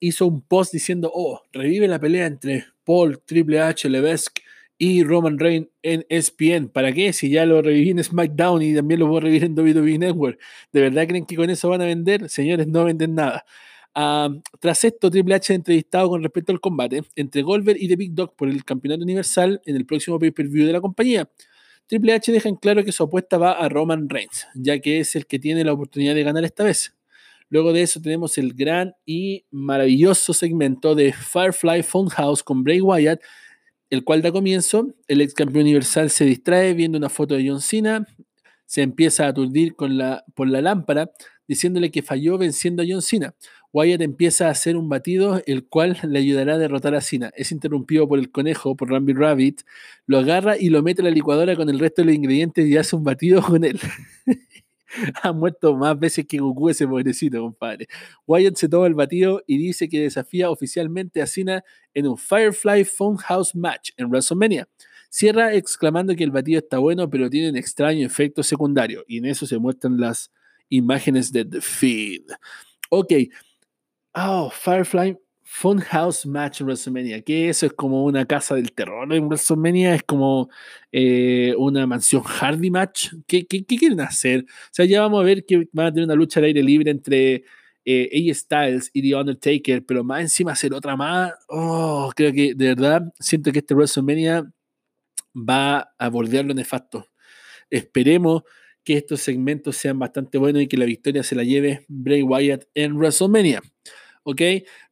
hizo 0.00 0.26
un 0.26 0.40
post 0.40 0.72
diciendo, 0.72 1.10
oh, 1.12 1.42
revive 1.52 1.86
la 1.86 2.00
pelea 2.00 2.24
entre 2.24 2.64
Paul, 2.82 3.20
Triple 3.26 3.60
H, 3.60 3.90
Levesque 3.90 4.43
y 4.78 5.04
Roman 5.04 5.38
Reigns 5.38 5.68
en 5.82 6.04
ESPN. 6.08 6.68
¿Para 6.68 6.92
qué? 6.92 7.12
Si 7.12 7.30
ya 7.30 7.46
lo 7.46 7.62
reviví 7.62 7.90
en 7.90 8.02
SmackDown 8.02 8.62
y 8.62 8.74
también 8.74 9.00
lo 9.00 9.06
voy 9.06 9.18
a 9.18 9.20
revivir 9.20 9.44
en 9.44 9.58
WWE 9.58 9.98
Network. 9.98 10.40
¿De 10.72 10.80
verdad 10.80 11.06
creen 11.06 11.26
que 11.26 11.36
con 11.36 11.50
eso 11.50 11.68
van 11.68 11.82
a 11.82 11.86
vender? 11.86 12.28
Señores, 12.28 12.66
no 12.66 12.84
venden 12.84 13.14
nada 13.14 13.44
tras 14.60 14.84
esto, 14.84 15.10
Triple 15.10 15.36
H 15.36 15.54
entrevistado 15.54 16.08
con 16.08 16.22
respecto 16.22 16.52
al 16.52 16.60
combate 16.60 17.02
entre 17.14 17.42
Goldberg 17.42 17.80
y 17.80 17.88
The 17.88 17.96
Big 17.96 18.14
Dog 18.14 18.34
por 18.34 18.48
el 18.48 18.64
campeonato 18.64 19.04
universal 19.04 19.62
en 19.64 19.76
el 19.76 19.86
próximo 19.86 20.18
pay-per-view 20.18 20.66
de 20.66 20.72
la 20.72 20.80
compañía. 20.80 21.28
Triple 21.86 22.14
H 22.14 22.32
deja 22.32 22.48
en 22.48 22.56
claro 22.56 22.82
que 22.82 22.90
su 22.90 23.04
apuesta 23.04 23.38
va 23.38 23.52
a 23.52 23.68
Roman 23.68 24.08
Reigns, 24.08 24.48
ya 24.54 24.80
que 24.80 25.00
es 25.00 25.14
el 25.14 25.26
que 25.26 25.38
tiene 25.38 25.62
la 25.64 25.72
oportunidad 25.72 26.14
de 26.14 26.24
ganar 26.24 26.44
esta 26.44 26.64
vez. 26.64 26.96
Luego 27.50 27.72
de 27.72 27.82
eso 27.82 28.00
tenemos 28.00 28.36
el 28.38 28.54
gran 28.54 28.94
y 29.06 29.44
maravilloso 29.50 30.32
segmento 30.32 30.94
de 30.94 31.12
Firefly 31.12 31.82
Funhouse 31.82 32.42
con 32.42 32.64
Bray 32.64 32.80
Wyatt, 32.80 33.20
el 33.90 34.04
cual 34.04 34.22
da 34.22 34.32
comienzo. 34.32 34.94
El 35.08 35.20
ex 35.20 35.34
campeón 35.34 35.62
universal 35.62 36.10
se 36.10 36.24
distrae 36.24 36.74
viendo 36.74 36.98
una 36.98 37.08
foto 37.08 37.34
de 37.34 37.48
John 37.48 37.60
Cena, 37.60 38.06
se 38.66 38.82
empieza 38.82 39.26
a 39.26 39.28
aturdir 39.28 39.74
con 39.76 39.98
la, 39.98 40.24
por 40.34 40.48
la 40.48 40.60
lámpara, 40.60 41.10
diciéndole 41.46 41.90
que 41.90 42.02
falló 42.02 42.38
venciendo 42.38 42.82
a 42.82 42.86
John 42.88 43.02
Cena. 43.02 43.34
Wyatt 43.72 44.02
empieza 44.02 44.46
a 44.46 44.50
hacer 44.50 44.76
un 44.76 44.88
batido, 44.88 45.42
el 45.46 45.66
cual 45.66 45.98
le 46.04 46.20
ayudará 46.20 46.54
a 46.54 46.58
derrotar 46.58 46.94
a 46.94 47.00
Cena. 47.00 47.32
Es 47.36 47.50
interrumpido 47.50 48.06
por 48.06 48.20
el 48.20 48.30
conejo, 48.30 48.76
por 48.76 48.88
Rambi 48.90 49.14
Rabbit, 49.14 49.62
lo 50.06 50.18
agarra 50.18 50.56
y 50.56 50.70
lo 50.70 50.82
mete 50.82 51.02
a 51.02 51.04
la 51.04 51.10
licuadora 51.10 51.56
con 51.56 51.68
el 51.68 51.80
resto 51.80 52.02
de 52.02 52.06
los 52.06 52.14
ingredientes 52.14 52.68
y 52.68 52.76
hace 52.76 52.94
un 52.94 53.02
batido 53.02 53.42
con 53.42 53.64
él. 53.64 53.80
ha 55.22 55.32
muerto 55.32 55.76
más 55.76 55.98
veces 55.98 56.26
que 56.26 56.38
Goku 56.38 56.70
ese 56.70 56.86
pobrecito, 56.86 57.40
compadre. 57.40 57.86
Wyatt 58.26 58.56
se 58.56 58.68
toma 58.68 58.86
el 58.86 58.94
batido 58.94 59.42
y 59.46 59.58
dice 59.58 59.88
que 59.88 60.00
desafía 60.00 60.50
oficialmente 60.50 61.22
a 61.22 61.26
Cena 61.26 61.64
en 61.92 62.06
un 62.06 62.18
Firefly 62.18 62.84
Funhouse 62.84 63.54
match 63.54 63.90
en 63.96 64.08
WrestleMania. 64.08 64.68
Cierra 65.10 65.54
exclamando 65.54 66.16
que 66.16 66.24
el 66.24 66.30
batido 66.30 66.58
está 66.58 66.78
bueno, 66.78 67.08
pero 67.08 67.30
tiene 67.30 67.50
un 67.50 67.56
extraño 67.56 68.06
efecto 68.06 68.42
secundario. 68.42 69.04
Y 69.06 69.18
en 69.18 69.26
eso 69.26 69.46
se 69.46 69.58
muestran 69.58 69.98
las 69.98 70.32
imágenes 70.68 71.30
de 71.30 71.44
The 71.44 71.60
Feed. 71.60 72.22
Ok, 72.90 73.12
Oh, 74.16 74.48
Firefly 74.48 75.16
Funhouse 75.44 76.26
Match 76.26 76.60
en 76.60 76.66
WrestleMania. 76.66 77.22
Que 77.22 77.50
eso 77.50 77.66
es 77.66 77.72
como 77.74 78.04
una 78.04 78.24
casa 78.24 78.54
del 78.54 78.72
terror 78.72 79.12
en 79.12 79.26
WrestleMania. 79.26 79.94
Es 79.94 80.02
como 80.02 80.48
eh, 80.90 81.54
una 81.58 81.86
mansión 81.86 82.22
Hardy 82.22 82.70
Match. 82.70 83.12
¿Qué, 83.26 83.46
quieren 83.46 84.00
hacer? 84.00 84.44
O 84.48 84.68
sea, 84.72 84.86
ya 84.86 85.02
vamos 85.02 85.20
a 85.20 85.24
ver 85.24 85.44
que 85.44 85.68
van 85.72 85.86
a 85.86 85.92
tener 85.92 86.06
una 86.06 86.14
lucha 86.14 86.40
al 86.40 86.46
aire 86.46 86.62
libre 86.62 86.90
entre 86.90 87.44
eh, 87.84 88.10
AJ 88.12 88.34
Styles 88.36 88.90
y 88.92 89.02
The 89.02 89.16
Undertaker. 89.16 89.84
Pero 89.84 90.02
más 90.02 90.22
encima 90.22 90.52
hacer 90.52 90.72
otra 90.72 90.96
más. 90.96 91.32
Oh, 91.48 92.10
creo 92.16 92.32
que 92.32 92.54
de 92.54 92.68
verdad 92.68 93.12
siento 93.20 93.52
que 93.52 93.58
este 93.58 93.74
WrestleMania 93.74 94.50
va 95.36 95.94
a 95.98 96.08
bordear 96.08 96.46
lo 96.46 96.54
nefasto. 96.54 97.08
Esperemos 97.70 98.42
que 98.84 98.96
estos 98.96 99.20
segmentos 99.20 99.76
sean 99.76 99.98
bastante 99.98 100.38
buenos 100.38 100.62
y 100.62 100.68
que 100.68 100.76
la 100.76 100.84
victoria 100.84 101.22
se 101.22 101.34
la 101.34 101.42
lleve 101.42 101.84
Bray 101.88 102.22
Wyatt 102.22 102.64
en 102.74 102.96
WrestleMania. 102.96 103.62
¿Ok? 104.24 104.42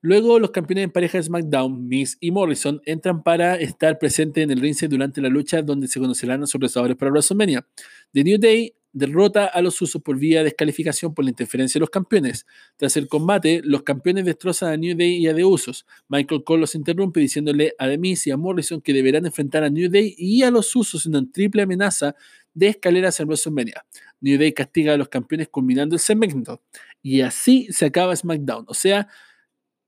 Luego 0.01 0.39
los 0.39 0.51
campeones 0.51 0.85
en 0.85 0.91
pareja 0.91 1.19
de 1.19 1.25
SmackDown, 1.25 1.89
Miz 1.89 2.17
y 2.21 2.31
Morrison, 2.31 2.81
entran 2.85 3.23
para 3.23 3.57
estar 3.57 3.99
presentes 3.99 4.45
en 4.45 4.51
el 4.51 4.61
ring 4.61 4.77
durante 4.89 5.21
la 5.21 5.29
lucha 5.29 5.63
donde 5.63 5.89
se 5.89 5.99
conocerán 5.99 6.47
sus 6.47 6.61
resultados 6.61 6.97
para 6.97 7.11
WrestleMania. 7.11 7.67
The 8.13 8.25
New 8.25 8.39
Day 8.39 8.75
derrota 8.93 9.47
a 9.47 9.63
los 9.63 9.81
usos 9.81 10.03
por 10.03 10.19
vía 10.19 10.39
de 10.39 10.45
descalificación 10.45 11.15
por 11.15 11.25
la 11.25 11.31
interferencia 11.31 11.79
de 11.79 11.81
los 11.81 11.91
campeones. 11.91 12.47
Tras 12.77 12.97
el 12.97 13.09
combate, 13.09 13.63
los 13.65 13.83
campeones 13.83 14.25
destrozan 14.25 14.73
a 14.73 14.77
New 14.77 14.97
Day 14.97 15.17
y 15.17 15.29
a 15.29 15.35
The 15.35 15.45
Usos. 15.45 15.87
Michael 16.09 16.45
Cole 16.45 16.61
los 16.61 16.75
interrumpe 16.75 17.21
diciéndole 17.21 17.75
a 17.79 17.89
The 17.89 17.99
Miz 17.99 18.27
y 18.27 18.31
a 18.31 18.37
Morrison 18.37 18.81
que 18.81 18.93
deberán 18.93 19.27
enfrentar 19.27 19.65
a 19.65 19.71
New 19.71 19.91
Day 19.91 20.15
y 20.17 20.43
a 20.43 20.51
los 20.51 20.75
usos 20.77 21.07
en 21.07 21.17
una 21.17 21.27
triple 21.33 21.63
amenaza 21.63 22.15
de 22.55 22.69
escaleras 22.69 23.19
en 23.21 23.29
WrestleMania. 23.29 23.85
New 24.21 24.39
Day 24.39 24.53
castiga 24.53 24.93
a 24.93 24.97
los 24.97 25.09
campeones 25.09 25.49
culminando 25.49 25.95
el 25.95 26.01
segmento. 26.01 26.61
Y 27.03 27.23
así 27.23 27.67
se 27.71 27.87
acaba 27.87 28.15
SmackDown. 28.15 28.65
O 28.69 28.75
sea, 28.75 29.09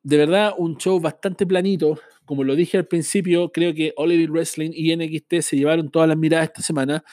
de 0.03 0.17
verdad, 0.19 0.55
un 0.59 0.77
show 0.77 1.01
bastante 1.01 1.47
planito. 1.47 1.99
Como 2.25 2.45
lo 2.45 2.57
dije 2.57 2.79
al 2.79 2.87
principio, 2.87 3.51
creo 3.53 3.75
que 3.75 3.93
Oliver 3.97 4.31
Wrestling 4.31 4.71
y 4.75 4.95
NXT 4.97 5.41
se 5.41 5.57
llevaron 5.57 5.91
todas 5.91 6.09
las 6.09 6.19
miradas 6.19 6.49
esta 6.49 6.63
semana. 6.63 7.05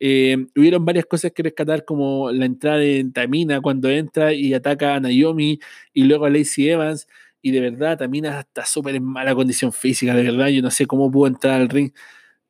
Eh, 0.00 0.36
hubieron 0.56 0.84
varias 0.84 1.06
cosas 1.06 1.32
que 1.32 1.42
rescatar, 1.42 1.84
como 1.84 2.30
la 2.32 2.46
entrada 2.46 2.78
de 2.78 3.04
Tamina 3.14 3.60
cuando 3.60 3.88
entra 3.88 4.32
y 4.34 4.52
ataca 4.54 4.96
a 4.96 5.00
Naomi 5.00 5.58
y 5.92 6.04
luego 6.04 6.26
a 6.26 6.30
Lacey 6.30 6.68
Evans. 6.68 7.06
Y 7.40 7.52
de 7.52 7.60
verdad, 7.60 7.98
Tamina 7.98 8.40
está 8.40 8.66
súper 8.66 8.96
en 8.96 9.04
mala 9.04 9.34
condición 9.34 9.72
física, 9.72 10.14
de 10.14 10.24
verdad. 10.24 10.48
Yo 10.48 10.62
no 10.62 10.70
sé 10.70 10.86
cómo 10.86 11.10
pudo 11.10 11.28
entrar 11.28 11.60
al 11.60 11.68
ring 11.68 11.92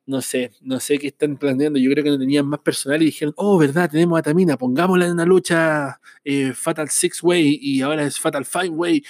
no 0.05 0.21
sé, 0.21 0.51
no 0.61 0.79
sé 0.79 0.97
qué 0.99 1.07
están 1.07 1.37
planeando. 1.37 1.79
Yo 1.79 1.89
creo 1.91 2.03
que 2.03 2.09
no 2.11 2.19
tenían 2.19 2.45
más 2.47 2.59
personal 2.59 3.01
y 3.01 3.05
dijeron, 3.05 3.33
oh, 3.37 3.57
verdad, 3.57 3.89
tenemos 3.89 4.19
a 4.19 4.21
Tamina, 4.21 4.57
pongámosla 4.57 5.05
en 5.05 5.13
una 5.13 5.25
lucha 5.25 5.99
eh, 6.23 6.53
Fatal 6.53 6.89
Six 6.89 7.23
Way 7.23 7.59
y 7.61 7.81
ahora 7.81 8.03
es 8.03 8.19
Fatal 8.19 8.45
Five 8.45 8.69
Way 8.69 9.03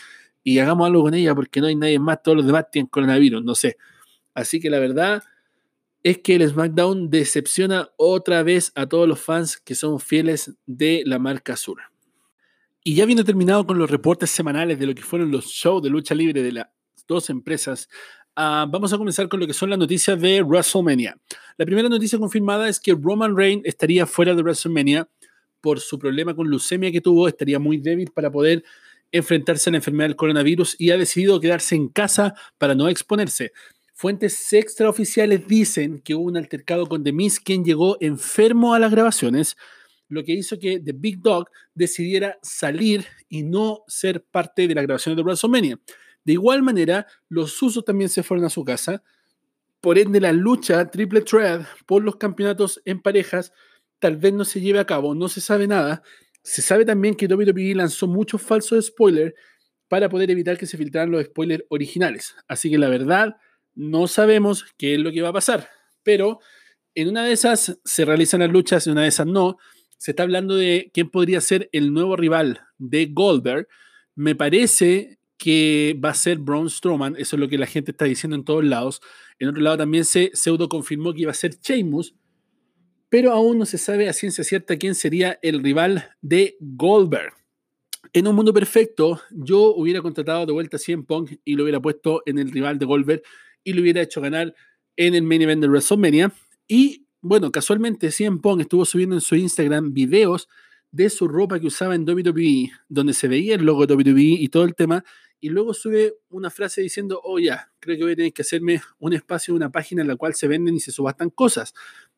y 0.43 0.59
hagamos 0.59 0.87
algo 0.87 1.03
con 1.03 1.13
ella 1.13 1.33
porque 1.35 1.59
no 1.59 1.67
hay 1.67 1.75
nadie 1.75 1.99
más, 1.99 2.21
todos 2.23 2.37
los 2.37 2.45
demás 2.45 2.65
tienen 2.71 2.87
coronavirus, 2.87 3.43
no 3.43 3.55
sé. 3.55 3.77
Así 4.33 4.59
que 4.59 4.69
la 4.69 4.79
verdad 4.79 5.23
es 6.03 6.19
que 6.19 6.35
el 6.35 6.47
SmackDown 6.47 7.09
decepciona 7.09 7.89
otra 7.97 8.43
vez 8.43 8.71
a 8.75 8.85
todos 8.85 9.07
los 9.07 9.19
fans 9.19 9.57
que 9.57 9.73
son 9.73 9.99
fieles 9.99 10.53
de 10.67 11.01
la 11.05 11.17
marca 11.17 11.53
azul. 11.53 11.81
Y 12.83 12.93
ya 12.93 13.07
viene 13.07 13.23
terminado 13.23 13.65
con 13.65 13.79
los 13.79 13.89
reportes 13.89 14.29
semanales 14.29 14.77
de 14.77 14.85
lo 14.85 14.93
que 14.93 15.01
fueron 15.01 15.31
los 15.31 15.45
shows 15.47 15.81
de 15.81 15.89
lucha 15.89 16.13
libre 16.13 16.43
de 16.43 16.51
las 16.51 16.67
dos 17.07 17.31
empresas, 17.31 17.89
Ah, 18.37 18.67
vamos 18.69 18.91
a 18.91 18.97
comenzar 18.97 19.29
con 19.29 19.39
lo 19.39 19.47
que 19.47 19.53
son 19.53 19.69
las 19.69 19.79
noticias 19.79 20.19
de 20.19 20.41
WrestleMania. 20.41 21.17
La 21.57 21.65
primera 21.65 21.87
noticia 21.87 22.19
confirmada 22.19 22.67
es 22.67 22.81
que 22.81 22.93
Roman 22.93 23.37
Reigns 23.37 23.63
estaría 23.65 24.05
fuera 24.05 24.35
de 24.35 24.41
WrestleMania 24.41 25.07
por 25.61 25.79
su 25.79 25.97
problema 25.97 26.35
con 26.35 26.49
leucemia 26.49 26.91
que 26.91 26.99
tuvo, 26.99 27.29
estaría 27.29 27.59
muy 27.59 27.77
débil 27.77 28.11
para 28.11 28.29
poder 28.29 28.65
enfrentarse 29.13 29.69
a 29.69 29.71
la 29.71 29.77
enfermedad 29.77 30.09
del 30.09 30.17
coronavirus 30.17 30.75
y 30.77 30.91
ha 30.91 30.97
decidido 30.97 31.39
quedarse 31.39 31.75
en 31.75 31.87
casa 31.87 32.33
para 32.57 32.75
no 32.75 32.89
exponerse. 32.89 33.53
Fuentes 33.93 34.51
extraoficiales 34.51 35.47
dicen 35.47 35.99
que 35.99 36.13
hubo 36.13 36.25
un 36.25 36.35
altercado 36.35 36.87
con 36.87 37.05
The 37.05 37.13
Miz, 37.13 37.39
quien 37.39 37.63
llegó 37.63 37.95
enfermo 38.01 38.73
a 38.73 38.79
las 38.79 38.91
grabaciones, 38.91 39.55
lo 40.09 40.25
que 40.25 40.33
hizo 40.33 40.59
que 40.59 40.81
The 40.81 40.91
Big 40.91 41.21
Dog 41.21 41.49
decidiera 41.73 42.37
salir 42.41 43.05
y 43.29 43.43
no 43.43 43.85
ser 43.87 44.25
parte 44.25 44.67
de 44.67 44.75
las 44.75 44.83
grabaciones 44.83 45.15
de 45.15 45.23
WrestleMania. 45.23 45.79
De 46.25 46.33
igual 46.33 46.63
manera, 46.63 47.07
los 47.29 47.61
usos 47.61 47.85
también 47.85 48.09
se 48.09 48.23
fueron 48.23 48.45
a 48.45 48.49
su 48.49 48.65
casa. 48.65 49.03
Por 49.79 49.97
ende, 49.97 50.19
la 50.19 50.33
lucha 50.33 50.89
triple 50.89 51.21
threat 51.21 51.65
por 51.85 52.03
los 52.03 52.17
campeonatos 52.17 52.81
en 52.83 53.01
parejas 53.01 53.53
tal 53.99 54.17
vez 54.17 54.33
no 54.33 54.43
se 54.43 54.59
lleve 54.59 54.79
a 54.79 54.85
cabo, 54.85 55.15
no 55.15 55.29
se 55.29 55.39
sabe 55.39 55.67
nada. 55.67 56.03
Se 56.43 56.61
sabe 56.61 56.85
también 56.85 57.15
que 57.15 57.27
WWE 57.27 57.75
lanzó 57.75 58.07
muchos 58.07 58.41
falsos 58.41 58.87
spoilers 58.87 59.33
para 59.87 60.09
poder 60.09 60.31
evitar 60.31 60.57
que 60.57 60.65
se 60.65 60.77
filtraran 60.77 61.11
los 61.11 61.25
spoilers 61.25 61.63
originales. 61.69 62.35
Así 62.47 62.69
que 62.69 62.77
la 62.77 62.89
verdad, 62.89 63.37
no 63.75 64.07
sabemos 64.07 64.65
qué 64.77 64.95
es 64.95 64.99
lo 64.99 65.11
que 65.11 65.21
va 65.21 65.29
a 65.29 65.33
pasar. 65.33 65.69
Pero 66.03 66.39
en 66.95 67.09
una 67.09 67.23
de 67.23 67.33
esas 67.33 67.79
se 67.83 68.05
realizan 68.05 68.39
las 68.39 68.51
luchas, 68.51 68.87
en 68.87 68.93
una 68.93 69.03
de 69.03 69.09
esas 69.09 69.27
no. 69.27 69.57
Se 69.97 70.11
está 70.11 70.23
hablando 70.23 70.55
de 70.55 70.89
quién 70.93 71.09
podría 71.09 71.41
ser 71.41 71.69
el 71.71 71.93
nuevo 71.93 72.15
rival 72.15 72.61
de 72.77 73.07
Goldberg. 73.07 73.67
Me 74.15 74.35
parece 74.35 75.19
que 75.45 75.95
va 76.03 76.09
a 76.09 76.15
ser 76.15 76.39
Braun 76.39 76.71
Strowman, 76.71 77.13
eso 77.19 77.35
es 77.35 77.39
lo 77.39 77.47
que 77.47 77.59
la 77.59 77.67
gente 77.67 77.91
está 77.91 78.05
diciendo 78.05 78.35
en 78.35 78.43
todos 78.43 78.65
lados. 78.65 78.99
En 79.37 79.47
otro 79.47 79.61
lado 79.61 79.77
también 79.77 80.03
se 80.03 80.31
pseudo 80.33 80.67
confirmó 80.67 81.13
que 81.13 81.21
iba 81.21 81.29
a 81.29 81.35
ser 81.35 81.59
Sheamus, 81.59 82.15
pero 83.09 83.31
aún 83.31 83.59
no 83.59 83.67
se 83.67 83.77
sabe 83.77 84.09
a 84.09 84.13
ciencia 84.13 84.43
cierta 84.43 84.75
quién 84.75 84.95
sería 84.95 85.37
el 85.43 85.61
rival 85.61 86.09
de 86.19 86.57
Goldberg. 86.59 87.31
En 88.11 88.25
un 88.25 88.35
mundo 88.35 88.55
perfecto, 88.55 89.21
yo 89.29 89.75
hubiera 89.75 90.01
contratado 90.01 90.47
de 90.47 90.51
vuelta 90.51 90.77
a 90.77 90.79
CM 90.79 91.03
Punk 91.03 91.33
y 91.45 91.53
lo 91.53 91.61
hubiera 91.61 91.79
puesto 91.79 92.23
en 92.25 92.39
el 92.39 92.51
rival 92.51 92.79
de 92.79 92.87
Goldberg 92.87 93.21
y 93.63 93.73
lo 93.73 93.83
hubiera 93.83 94.01
hecho 94.01 94.21
ganar 94.21 94.55
en 94.95 95.13
el 95.13 95.21
main 95.21 95.43
event 95.43 95.61
de 95.61 95.67
WrestleMania. 95.67 96.33
Y 96.67 97.05
bueno, 97.21 97.51
casualmente 97.51 98.09
CM 98.09 98.39
Punk 98.39 98.61
estuvo 98.61 98.83
subiendo 98.83 99.13
en 99.13 99.21
su 99.21 99.35
Instagram 99.35 99.93
videos 99.93 100.47
de 100.89 101.11
su 101.11 101.27
ropa 101.27 101.59
que 101.59 101.67
usaba 101.67 101.93
en 101.93 102.09
WWE, 102.09 102.71
donde 102.89 103.13
se 103.13 103.27
veía 103.27 103.53
el 103.53 103.63
logo 103.63 103.85
de 103.85 103.93
WWE 103.93 104.23
y 104.39 104.49
todo 104.49 104.63
el 104.63 104.73
tema, 104.73 105.03
y 105.39 105.49
luego 105.49 105.73
sube 105.73 106.15
una 106.29 106.49
frase 106.49 106.81
diciendo, 106.81 107.21
oh 107.23 107.39
ya, 107.39 107.71
creo 107.79 107.97
que 107.97 108.03
voy 108.03 108.13
a 108.13 108.15
tener 108.15 108.33
que 108.33 108.41
hacerme 108.41 108.81
un 108.99 109.13
espacio, 109.13 109.53
una 109.53 109.71
página 109.71 110.01
en 110.01 110.07
la 110.07 110.15
cual 110.15 110.33
se 110.33 110.47
venden 110.47 110.75
y 110.75 110.79
se 110.79 110.91
subastan 110.91 111.29
cosas. 111.29 111.73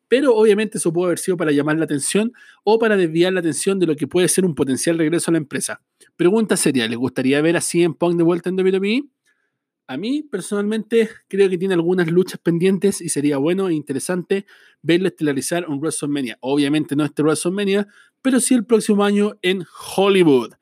Pero 0.08 0.34
obviamente 0.34 0.78
eso 0.78 0.92
puede 0.92 1.08
haber 1.08 1.18
sido 1.18 1.36
para 1.36 1.52
llamar 1.52 1.76
la 1.76 1.84
atención 1.84 2.32
o 2.64 2.78
para 2.78 2.96
desviar 2.96 3.32
la 3.32 3.40
atención 3.40 3.78
de 3.78 3.86
lo 3.86 3.96
que 3.96 4.06
puede 4.06 4.28
ser 4.28 4.44
un 4.44 4.54
potencial 4.54 4.96
regreso 4.96 5.30
a 5.30 5.32
la 5.32 5.38
empresa. 5.38 5.82
Pregunta 6.16 6.56
sería, 6.56 6.88
¿le 6.88 6.96
gustaría 6.96 7.40
ver 7.42 7.56
a 7.56 7.60
CM 7.60 7.94
Punk 7.94 8.16
de 8.16 8.24
vuelta 8.24 8.48
en 8.48 8.58
WWE? 8.58 9.08
A 9.90 9.96
mí 9.96 10.22
personalmente 10.22 11.08
creo 11.28 11.48
que 11.48 11.56
tiene 11.56 11.72
algunas 11.72 12.10
luchas 12.10 12.38
pendientes 12.42 13.00
y 13.00 13.08
sería 13.08 13.38
bueno 13.38 13.68
e 13.68 13.74
interesante 13.74 14.46
verle 14.82 15.08
estelarizar 15.08 15.66
un 15.66 15.78
WrestleMania. 15.78 16.36
Obviamente 16.40 16.94
no 16.94 17.04
este 17.04 17.22
WrestleMania, 17.22 17.88
pero 18.20 18.38
sí 18.38 18.54
el 18.54 18.66
próximo 18.66 19.04
año 19.04 19.38
en 19.40 19.64
Hollywood. 19.96 20.52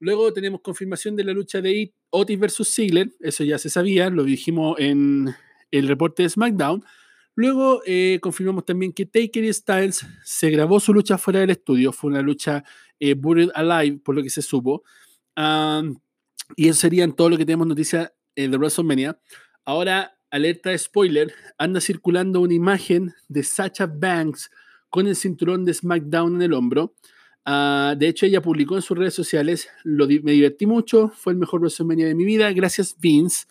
Luego 0.00 0.32
tenemos 0.32 0.60
confirmación 0.60 1.16
de 1.16 1.24
la 1.24 1.32
lucha 1.32 1.60
de 1.60 1.92
Otis 2.10 2.38
versus 2.38 2.72
Ziggler, 2.72 3.10
eso 3.20 3.44
ya 3.44 3.58
se 3.58 3.68
sabía, 3.68 4.10
lo 4.10 4.24
dijimos 4.24 4.76
en 4.78 5.34
el 5.70 5.88
reporte 5.88 6.22
de 6.22 6.28
SmackDown. 6.28 6.84
Luego 7.34 7.82
eh, 7.86 8.18
confirmamos 8.20 8.64
también 8.64 8.92
que 8.92 9.06
Taker 9.06 9.44
y 9.44 9.52
Styles 9.52 10.06
se 10.24 10.50
grabó 10.50 10.80
su 10.80 10.92
lucha 10.92 11.18
fuera 11.18 11.40
del 11.40 11.50
estudio, 11.50 11.92
fue 11.92 12.10
una 12.10 12.22
lucha 12.22 12.64
eh, 13.00 13.14
Buried 13.14 13.50
Alive, 13.54 13.98
por 13.98 14.14
lo 14.14 14.22
que 14.22 14.30
se 14.30 14.42
supo. 14.42 14.82
y 16.56 16.68
eso 16.68 16.80
sería 16.80 17.08
todo 17.12 17.30
lo 17.30 17.36
que 17.36 17.44
tenemos 17.44 17.66
noticia 17.66 18.12
eh, 18.34 18.48
de 18.48 18.56
WrestleMania. 18.56 19.20
Ahora, 19.64 20.16
alerta 20.30 20.76
spoiler, 20.76 21.32
anda 21.58 21.80
circulando 21.80 22.40
una 22.40 22.54
imagen 22.54 23.14
de 23.28 23.42
Sacha 23.42 23.86
Banks 23.86 24.50
con 24.90 25.06
el 25.06 25.16
cinturón 25.16 25.64
de 25.64 25.74
SmackDown 25.74 26.36
en 26.36 26.42
el 26.42 26.52
hombro. 26.52 26.94
Ah, 27.50 27.94
de 27.96 28.08
hecho, 28.08 28.26
ella 28.26 28.42
publicó 28.42 28.76
en 28.76 28.82
sus 28.82 28.98
redes 28.98 29.14
sociales, 29.14 29.70
lo 29.82 30.06
me 30.06 30.32
divertí 30.32 30.66
mucho, 30.66 31.08
fue 31.08 31.32
el 31.32 31.38
mejor 31.38 31.60
WrestleMania 31.60 32.06
de 32.06 32.14
mi 32.14 32.26
vida, 32.26 32.52
gracias 32.52 32.94
Vince. 33.00 33.46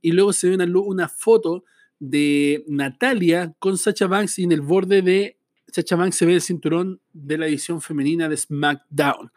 Y 0.00 0.12
luego 0.12 0.32
se 0.32 0.48
ve 0.48 0.54
una, 0.54 0.64
una 0.80 1.06
foto 1.06 1.62
de 1.98 2.64
Natalia 2.66 3.54
con 3.58 3.76
Sacha 3.76 4.06
Banks 4.06 4.38
y 4.38 4.44
en 4.44 4.52
el 4.52 4.62
borde 4.62 5.02
de 5.02 5.36
Sacha 5.66 5.96
Banks 5.96 6.16
se 6.16 6.24
ve 6.24 6.32
el 6.32 6.40
cinturón 6.40 7.02
de 7.12 7.36
la 7.36 7.46
edición 7.46 7.82
femenina 7.82 8.26
de 8.26 8.38
SmackDown. 8.38 9.30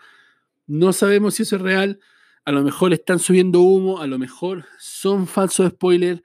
No 0.65 0.93
sabemos 0.93 1.35
si 1.35 1.43
eso 1.43 1.57
es 1.57 1.61
real, 1.61 1.99
a 2.45 2.53
lo 2.53 2.63
mejor 2.63 2.93
están 2.93 3.19
subiendo 3.19 3.59
humo, 3.59 3.99
a 3.99 4.07
lo 4.07 4.17
mejor 4.17 4.63
son 4.79 5.27
falsos 5.27 5.71
spoilers, 5.71 6.21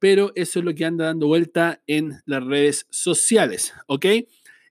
pero 0.00 0.32
eso 0.34 0.58
es 0.58 0.64
lo 0.64 0.74
que 0.74 0.84
anda 0.84 1.04
dando 1.04 1.28
vuelta 1.28 1.82
en 1.86 2.20
las 2.26 2.42
redes 2.42 2.88
sociales, 2.90 3.74
¿ok? 3.86 4.06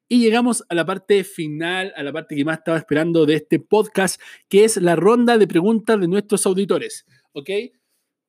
Y 0.10 0.20
llegamos 0.20 0.64
a 0.70 0.76
la 0.76 0.86
parte 0.86 1.24
final, 1.24 1.94
a 1.98 2.04
la 2.04 2.14
parte 2.14 2.36
que 2.36 2.46
más 2.46 2.60
estaba 2.60 2.78
esperando 2.78 3.26
de 3.26 3.36
este 3.36 3.60
podcast, 3.60 4.22
que 4.48 4.64
es 4.64 4.78
la 4.78 4.96
ronda 4.96 5.38
de 5.38 5.48
preguntas 5.48 6.00
de 6.00 6.08
nuestros 6.08 6.46
auditores. 6.46 7.06
¿Ok? 7.34 7.50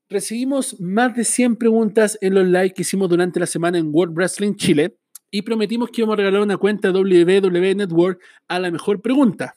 Recibimos 0.08 0.80
más 0.80 1.14
de 1.14 1.24
100 1.24 1.56
preguntas 1.56 2.18
en 2.20 2.34
los 2.34 2.46
likes 2.48 2.74
que 2.74 2.82
hicimos 2.82 3.08
durante 3.08 3.38
la 3.38 3.46
semana 3.46 3.78
en 3.78 3.90
World 3.92 4.16
Wrestling 4.16 4.54
Chile 4.54 4.96
y 5.30 5.42
prometimos 5.42 5.90
que 5.90 6.00
íbamos 6.00 6.14
a 6.14 6.16
regalar 6.16 6.40
una 6.40 6.56
cuenta 6.56 6.90
WWE 6.90 7.74
Network 7.74 8.20
a 8.48 8.58
la 8.58 8.70
mejor 8.70 9.00
pregunta. 9.00 9.54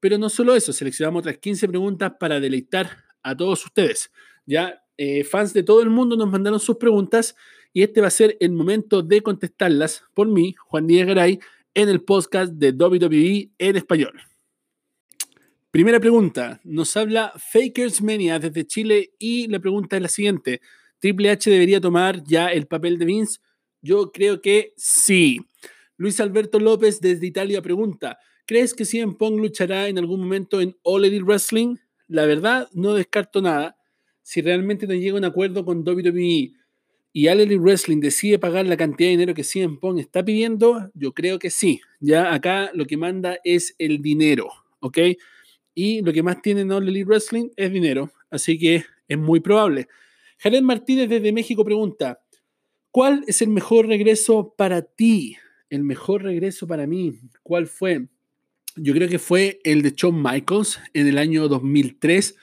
Pero 0.00 0.18
no 0.18 0.28
solo 0.30 0.56
eso, 0.56 0.72
seleccionamos 0.72 1.20
otras 1.20 1.38
15 1.38 1.68
preguntas 1.68 2.12
para 2.18 2.40
deleitar 2.40 3.04
a 3.22 3.36
todos 3.36 3.64
ustedes. 3.64 4.10
Ya 4.46 4.82
eh, 4.96 5.24
fans 5.24 5.52
de 5.52 5.62
todo 5.62 5.82
el 5.82 5.90
mundo 5.90 6.16
nos 6.16 6.30
mandaron 6.30 6.58
sus 6.58 6.76
preguntas 6.76 7.36
y 7.72 7.82
este 7.82 8.00
va 8.00 8.08
a 8.08 8.10
ser 8.10 8.36
el 8.40 8.52
momento 8.52 9.02
de 9.02 9.22
contestarlas 9.22 10.04
por 10.14 10.28
mí, 10.28 10.54
Juan 10.66 10.86
Díaz 10.86 11.06
Garay, 11.06 11.40
en 11.74 11.88
el 11.88 12.02
podcast 12.02 12.52
de 12.52 12.70
WWE 12.72 13.50
en 13.58 13.76
español. 13.76 14.20
Primera 15.70 16.00
pregunta, 16.00 16.60
nos 16.64 16.96
habla 16.96 17.32
Fakers 17.36 18.02
Mania 18.02 18.38
desde 18.38 18.66
Chile 18.66 19.12
y 19.18 19.48
la 19.48 19.58
pregunta 19.58 19.96
es 19.96 20.02
la 20.02 20.08
siguiente, 20.08 20.60
¿Triple 20.98 21.30
H 21.30 21.50
debería 21.50 21.80
tomar 21.80 22.22
ya 22.22 22.52
el 22.52 22.66
papel 22.66 22.98
de 22.98 23.06
Vince? 23.06 23.40
Yo 23.80 24.12
creo 24.12 24.40
que 24.40 24.72
sí. 24.76 25.40
Luis 25.96 26.20
Alberto 26.20 26.60
López 26.60 27.00
desde 27.00 27.26
Italia 27.26 27.60
pregunta, 27.60 28.18
¿crees 28.46 28.72
que 28.72 28.84
CM 28.84 29.14
Pong 29.14 29.40
luchará 29.40 29.88
en 29.88 29.98
algún 29.98 30.20
momento 30.20 30.60
en 30.60 30.76
All 30.82 31.04
Elite 31.04 31.24
Wrestling? 31.24 31.76
La 32.06 32.24
verdad, 32.26 32.68
no 32.72 32.94
descarto 32.94 33.42
nada. 33.42 33.76
Si 34.22 34.42
realmente 34.42 34.86
no 34.86 34.94
llega 34.94 35.14
a 35.14 35.18
un 35.18 35.24
acuerdo 35.24 35.64
con 35.64 35.78
WWE 35.80 36.52
y 37.12 37.28
All 37.28 37.58
Wrestling 37.58 38.00
decide 38.00 38.38
pagar 38.38 38.66
la 38.66 38.76
cantidad 38.76 39.08
de 39.08 39.12
dinero 39.12 39.34
que 39.34 39.44
CM 39.44 39.76
Punk 39.76 39.98
está 39.98 40.24
pidiendo, 40.24 40.90
yo 40.94 41.12
creo 41.12 41.38
que 41.38 41.50
sí. 41.50 41.80
Ya 42.00 42.32
acá 42.32 42.70
lo 42.72 42.86
que 42.86 42.96
manda 42.96 43.38
es 43.44 43.74
el 43.78 44.00
dinero, 44.00 44.50
¿ok? 44.80 44.98
Y 45.74 46.00
lo 46.02 46.12
que 46.12 46.22
más 46.22 46.40
tiene 46.40 46.62
All 46.72 46.88
Elite 46.88 47.04
Wrestling 47.04 47.50
es 47.56 47.70
dinero, 47.70 48.10
así 48.30 48.58
que 48.58 48.84
es 49.08 49.18
muy 49.18 49.40
probable. 49.40 49.88
Jared 50.38 50.62
Martínez 50.62 51.08
desde 51.10 51.32
México 51.32 51.64
pregunta, 51.64 52.20
¿cuál 52.90 53.24
es 53.26 53.42
el 53.42 53.48
mejor 53.50 53.86
regreso 53.86 54.54
para 54.56 54.82
ti? 54.82 55.36
El 55.68 55.82
mejor 55.84 56.22
regreso 56.22 56.66
para 56.66 56.86
mí, 56.86 57.20
¿cuál 57.42 57.66
fue? 57.66 58.06
Yo 58.76 58.94
creo 58.94 59.08
que 59.08 59.18
fue 59.18 59.60
el 59.64 59.82
de 59.82 59.92
Shawn 59.94 60.22
Michaels 60.22 60.80
en 60.94 61.06
el 61.06 61.18
año 61.18 61.46
2003, 61.48 62.36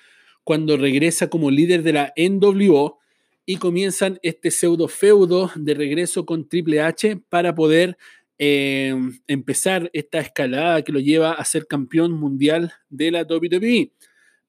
cuando 0.44 0.78
regresa 0.78 1.28
como 1.28 1.50
líder 1.50 1.82
de 1.82 1.94
la 1.94 2.14
NWO 2.16 3.00
y 3.50 3.58
comienzan 3.58 4.20
este 4.22 4.52
pseudo 4.52 4.88
feudo 4.88 5.50
de 5.56 5.74
regreso 5.74 6.24
con 6.24 6.48
Triple 6.48 6.82
H 6.82 7.20
para 7.30 7.56
poder 7.56 7.98
eh, 8.38 8.94
empezar 9.26 9.90
esta 9.92 10.20
escalada 10.20 10.84
que 10.84 10.92
lo 10.92 11.00
lleva 11.00 11.32
a 11.32 11.44
ser 11.46 11.66
campeón 11.66 12.12
mundial 12.12 12.72
de 12.90 13.10
la 13.10 13.24
WWE. 13.24 13.92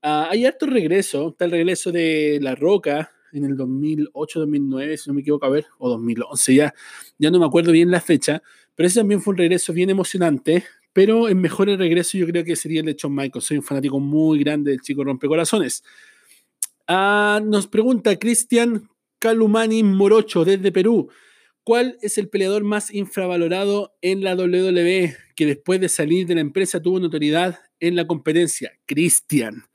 Ah, 0.03 0.29
hay 0.31 0.45
harto 0.45 0.67
regreso, 0.67 1.31
está 1.31 1.47
el 1.47 1.53
regreso 1.53 1.91
de 1.91 2.41
La 2.43 2.55
Roca, 2.55 3.11
en 3.33 3.47
el 3.47 3.57
2008, 3.57 4.41
2009, 4.41 4.99
si 4.99 5.09
no 5.09 5.15
me 5.15 5.23
equivoco, 5.23 5.47
a 5.47 5.49
ver, 5.49 5.65
o 5.79 5.89
2011, 5.89 6.55
ya, 6.55 6.75
ya 7.17 7.31
no 7.31 7.39
me 7.39 7.47
acuerdo 7.47 7.73
bien 7.73 7.91
la 7.91 8.03
fecha, 8.03 8.43
pero 8.75 8.87
ese 8.87 9.01
también 9.01 9.23
fue 9.23 9.33
un 9.33 9.39
regreso 9.39 9.73
bien 9.73 9.89
emocionante, 9.89 10.65
pero 10.93 11.27
el 11.27 11.37
mejor 11.37 11.69
regreso 11.69 12.19
yo 12.19 12.27
creo 12.27 12.45
que 12.45 12.55
sería 12.55 12.81
el 12.81 12.87
de 12.87 12.97
Shawn 12.99 13.15
Michaels. 13.15 13.47
Soy 13.47 13.57
un 13.57 13.63
fanático 13.63 13.99
muy 13.99 14.41
grande 14.41 14.73
del 14.73 14.81
chico 14.83 15.05
rompecorazones. 15.05 15.85
Ah, 16.93 17.41
nos 17.45 17.69
pregunta 17.69 18.19
Cristian 18.19 18.89
Calumani 19.21 19.85
Morocho 19.85 20.45
desde 20.45 20.73
Perú. 20.73 21.09
¿Cuál 21.63 21.97
es 22.03 22.19
el 22.19 22.29
peleador 22.29 22.65
más 22.65 22.93
infravalorado 22.93 23.95
en 24.03 24.25
la 24.25 24.35
WWE 24.35 25.17
que 25.37 25.47
después 25.47 25.81
de 25.81 25.89
salir 25.89 26.27
de 26.27 26.35
la 26.35 26.41
empresa 26.41 26.83
tuvo 26.83 26.99
notoriedad 26.99 27.61
en 27.79 27.95
la 27.95 28.09
competencia? 28.09 28.73
Cristian. 28.87 29.67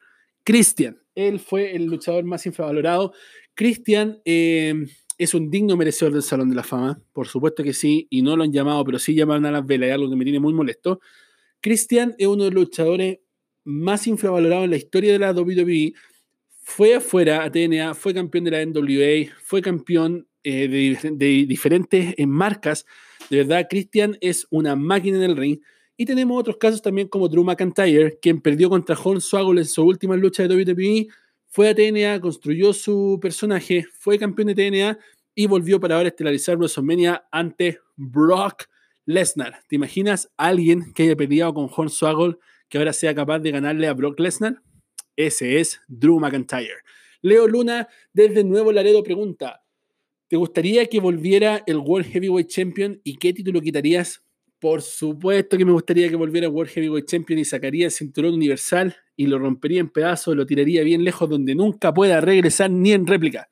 Cristian. 0.43 0.99
Él 1.15 1.39
fue 1.39 1.73
el 1.73 1.85
luchador 1.85 2.25
más 2.25 2.45
infravalorado. 2.47 3.13
Cristian 3.53 4.19
eh, 4.25 4.85
es 5.17 5.33
un 5.33 5.49
digno 5.49 5.77
merecedor 5.77 6.11
del 6.11 6.21
Salón 6.21 6.49
de 6.49 6.57
la 6.57 6.63
Fama. 6.63 7.01
Por 7.13 7.29
supuesto 7.29 7.63
que 7.63 7.71
sí. 7.71 8.07
Y 8.09 8.23
no 8.23 8.35
lo 8.35 8.43
han 8.43 8.51
llamado, 8.51 8.83
pero 8.83 8.99
sí 8.99 9.15
llamaron 9.15 9.45
a 9.45 9.51
las 9.51 9.65
velas. 9.65 9.91
algo 9.91 10.09
que 10.09 10.17
me 10.17 10.25
tiene 10.25 10.41
muy 10.41 10.53
molesto. 10.53 10.99
Cristian 11.61 12.13
es 12.17 12.27
uno 12.27 12.43
de 12.43 12.51
los 12.51 12.65
luchadores 12.65 13.19
más 13.63 14.05
infravalorados 14.05 14.65
en 14.65 14.71
la 14.71 14.77
historia 14.77 15.13
de 15.13 15.19
la 15.19 15.31
WWE. 15.31 15.93
Fue 16.67 16.95
afuera 16.95 17.43
a 17.43 17.51
TNA, 17.51 17.93
fue 17.93 18.11
campeón 18.11 18.43
de 18.43 18.51
la 18.51 18.65
NWA, 18.65 19.31
fue 19.43 19.61
campeón 19.61 20.27
eh, 20.43 20.67
de, 20.67 21.45
diferentes 21.45 22.15
eh, 22.17 22.25
marcas. 22.25 22.87
De 23.29 23.37
verdad, 23.37 23.67
Christian 23.69 24.17
es 24.19 24.47
una 24.49 24.75
máquina 24.75 25.17
en 25.17 25.23
el 25.23 25.37
ring. 25.37 25.59
Y 25.95 26.05
tenemos 26.05 26.39
otros 26.39 26.57
casos 26.57 26.81
también 26.81 27.07
como 27.07 27.29
Drew 27.29 27.43
McIntyre, 27.43 28.17
quien 28.19 28.41
perdió 28.41 28.67
contra 28.67 28.95
Swaggle 28.95 29.61
en 29.61 29.67
su 29.67 29.83
última 29.83 30.17
lucha 30.17 30.47
de 30.47 30.55
WWE, 30.55 31.07
fue 31.47 31.69
a 31.69 31.75
TNA, 31.75 32.19
construyó 32.19 32.73
su 32.73 33.19
personaje, 33.21 33.85
fue 33.99 34.17
campeón 34.17 34.47
de 34.47 34.55
TNA 34.55 34.99
y 35.35 35.45
volvió 35.45 35.79
para 35.79 35.97
ahora 35.97 36.09
estelarizar 36.09 36.57
WrestleMania 36.57 37.27
ante 37.31 37.79
Brock 37.95 38.63
Lesnar. 39.05 39.61
¿Te 39.69 39.75
imaginas 39.75 40.31
alguien 40.35 40.93
que 40.93 41.03
haya 41.03 41.15
peleado 41.15 41.53
con 41.53 41.89
Swaggle 41.89 42.37
que 42.69 42.79
ahora 42.79 42.91
sea 42.91 43.13
capaz 43.13 43.37
de 43.39 43.51
ganarle 43.51 43.87
a 43.87 43.93
Brock 43.93 44.19
Lesnar? 44.19 44.64
Ese 45.15 45.59
es 45.59 45.81
Drew 45.87 46.19
McIntyre. 46.19 46.83
Leo 47.21 47.47
Luna 47.47 47.87
desde 48.13 48.43
Nuevo 48.43 48.71
Laredo 48.71 49.03
pregunta, 49.03 49.65
¿Te 50.27 50.37
gustaría 50.37 50.87
que 50.87 50.99
volviera 50.99 51.61
el 51.67 51.77
World 51.77 52.07
Heavyweight 52.07 52.49
Champion 52.49 52.99
y 53.03 53.17
qué 53.17 53.31
título 53.31 53.61
quitarías? 53.61 54.23
Por 54.59 54.81
supuesto 54.81 55.55
que 55.55 55.65
me 55.65 55.71
gustaría 55.71 56.09
que 56.09 56.15
volviera 56.15 56.47
el 56.47 56.53
World 56.53 56.71
Heavyweight 56.71 57.07
Champion 57.07 57.37
y 57.37 57.45
sacaría 57.45 57.85
el 57.85 57.91
cinturón 57.91 58.33
universal 58.33 58.95
y 59.15 59.27
lo 59.27 59.37
rompería 59.37 59.81
en 59.81 59.89
pedazos, 59.89 60.35
lo 60.35 60.47
tiraría 60.47 60.81
bien 60.83 61.03
lejos 61.03 61.29
donde 61.29 61.53
nunca 61.53 61.93
pueda 61.93 62.21
regresar 62.21 62.71
ni 62.71 62.91
en 62.91 63.05
réplica. 63.05 63.49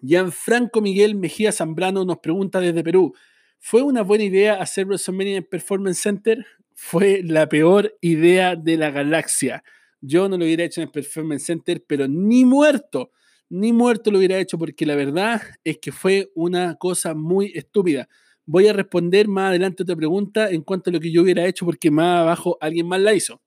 Gianfranco 0.00 0.80
Miguel 0.80 1.16
Mejía 1.16 1.50
Zambrano 1.50 2.04
nos 2.04 2.18
pregunta 2.18 2.60
desde 2.60 2.84
Perú, 2.84 3.12
¿fue 3.58 3.82
una 3.82 4.02
buena 4.02 4.22
idea 4.22 4.62
hacer 4.62 4.86
WrestleMania 4.86 5.38
en 5.38 5.44
Performance 5.44 5.98
Center? 5.98 6.46
Fue 6.74 7.22
la 7.24 7.48
peor 7.48 7.96
idea 8.00 8.54
de 8.54 8.76
la 8.76 8.92
galaxia. 8.92 9.64
Yo 10.00 10.28
no 10.28 10.36
lo 10.36 10.44
hubiera 10.44 10.64
hecho 10.64 10.80
en 10.80 10.86
el 10.86 10.92
Performance 10.92 11.44
Center, 11.46 11.82
pero 11.86 12.06
ni 12.08 12.44
muerto 12.44 13.10
ni 13.48 13.72
muerto 13.72 14.10
lo 14.10 14.18
hubiera 14.18 14.38
hecho 14.38 14.58
porque 14.58 14.86
la 14.86 14.96
verdad 14.96 15.40
es 15.64 15.78
que 15.78 15.92
fue 15.92 16.30
una 16.34 16.76
cosa 16.76 17.14
muy 17.14 17.52
estúpida. 17.54 18.08
Voy 18.44 18.66
a 18.68 18.72
responder 18.72 19.28
más 19.28 19.50
adelante 19.50 19.82
otra 19.82 19.96
pregunta 19.96 20.50
en 20.50 20.62
cuanto 20.62 20.90
a 20.90 20.92
lo 20.92 21.00
que 21.00 21.12
yo 21.12 21.22
hubiera 21.22 21.46
hecho 21.46 21.64
porque 21.64 21.90
más 21.90 22.20
abajo 22.20 22.58
alguien 22.60 22.86
más 22.86 23.00
la 23.00 23.14
hizo. 23.14 23.40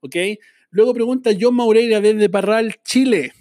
¿Ok? 0.00 0.16
Luego 0.70 0.94
pregunta 0.94 1.30
John 1.38 1.54
Maureira 1.54 2.00
desde 2.00 2.28
Parral, 2.28 2.76
Chile. 2.84 3.32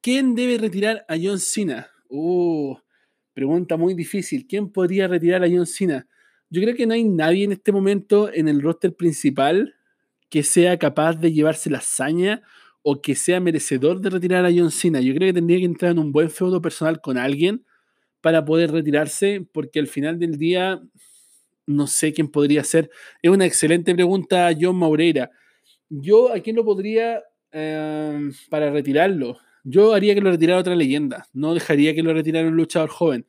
¿Quién 0.00 0.34
debe 0.34 0.58
retirar 0.58 1.04
a 1.08 1.16
John 1.20 1.38
Cena? 1.38 1.88
Uh, 2.08 2.76
pregunta 3.32 3.76
muy 3.76 3.94
difícil. 3.94 4.46
¿Quién 4.46 4.70
podría 4.70 5.08
retirar 5.08 5.42
a 5.42 5.48
John 5.48 5.66
Cena? 5.66 6.06
Yo 6.48 6.60
creo 6.62 6.74
que 6.74 6.86
no 6.86 6.94
hay 6.94 7.04
nadie 7.04 7.44
en 7.44 7.52
este 7.52 7.72
momento 7.72 8.32
en 8.32 8.48
el 8.48 8.60
roster 8.60 8.94
principal 8.94 9.74
que 10.30 10.42
sea 10.42 10.78
capaz 10.78 11.16
de 11.16 11.32
llevarse 11.32 11.68
la 11.70 11.78
hazaña 11.78 12.42
o 12.82 13.02
que 13.02 13.14
sea 13.14 13.40
merecedor 13.40 14.00
de 14.00 14.10
retirar 14.10 14.46
a 14.46 14.50
John 14.54 14.70
Cena. 14.70 15.00
Yo 15.00 15.14
creo 15.14 15.28
que 15.28 15.34
tendría 15.34 15.58
que 15.58 15.64
entrar 15.64 15.92
en 15.92 15.98
un 15.98 16.12
buen 16.12 16.30
feudo 16.30 16.62
personal 16.62 17.00
con 17.00 17.18
alguien 17.18 17.64
para 18.20 18.44
poder 18.44 18.70
retirarse, 18.70 19.46
porque 19.52 19.80
al 19.80 19.86
final 19.86 20.18
del 20.18 20.38
día 20.38 20.80
no 21.66 21.86
sé 21.86 22.12
quién 22.12 22.28
podría 22.28 22.64
ser. 22.64 22.90
Es 23.22 23.30
una 23.30 23.46
excelente 23.46 23.94
pregunta, 23.94 24.50
John 24.58 24.76
Maureira. 24.76 25.30
Yo, 25.88 26.32
¿a 26.32 26.40
quién 26.40 26.56
lo 26.56 26.64
podría 26.64 27.22
em, 27.52 28.32
para 28.48 28.70
retirarlo? 28.70 29.38
Yo 29.64 29.92
haría 29.92 30.14
que 30.14 30.20
lo 30.20 30.30
retirara 30.30 30.60
otra 30.60 30.74
leyenda. 30.74 31.26
No 31.32 31.54
dejaría 31.54 31.94
que 31.94 32.02
lo 32.02 32.14
retirara 32.14 32.48
un 32.48 32.56
luchador 32.56 32.90
joven. 32.90 33.26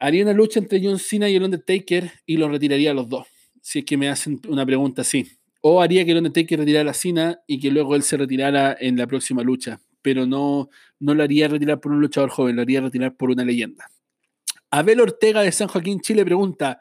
Haría 0.00 0.22
una 0.22 0.32
lucha 0.32 0.60
entre 0.60 0.80
John 0.82 0.98
Cena 0.98 1.28
y 1.28 1.36
el 1.36 1.42
Undertaker 1.42 2.10
y 2.24 2.36
lo 2.36 2.48
retiraría 2.48 2.92
a 2.92 2.94
los 2.94 3.08
dos. 3.08 3.26
Si 3.60 3.80
es 3.80 3.84
que 3.84 3.96
me 3.96 4.08
hacen 4.08 4.40
una 4.48 4.64
pregunta 4.64 5.02
así. 5.02 5.37
O 5.60 5.82
haría 5.82 6.04
que 6.04 6.12
el 6.12 6.18
Undertaker 6.18 6.58
retirara 6.58 6.84
la 6.84 6.94
Cena 6.94 7.40
y 7.46 7.58
que 7.58 7.70
luego 7.70 7.96
él 7.96 8.02
se 8.02 8.16
retirara 8.16 8.76
en 8.78 8.96
la 8.96 9.06
próxima 9.06 9.42
lucha. 9.42 9.80
Pero 10.02 10.26
no, 10.26 10.68
no 11.00 11.14
lo 11.14 11.22
haría 11.22 11.48
retirar 11.48 11.80
por 11.80 11.92
un 11.92 12.00
luchador 12.00 12.30
joven, 12.30 12.56
lo 12.56 12.62
haría 12.62 12.80
retirar 12.80 13.16
por 13.16 13.30
una 13.30 13.44
leyenda. 13.44 13.90
Abel 14.70 15.00
Ortega 15.00 15.42
de 15.42 15.50
San 15.50 15.68
Joaquín, 15.68 16.00
Chile 16.00 16.24
pregunta, 16.24 16.80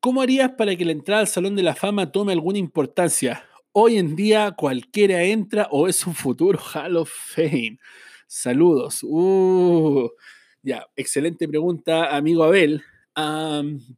¿cómo 0.00 0.22
harías 0.22 0.52
para 0.52 0.74
que 0.74 0.84
la 0.84 0.92
entrada 0.92 1.20
al 1.20 1.28
Salón 1.28 1.54
de 1.54 1.62
la 1.62 1.74
Fama 1.74 2.10
tome 2.10 2.32
alguna 2.32 2.58
importancia? 2.58 3.44
Hoy 3.72 3.98
en 3.98 4.16
día 4.16 4.52
cualquiera 4.52 5.22
entra 5.22 5.68
o 5.70 5.86
es 5.86 6.06
un 6.06 6.14
futuro 6.14 6.58
Hall 6.58 6.96
of 6.96 7.10
Fame. 7.12 7.78
Saludos. 8.26 9.02
Uh, 9.02 10.08
ya, 10.62 10.86
excelente 10.96 11.46
pregunta, 11.46 12.16
amigo 12.16 12.42
Abel. 12.42 12.82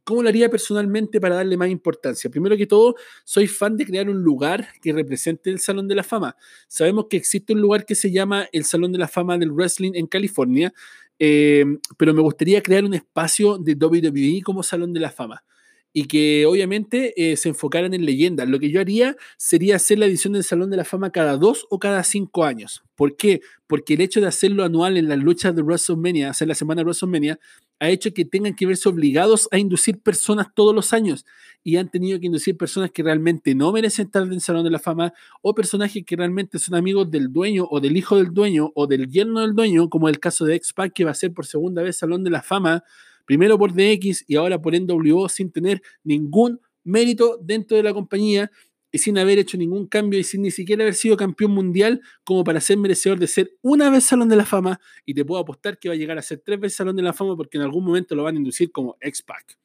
¿Cómo 0.05 0.23
lo 0.23 0.29
haría 0.29 0.49
personalmente 0.49 1.19
para 1.19 1.35
darle 1.35 1.57
más 1.57 1.69
importancia? 1.69 2.29
Primero 2.29 2.55
que 2.55 2.65
todo, 2.65 2.95
soy 3.25 3.47
fan 3.47 3.75
de 3.75 3.85
crear 3.85 4.09
un 4.09 4.23
lugar 4.23 4.69
que 4.81 4.93
represente 4.93 5.49
el 5.49 5.59
Salón 5.59 5.89
de 5.89 5.95
la 5.95 6.03
Fama. 6.03 6.37
Sabemos 6.69 7.07
que 7.09 7.17
existe 7.17 7.51
un 7.51 7.59
lugar 7.59 7.85
que 7.85 7.95
se 7.95 8.11
llama 8.11 8.47
el 8.53 8.63
Salón 8.63 8.93
de 8.93 8.97
la 8.97 9.09
Fama 9.09 9.37
del 9.37 9.51
Wrestling 9.51 9.91
en 9.95 10.07
California, 10.07 10.73
eh, 11.19 11.65
pero 11.97 12.13
me 12.13 12.21
gustaría 12.21 12.63
crear 12.63 12.85
un 12.85 12.93
espacio 12.93 13.57
de 13.57 13.73
WWE 13.73 14.41
como 14.41 14.63
Salón 14.63 14.93
de 14.93 15.01
la 15.01 15.11
Fama 15.11 15.43
y 15.91 16.05
que 16.05 16.45
obviamente 16.45 17.13
eh, 17.17 17.35
se 17.35 17.49
enfocaran 17.49 17.93
en 17.93 18.05
leyendas. 18.05 18.47
Lo 18.47 18.59
que 18.59 18.69
yo 18.69 18.79
haría 18.79 19.17
sería 19.37 19.75
hacer 19.75 19.99
la 19.99 20.05
edición 20.05 20.33
del 20.33 20.43
Salón 20.43 20.69
de 20.69 20.77
la 20.77 20.85
Fama 20.85 21.11
cada 21.11 21.35
dos 21.35 21.65
o 21.69 21.79
cada 21.79 22.03
cinco 22.03 22.45
años. 22.45 22.83
¿Por 22.95 23.17
qué? 23.17 23.41
Porque 23.67 23.95
el 23.95 24.01
hecho 24.01 24.21
de 24.21 24.27
hacerlo 24.27 24.63
anual 24.63 24.97
en 24.97 25.09
las 25.09 25.17
luchas 25.17 25.55
de 25.55 25.61
WrestleMania, 25.61 26.29
hacer 26.29 26.47
la 26.47 26.55
semana 26.55 26.81
de 26.81 26.85
WrestleMania, 26.85 27.39
ha 27.79 27.89
hecho 27.89 28.13
que 28.13 28.25
tengan 28.25 28.55
que 28.55 28.65
verse 28.65 28.89
obligados 28.89 29.47
a 29.51 29.57
inducir 29.57 29.99
personas 29.99 30.47
todos 30.53 30.75
los 30.75 30.93
años. 30.93 31.25
Y 31.63 31.77
han 31.77 31.89
tenido 31.89 32.19
que 32.19 32.25
inducir 32.25 32.57
personas 32.57 32.91
que 32.91 33.03
realmente 33.03 33.55
no 33.55 33.71
merecen 33.71 34.07
estar 34.07 34.23
en 34.23 34.33
el 34.33 34.41
Salón 34.41 34.63
de 34.63 34.69
la 34.69 34.79
Fama 34.79 35.13
o 35.41 35.53
personajes 35.55 36.03
que 36.05 36.15
realmente 36.15 36.59
son 36.59 36.75
amigos 36.75 37.09
del 37.09 37.31
dueño 37.31 37.67
o 37.69 37.79
del 37.79 37.97
hijo 37.97 38.17
del 38.17 38.33
dueño 38.33 38.71
o 38.75 38.87
del 38.87 39.09
yerno 39.09 39.41
del 39.41 39.53
dueño, 39.53 39.89
como 39.89 40.09
el 40.09 40.19
caso 40.19 40.45
de 40.45 40.55
X-Pac, 40.55 40.93
que 40.93 41.05
va 41.05 41.11
a 41.11 41.15
ser 41.15 41.33
por 41.33 41.45
segunda 41.45 41.81
vez 41.81 41.97
Salón 41.97 42.23
de 42.23 42.29
la 42.29 42.41
Fama 42.41 42.83
primero 43.29 43.59
por 43.59 43.73
DX 43.73 44.25
y 44.27 44.37
ahora 44.37 44.59
por 44.59 44.73
NWO 44.73 45.29
sin 45.29 45.51
tener 45.51 45.83
ningún 46.03 46.59
mérito 46.83 47.37
dentro 47.39 47.77
de 47.77 47.83
la 47.83 47.93
compañía 47.93 48.49
y 48.91 48.97
sin 48.97 49.17
haber 49.17 49.39
hecho 49.39 49.57
ningún 49.57 49.87
cambio 49.87 50.19
y 50.19 50.23
sin 50.23 50.41
ni 50.41 50.51
siquiera 50.51 50.83
haber 50.83 50.95
sido 50.95 51.17
campeón 51.17 51.51
mundial 51.51 52.01
como 52.23 52.43
para 52.43 52.59
ser 52.59 52.77
merecedor 52.77 53.19
de 53.19 53.27
ser 53.27 53.51
una 53.61 53.89
vez 53.89 54.05
Salón 54.05 54.29
de 54.29 54.35
la 54.35 54.45
Fama 54.45 54.79
y 55.05 55.13
te 55.13 55.23
puedo 55.25 55.41
apostar 55.41 55.77
que 55.77 55.89
va 55.89 55.95
a 55.95 55.97
llegar 55.97 56.17
a 56.17 56.21
ser 56.21 56.41
tres 56.43 56.59
veces 56.59 56.77
Salón 56.77 56.95
de 56.95 57.03
la 57.03 57.13
Fama 57.13 57.35
porque 57.35 57.57
en 57.57 57.63
algún 57.63 57.85
momento 57.85 58.15
lo 58.15 58.23
van 58.23 58.35
a 58.35 58.37
inducir 58.37 58.71
como 58.71 58.97
X-Pac. 58.99 59.57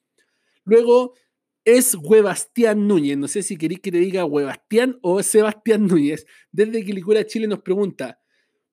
Luego 0.65 1.15
es 1.65 1.95
Huebastián 1.95 2.87
Núñez, 2.87 3.17
no 3.17 3.29
sé 3.29 3.43
si 3.43 3.57
queréis 3.57 3.81
que 3.81 3.91
te 3.91 3.99
diga 3.99 4.25
Huebastián 4.25 4.99
o 5.01 5.23
Sebastián 5.23 5.87
Núñez, 5.87 6.27
desde 6.53 6.85
Quilicura 6.85 7.25
Chile 7.27 7.47
nos 7.47 7.63
pregunta, 7.63 8.21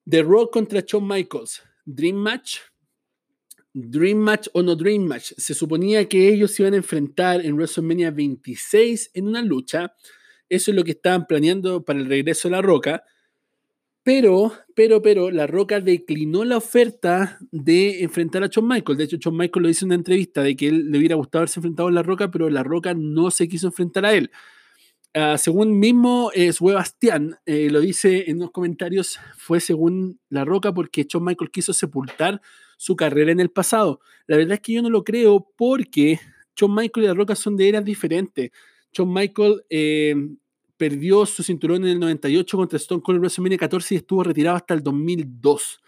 The 0.08 0.22
Rock 0.22 0.52
contra 0.52 0.82
Shawn 0.86 1.06
Michaels, 1.06 1.62
Dream 1.86 2.16
Match, 2.16 2.58
Dream 3.74 4.18
Match 4.18 4.48
o 4.52 4.62
no 4.62 4.76
Dream 4.76 5.04
Match. 5.04 5.32
Se 5.36 5.54
suponía 5.54 6.06
que 6.08 6.28
ellos 6.28 6.52
se 6.52 6.62
iban 6.62 6.74
a 6.74 6.78
enfrentar 6.78 7.44
en 7.44 7.54
WrestleMania 7.54 8.10
26 8.10 9.12
en 9.14 9.28
una 9.28 9.42
lucha. 9.42 9.94
Eso 10.52 10.70
es 10.70 10.76
lo 10.76 10.84
que 10.84 10.90
estaban 10.90 11.26
planeando 11.26 11.82
para 11.82 11.98
el 11.98 12.04
regreso 12.04 12.46
de 12.46 12.52
La 12.52 12.60
Roca. 12.60 13.04
Pero, 14.02 14.52
pero, 14.74 15.00
pero, 15.00 15.30
La 15.30 15.46
Roca 15.46 15.80
declinó 15.80 16.44
la 16.44 16.58
oferta 16.58 17.38
de 17.50 18.02
enfrentar 18.02 18.42
a 18.42 18.48
Shawn 18.48 18.68
Michaels. 18.68 18.98
De 18.98 19.04
hecho, 19.04 19.16
Shawn 19.16 19.34
Michaels 19.34 19.62
lo 19.62 19.70
hizo 19.70 19.86
en 19.86 19.88
una 19.88 19.94
entrevista 19.94 20.42
de 20.42 20.54
que 20.54 20.68
él 20.68 20.90
le 20.90 20.98
hubiera 20.98 21.14
gustado 21.14 21.40
haberse 21.40 21.58
enfrentado 21.58 21.88
a 21.88 21.92
La 21.92 22.02
Roca, 22.02 22.30
pero 22.30 22.50
La 22.50 22.62
Roca 22.62 22.92
no 22.92 23.30
se 23.30 23.48
quiso 23.48 23.68
enfrentar 23.68 24.04
a 24.04 24.12
él. 24.12 24.30
Ah, 25.14 25.38
según 25.38 25.78
mismo 25.78 26.30
es 26.34 26.56
Sebastián, 26.56 27.38
eh, 27.46 27.70
lo 27.70 27.80
dice 27.80 28.30
en 28.30 28.38
los 28.38 28.50
comentarios, 28.50 29.18
fue 29.38 29.58
según 29.58 30.20
La 30.28 30.44
Roca 30.44 30.74
porque 30.74 31.06
Shawn 31.08 31.24
Michaels 31.24 31.50
quiso 31.50 31.72
sepultar 31.72 32.42
su 32.76 32.94
carrera 32.94 33.32
en 33.32 33.40
el 33.40 33.50
pasado. 33.50 34.00
La 34.26 34.36
verdad 34.36 34.54
es 34.54 34.60
que 34.60 34.74
yo 34.74 34.82
no 34.82 34.90
lo 34.90 35.02
creo 35.02 35.48
porque 35.56 36.20
Shawn 36.56 36.74
Michael 36.74 37.04
y 37.04 37.08
La 37.08 37.14
Roca 37.14 37.34
son 37.36 37.56
de 37.56 37.70
eras 37.70 37.86
diferentes. 37.86 38.50
Shawn 38.92 39.10
Michael 39.10 39.64
eh, 39.70 40.14
perdió 40.82 41.24
su 41.26 41.44
cinturón 41.44 41.84
en 41.84 41.90
el 41.90 42.00
98 42.00 42.56
contra 42.56 42.76
Stone 42.76 43.02
Cold 43.02 43.18
en 43.18 43.20
WrestleMania 43.20 43.56
14 43.56 43.94
y 43.94 43.98
estuvo 43.98 44.24
retirado 44.24 44.56
hasta 44.56 44.74
el 44.74 44.82
2002. 44.82 45.80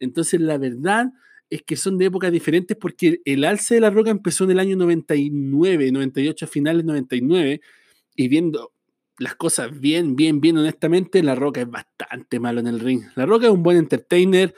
Entonces, 0.00 0.40
la 0.40 0.58
verdad 0.58 1.12
es 1.48 1.62
que 1.62 1.76
son 1.76 1.96
de 1.98 2.06
épocas 2.06 2.32
diferentes 2.32 2.76
porque 2.76 3.20
el 3.24 3.44
alce 3.44 3.76
de 3.76 3.80
La 3.80 3.90
Roca 3.90 4.10
empezó 4.10 4.42
en 4.42 4.50
el 4.50 4.58
año 4.58 4.74
99, 4.74 5.92
98, 5.92 6.48
finales 6.48 6.84
99, 6.84 7.60
y 8.16 8.26
viendo 8.26 8.72
las 9.18 9.36
cosas 9.36 9.78
bien, 9.78 10.16
bien, 10.16 10.40
bien 10.40 10.58
honestamente, 10.58 11.22
La 11.22 11.36
Roca 11.36 11.60
es 11.60 11.70
bastante 11.70 12.40
malo 12.40 12.58
en 12.58 12.66
el 12.66 12.80
ring. 12.80 13.04
La 13.14 13.26
Roca 13.26 13.46
es 13.46 13.52
un 13.52 13.62
buen 13.62 13.76
entertainer, 13.76 14.52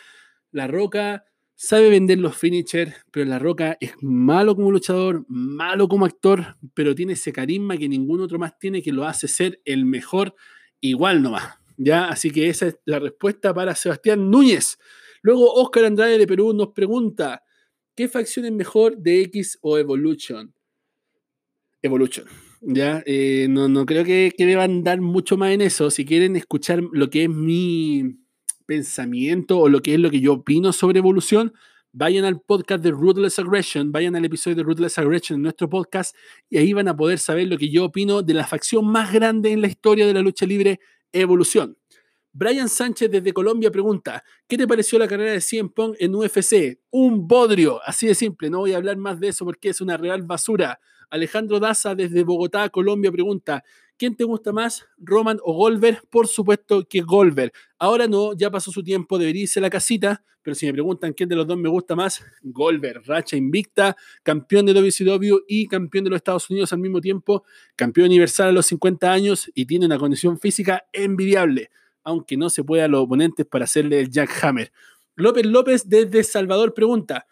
La 0.52 0.68
Roca 0.68 1.26
sabe 1.62 1.90
vender 1.90 2.18
los 2.18 2.36
finishers, 2.36 2.92
pero 3.12 3.24
La 3.24 3.38
Roca 3.38 3.78
es 3.80 3.92
malo 4.00 4.56
como 4.56 4.72
luchador, 4.72 5.24
malo 5.28 5.86
como 5.86 6.06
actor, 6.06 6.56
pero 6.74 6.92
tiene 6.92 7.12
ese 7.12 7.32
carisma 7.32 7.76
que 7.76 7.88
ningún 7.88 8.20
otro 8.20 8.36
más 8.36 8.58
tiene 8.58 8.82
que 8.82 8.90
lo 8.90 9.04
hace 9.04 9.28
ser 9.28 9.60
el 9.64 9.84
mejor 9.84 10.34
igual 10.80 11.22
nomás. 11.22 11.54
¿ya? 11.76 12.08
Así 12.08 12.32
que 12.32 12.48
esa 12.48 12.66
es 12.66 12.78
la 12.84 12.98
respuesta 12.98 13.54
para 13.54 13.76
Sebastián 13.76 14.28
Núñez. 14.28 14.76
Luego 15.22 15.54
Oscar 15.54 15.84
Andrade 15.84 16.18
de 16.18 16.26
Perú 16.26 16.52
nos 16.52 16.72
pregunta, 16.72 17.44
¿qué 17.94 18.08
facción 18.08 18.44
es 18.44 18.52
mejor 18.52 18.98
de 18.98 19.20
X 19.22 19.60
o 19.62 19.78
Evolution? 19.78 20.52
Evolution. 21.80 22.26
Ya, 22.60 23.04
eh, 23.06 23.46
no, 23.48 23.68
no, 23.68 23.86
creo 23.86 24.04
que, 24.04 24.32
que 24.36 24.46
deban 24.46 24.82
dar 24.82 25.00
mucho 25.00 25.36
más 25.36 25.52
en 25.52 25.60
eso. 25.60 25.92
Si 25.92 26.04
quieren 26.04 26.34
escuchar 26.34 26.82
lo 26.92 27.08
que 27.08 27.24
es 27.24 27.30
mi 27.30 28.21
pensamiento 28.72 29.58
o 29.58 29.68
lo 29.68 29.82
que 29.82 29.92
es 29.92 30.00
lo 30.00 30.10
que 30.10 30.20
yo 30.20 30.32
opino 30.32 30.72
sobre 30.72 30.98
evolución, 30.98 31.52
vayan 31.92 32.24
al 32.24 32.40
podcast 32.40 32.82
de 32.82 32.90
Ruthless 32.90 33.38
Aggression, 33.38 33.92
vayan 33.92 34.16
al 34.16 34.24
episodio 34.24 34.56
de 34.56 34.62
Ruthless 34.62 34.96
Aggression 34.96 35.36
en 35.36 35.42
nuestro 35.42 35.68
podcast 35.68 36.16
y 36.48 36.56
ahí 36.56 36.72
van 36.72 36.88
a 36.88 36.96
poder 36.96 37.18
saber 37.18 37.48
lo 37.48 37.58
que 37.58 37.68
yo 37.68 37.84
opino 37.84 38.22
de 38.22 38.32
la 38.32 38.46
facción 38.46 38.86
más 38.86 39.12
grande 39.12 39.52
en 39.52 39.60
la 39.60 39.66
historia 39.66 40.06
de 40.06 40.14
la 40.14 40.22
lucha 40.22 40.46
libre, 40.46 40.80
Evolución. 41.12 41.76
Brian 42.32 42.70
Sánchez 42.70 43.10
desde 43.10 43.34
Colombia 43.34 43.70
pregunta, 43.70 44.24
¿qué 44.48 44.56
te 44.56 44.66
pareció 44.66 44.98
la 44.98 45.06
carrera 45.06 45.32
de 45.32 45.42
CM 45.42 45.68
Punk 45.68 45.96
en 45.98 46.14
UFC? 46.14 46.80
Un 46.88 47.28
bodrio, 47.28 47.78
así 47.84 48.06
de 48.06 48.14
simple, 48.14 48.48
no 48.48 48.60
voy 48.60 48.72
a 48.72 48.78
hablar 48.78 48.96
más 48.96 49.20
de 49.20 49.28
eso 49.28 49.44
porque 49.44 49.68
es 49.68 49.82
una 49.82 49.98
real 49.98 50.22
basura. 50.22 50.80
Alejandro 51.12 51.60
Daza 51.60 51.94
desde 51.94 52.24
Bogotá, 52.24 52.68
Colombia 52.70 53.12
pregunta, 53.12 53.62
¿quién 53.98 54.16
te 54.16 54.24
gusta 54.24 54.50
más, 54.50 54.86
Roman 54.96 55.38
o 55.44 55.52
Goldberg? 55.54 56.02
Por 56.08 56.26
supuesto 56.26 56.84
que 56.88 57.02
Goldberg. 57.02 57.52
Ahora 57.78 58.08
no, 58.08 58.32
ya 58.34 58.50
pasó 58.50 58.72
su 58.72 58.82
tiempo, 58.82 59.18
debería 59.18 59.42
irse 59.42 59.60
a 59.60 59.62
la 59.62 59.70
casita, 59.70 60.24
pero 60.40 60.54
si 60.54 60.64
me 60.66 60.72
preguntan 60.72 61.12
quién 61.12 61.28
de 61.28 61.36
los 61.36 61.46
dos 61.46 61.58
me 61.58 61.68
gusta 61.68 61.94
más, 61.94 62.24
Goldberg, 62.42 63.02
racha 63.06 63.36
invicta, 63.36 63.94
campeón 64.22 64.64
de 64.64 64.72
WCW 64.72 65.44
y 65.46 65.68
campeón 65.68 66.04
de 66.04 66.10
los 66.10 66.16
Estados 66.16 66.48
Unidos 66.48 66.72
al 66.72 66.78
mismo 66.78 67.00
tiempo, 67.02 67.44
campeón 67.76 68.06
universal 68.06 68.48
a 68.48 68.52
los 68.52 68.66
50 68.66 69.12
años 69.12 69.50
y 69.54 69.66
tiene 69.66 69.84
una 69.86 69.98
condición 69.98 70.40
física 70.40 70.84
envidiable 70.92 71.70
aunque 72.04 72.36
no 72.36 72.50
se 72.50 72.64
pueda 72.64 72.86
a 72.86 72.88
los 72.88 73.02
oponentes 73.02 73.46
para 73.46 73.64
hacerle 73.64 74.00
el 74.00 74.10
jackhammer. 74.10 74.72
López 75.14 75.46
López 75.46 75.88
desde 75.88 76.24
Salvador 76.24 76.74
pregunta, 76.74 77.26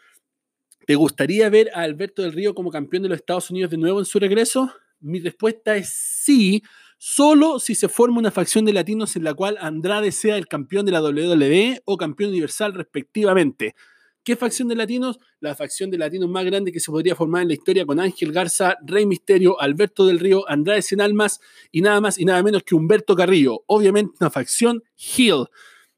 ¿te 0.90 0.96
gustaría 0.96 1.48
ver 1.48 1.70
a 1.72 1.82
Alberto 1.82 2.20
del 2.20 2.32
Río 2.32 2.52
como 2.52 2.72
campeón 2.72 3.04
de 3.04 3.10
los 3.10 3.18
Estados 3.18 3.48
Unidos 3.48 3.70
de 3.70 3.76
nuevo 3.76 4.00
en 4.00 4.04
su 4.04 4.18
regreso? 4.18 4.72
Mi 4.98 5.20
respuesta 5.20 5.76
es 5.76 5.88
sí, 5.88 6.64
solo 6.98 7.60
si 7.60 7.76
se 7.76 7.88
forma 7.88 8.18
una 8.18 8.32
facción 8.32 8.64
de 8.64 8.72
latinos 8.72 9.14
en 9.14 9.22
la 9.22 9.32
cual 9.32 9.56
Andrade 9.60 10.10
sea 10.10 10.36
el 10.36 10.48
campeón 10.48 10.84
de 10.84 10.90
la 10.90 11.00
WWE 11.00 11.82
o 11.84 11.96
campeón 11.96 12.30
universal 12.30 12.74
respectivamente. 12.74 13.76
¿Qué 14.24 14.34
facción 14.34 14.66
de 14.66 14.74
latinos? 14.74 15.20
La 15.38 15.54
facción 15.54 15.92
de 15.92 15.98
latinos 15.98 16.28
más 16.28 16.44
grande 16.44 16.72
que 16.72 16.80
se 16.80 16.90
podría 16.90 17.14
formar 17.14 17.42
en 17.42 17.48
la 17.48 17.54
historia 17.54 17.86
con 17.86 18.00
Ángel 18.00 18.32
Garza, 18.32 18.76
Rey 18.84 19.06
Misterio, 19.06 19.60
Alberto 19.60 20.04
del 20.06 20.18
Río, 20.18 20.42
Andrade 20.48 20.82
Sin 20.82 21.00
Almas 21.00 21.38
y 21.70 21.82
nada 21.82 22.00
más 22.00 22.18
y 22.18 22.24
nada 22.24 22.42
menos 22.42 22.64
que 22.64 22.74
Humberto 22.74 23.14
Carrillo. 23.14 23.62
Obviamente 23.68 24.16
una 24.18 24.30
facción 24.30 24.82
Hill. 24.96 25.46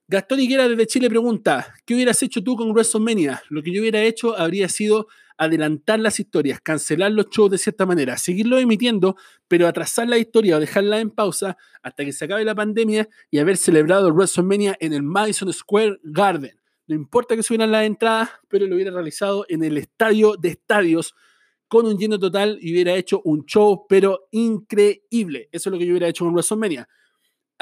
Gastón 0.09 0.41
Higuera 0.41 0.69
desde 0.69 0.87
Chile 0.87 1.09
pregunta, 1.09 1.75
¿qué 1.87 1.95
hubieras 1.95 2.23
hecho 2.23 2.43
tú 2.43 2.57
con 2.57 2.71
WrestleMania? 2.73 3.43
Lo 3.49 3.63
que 3.63 3.73
yo 3.73 3.81
hubiera 3.81 4.03
hecho 4.03 4.37
habría 4.37 4.69
sido 4.69 5.07
adelantar 5.39 6.01
las 6.01 6.21
historias, 6.21 6.61
cancelar 6.61 7.13
los 7.13 7.31
shows 7.31 7.51
de 7.51 7.59
cierta 7.59 7.87
manera, 7.87 8.17
seguirlos 8.17 8.61
emitiendo, 8.61 9.17
pero 9.49 9.67
atrasar 9.67 10.09
la 10.09 10.19
historia 10.19 10.57
o 10.57 10.61
dejarla 10.61 11.01
en 11.01 11.11
pausa 11.11 11.57
hasta 11.83 12.05
que 12.05 12.13
se 12.13 12.25
acabe 12.25 12.45
la 12.45 12.55
pandemia 12.55 13.09
y 13.31 13.39
haber 13.39 13.57
celebrado 13.57 14.13
WrestleMania 14.13 14.77
en 14.81 14.93
el 14.93 15.03
Madison 15.03 15.53
Square 15.53 16.01
Garden. 16.03 16.59
No 16.89 16.95
importa 16.95 17.37
que 17.37 17.43
subieran 17.43 17.73
las 17.73 17.87
entradas, 17.87 18.31
pero 18.49 18.67
lo 18.67 18.75
hubiera 18.75 18.91
realizado 18.91 19.47
en 19.49 19.65
el 19.65 19.79
estadio 19.79 20.37
de 20.37 20.51
estadios 20.51 21.15
con 21.69 21.87
un 21.87 21.97
lleno 21.97 22.19
total 22.19 22.59
y 22.61 22.73
hubiera 22.73 22.95
hecho 22.95 23.23
un 23.25 23.47
show, 23.47 23.87
pero 23.89 24.29
increíble. 24.33 25.49
Eso 25.53 25.71
es 25.71 25.73
lo 25.73 25.79
que 25.79 25.87
yo 25.87 25.93
hubiera 25.93 26.09
hecho 26.09 26.25
con 26.25 26.35
WrestleMania. 26.35 26.87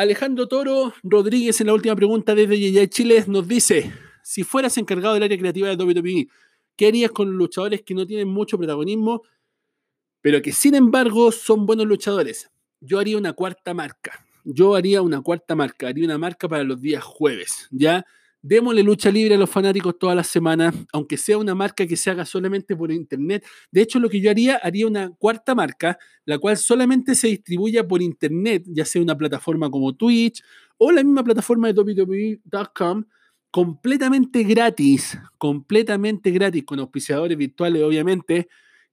Alejandro 0.01 0.49
Toro 0.49 0.95
Rodríguez 1.03 1.61
en 1.61 1.67
la 1.67 1.75
última 1.75 1.95
pregunta 1.95 2.35
desde 2.35 2.59
Yaya 2.59 2.89
Chile 2.89 3.23
nos 3.27 3.47
dice, 3.47 3.93
si 4.23 4.45
fueras 4.45 4.79
encargado 4.79 5.13
del 5.13 5.25
área 5.25 5.37
creativa 5.37 5.69
de 5.69 5.77
WWE, 5.77 6.27
¿qué 6.75 6.87
harías 6.87 7.11
con 7.11 7.29
los 7.29 7.37
luchadores 7.37 7.83
que 7.83 7.93
no 7.93 8.07
tienen 8.07 8.27
mucho 8.27 8.57
protagonismo, 8.57 9.21
pero 10.23 10.41
que 10.41 10.53
sin 10.53 10.75
embargo 10.75 11.31
son 11.33 11.67
buenos 11.67 11.85
luchadores? 11.85 12.51
Yo 12.81 12.99
haría 12.99 13.19
una 13.19 13.35
cuarta 13.35 13.75
marca. 13.75 14.25
Yo 14.43 14.75
haría 14.75 15.03
una 15.03 15.21
cuarta 15.21 15.55
marca, 15.55 15.89
haría 15.89 16.07
una 16.07 16.17
marca 16.17 16.49
para 16.49 16.65
los 16.65 16.81
días 16.81 17.05
jueves, 17.05 17.69
¿ya? 17.71 18.07
Démosle 18.43 18.82
lucha 18.82 19.11
libre 19.11 19.34
a 19.34 19.38
los 19.38 19.51
fanáticos 19.51 19.99
todas 19.99 20.16
las 20.16 20.26
semanas, 20.26 20.74
aunque 20.95 21.18
sea 21.18 21.36
una 21.36 21.55
marca 21.55 21.86
que 21.86 21.97
se 21.97 22.11
haga 22.11 22.24
solamente 22.24 22.74
por 22.74 22.91
internet. 22.91 23.45
De 23.70 23.82
hecho, 23.82 23.99
lo 23.99 24.09
que 24.09 24.20
yo 24.20 24.30
haría, 24.30 24.57
haría 24.57 24.86
una 24.86 25.11
cuarta 25.11 25.55
marca, 25.55 25.99
la 26.24 26.38
cual 26.38 26.57
solamente 26.57 27.14
se 27.14 27.28
distribuya 27.28 27.86
por 27.86 28.01
internet, 28.01 28.64
ya 28.66 28.86
sea 28.86 29.03
una 29.03 29.16
plataforma 29.16 29.70
como 29.70 29.95
Twitch 29.95 30.43
o 30.78 30.91
la 30.91 31.05
misma 31.05 31.22
plataforma 31.22 31.70
de 31.70 31.74
www.com, 31.74 33.05
completamente 33.51 34.43
gratis, 34.45 35.18
completamente 35.36 36.30
gratis, 36.30 36.64
con 36.64 36.80
auspiciadores 36.80 37.36
virtuales, 37.36 37.82
obviamente, 37.82 38.49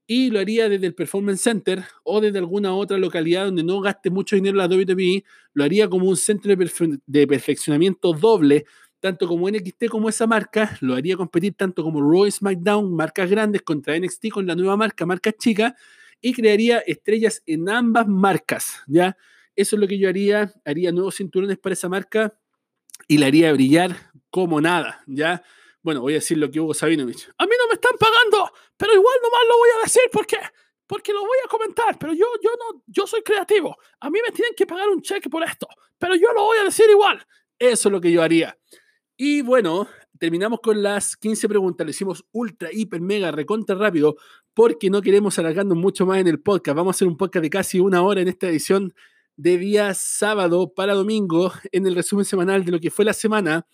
y 0.05 0.29
lo 0.29 0.39
haría 0.39 0.67
desde 0.67 0.87
el 0.87 0.95
Performance 0.95 1.41
Center 1.41 1.83
o 2.03 2.19
desde 2.19 2.39
alguna 2.39 2.73
otra 2.73 2.97
localidad 2.97 3.45
donde 3.45 3.63
no 3.63 3.79
gaste 3.81 4.09
mucho 4.09 4.35
dinero 4.35 4.57
la 4.57 4.67
WWE, 4.67 5.23
lo 5.53 5.63
haría 5.63 5.89
como 5.89 6.07
un 6.07 6.17
centro 6.17 6.53
de, 6.55 6.99
de 7.05 7.27
perfeccionamiento 7.27 8.13
doble 8.13 8.65
tanto 8.99 9.27
como 9.27 9.49
NXT 9.49 9.85
como 9.89 10.09
esa 10.09 10.27
marca, 10.27 10.77
lo 10.81 10.95
haría 10.95 11.15
competir 11.15 11.53
tanto 11.53 11.83
como 11.83 12.01
Raw 12.01 12.29
SmackDown, 12.29 12.93
marcas 12.95 13.29
grandes 13.29 13.61
contra 13.61 13.97
NXT 13.97 14.29
con 14.29 14.47
la 14.47 14.55
nueva 14.55 14.75
marca, 14.77 15.05
marca 15.05 15.31
chica, 15.31 15.75
y 16.21 16.33
crearía 16.33 16.79
estrellas 16.79 17.43
en 17.45 17.69
ambas 17.69 18.07
marcas, 18.07 18.81
¿ya? 18.87 19.15
Eso 19.55 19.75
es 19.75 19.79
lo 19.79 19.87
que 19.87 19.97
yo 19.97 20.09
haría, 20.09 20.53
haría 20.65 20.91
nuevos 20.91 21.15
cinturones 21.15 21.57
para 21.57 21.73
esa 21.73 21.89
marca 21.89 22.37
y 23.07 23.17
la 23.17 23.27
haría 23.27 23.51
brillar 23.53 24.11
como 24.29 24.59
nada, 24.61 25.03
¿ya? 25.07 25.43
Bueno, 25.81 26.01
voy 26.01 26.13
a 26.13 26.15
decir 26.15 26.37
lo 26.37 26.49
que 26.51 26.59
Hugo 26.59 26.73
Sabinovich. 26.73 27.29
A 27.37 27.45
mí 27.45 27.51
no 27.57 27.67
me 27.67 27.75
están 27.75 27.95
pagando, 27.99 28.51
pero 28.75 28.93
igual 28.93 29.15
nomás 29.21 29.41
lo 29.47 29.57
voy 29.57 29.69
a 29.79 29.83
decir 29.83 30.03
porque 30.11 30.37
porque 30.87 31.11
lo 31.11 31.19
voy 31.19 31.37
a 31.45 31.49
comentar, 31.49 31.99
pero 31.99 32.13
yo, 32.13 32.25
yo 32.41 32.49
no, 32.57 32.81
yo 32.87 33.05
soy 33.05 33.21
creativo. 33.21 33.77
A 33.99 34.09
mí 34.09 34.19
me 34.25 34.31
tienen 34.31 34.53
que 34.55 34.65
pagar 34.65 34.87
un 34.87 35.01
cheque 35.01 35.29
por 35.29 35.43
esto, 35.43 35.67
pero 35.97 36.15
yo 36.15 36.31
lo 36.33 36.43
voy 36.43 36.57
a 36.59 36.63
decir 36.63 36.89
igual. 36.89 37.25
Eso 37.59 37.89
es 37.89 37.91
lo 37.91 37.99
que 37.99 38.11
yo 38.11 38.23
haría. 38.23 38.57
Y 39.19 39.41
bueno, 39.41 39.87
terminamos 40.19 40.59
con 40.61 40.83
las 40.83 41.17
15 41.17 41.49
preguntas. 41.49 41.83
Le 41.83 41.89
hicimos 41.89 42.23
ultra, 42.31 42.69
hiper, 42.71 43.01
mega, 43.01 43.31
recontra 43.31 43.75
rápido 43.75 44.15
porque 44.53 44.91
no 44.91 45.01
queremos 45.01 45.39
alargarnos 45.39 45.75
mucho 45.75 46.05
más 46.05 46.19
en 46.19 46.27
el 46.27 46.39
podcast. 46.39 46.75
Vamos 46.75 46.93
a 46.93 46.97
hacer 46.97 47.07
un 47.07 47.17
podcast 47.17 47.41
de 47.41 47.49
casi 47.49 47.79
una 47.79 48.03
hora 48.03 48.21
en 48.21 48.27
esta 48.27 48.47
edición 48.47 48.93
de 49.35 49.57
día 49.57 49.95
sábado 49.95 50.71
para 50.71 50.93
domingo 50.93 51.51
en 51.71 51.87
el 51.87 51.95
resumen 51.95 52.25
semanal 52.25 52.63
de 52.63 52.71
lo 52.71 52.79
que 52.79 52.91
fue 52.91 53.05
la 53.05 53.13
semana. 53.13 53.65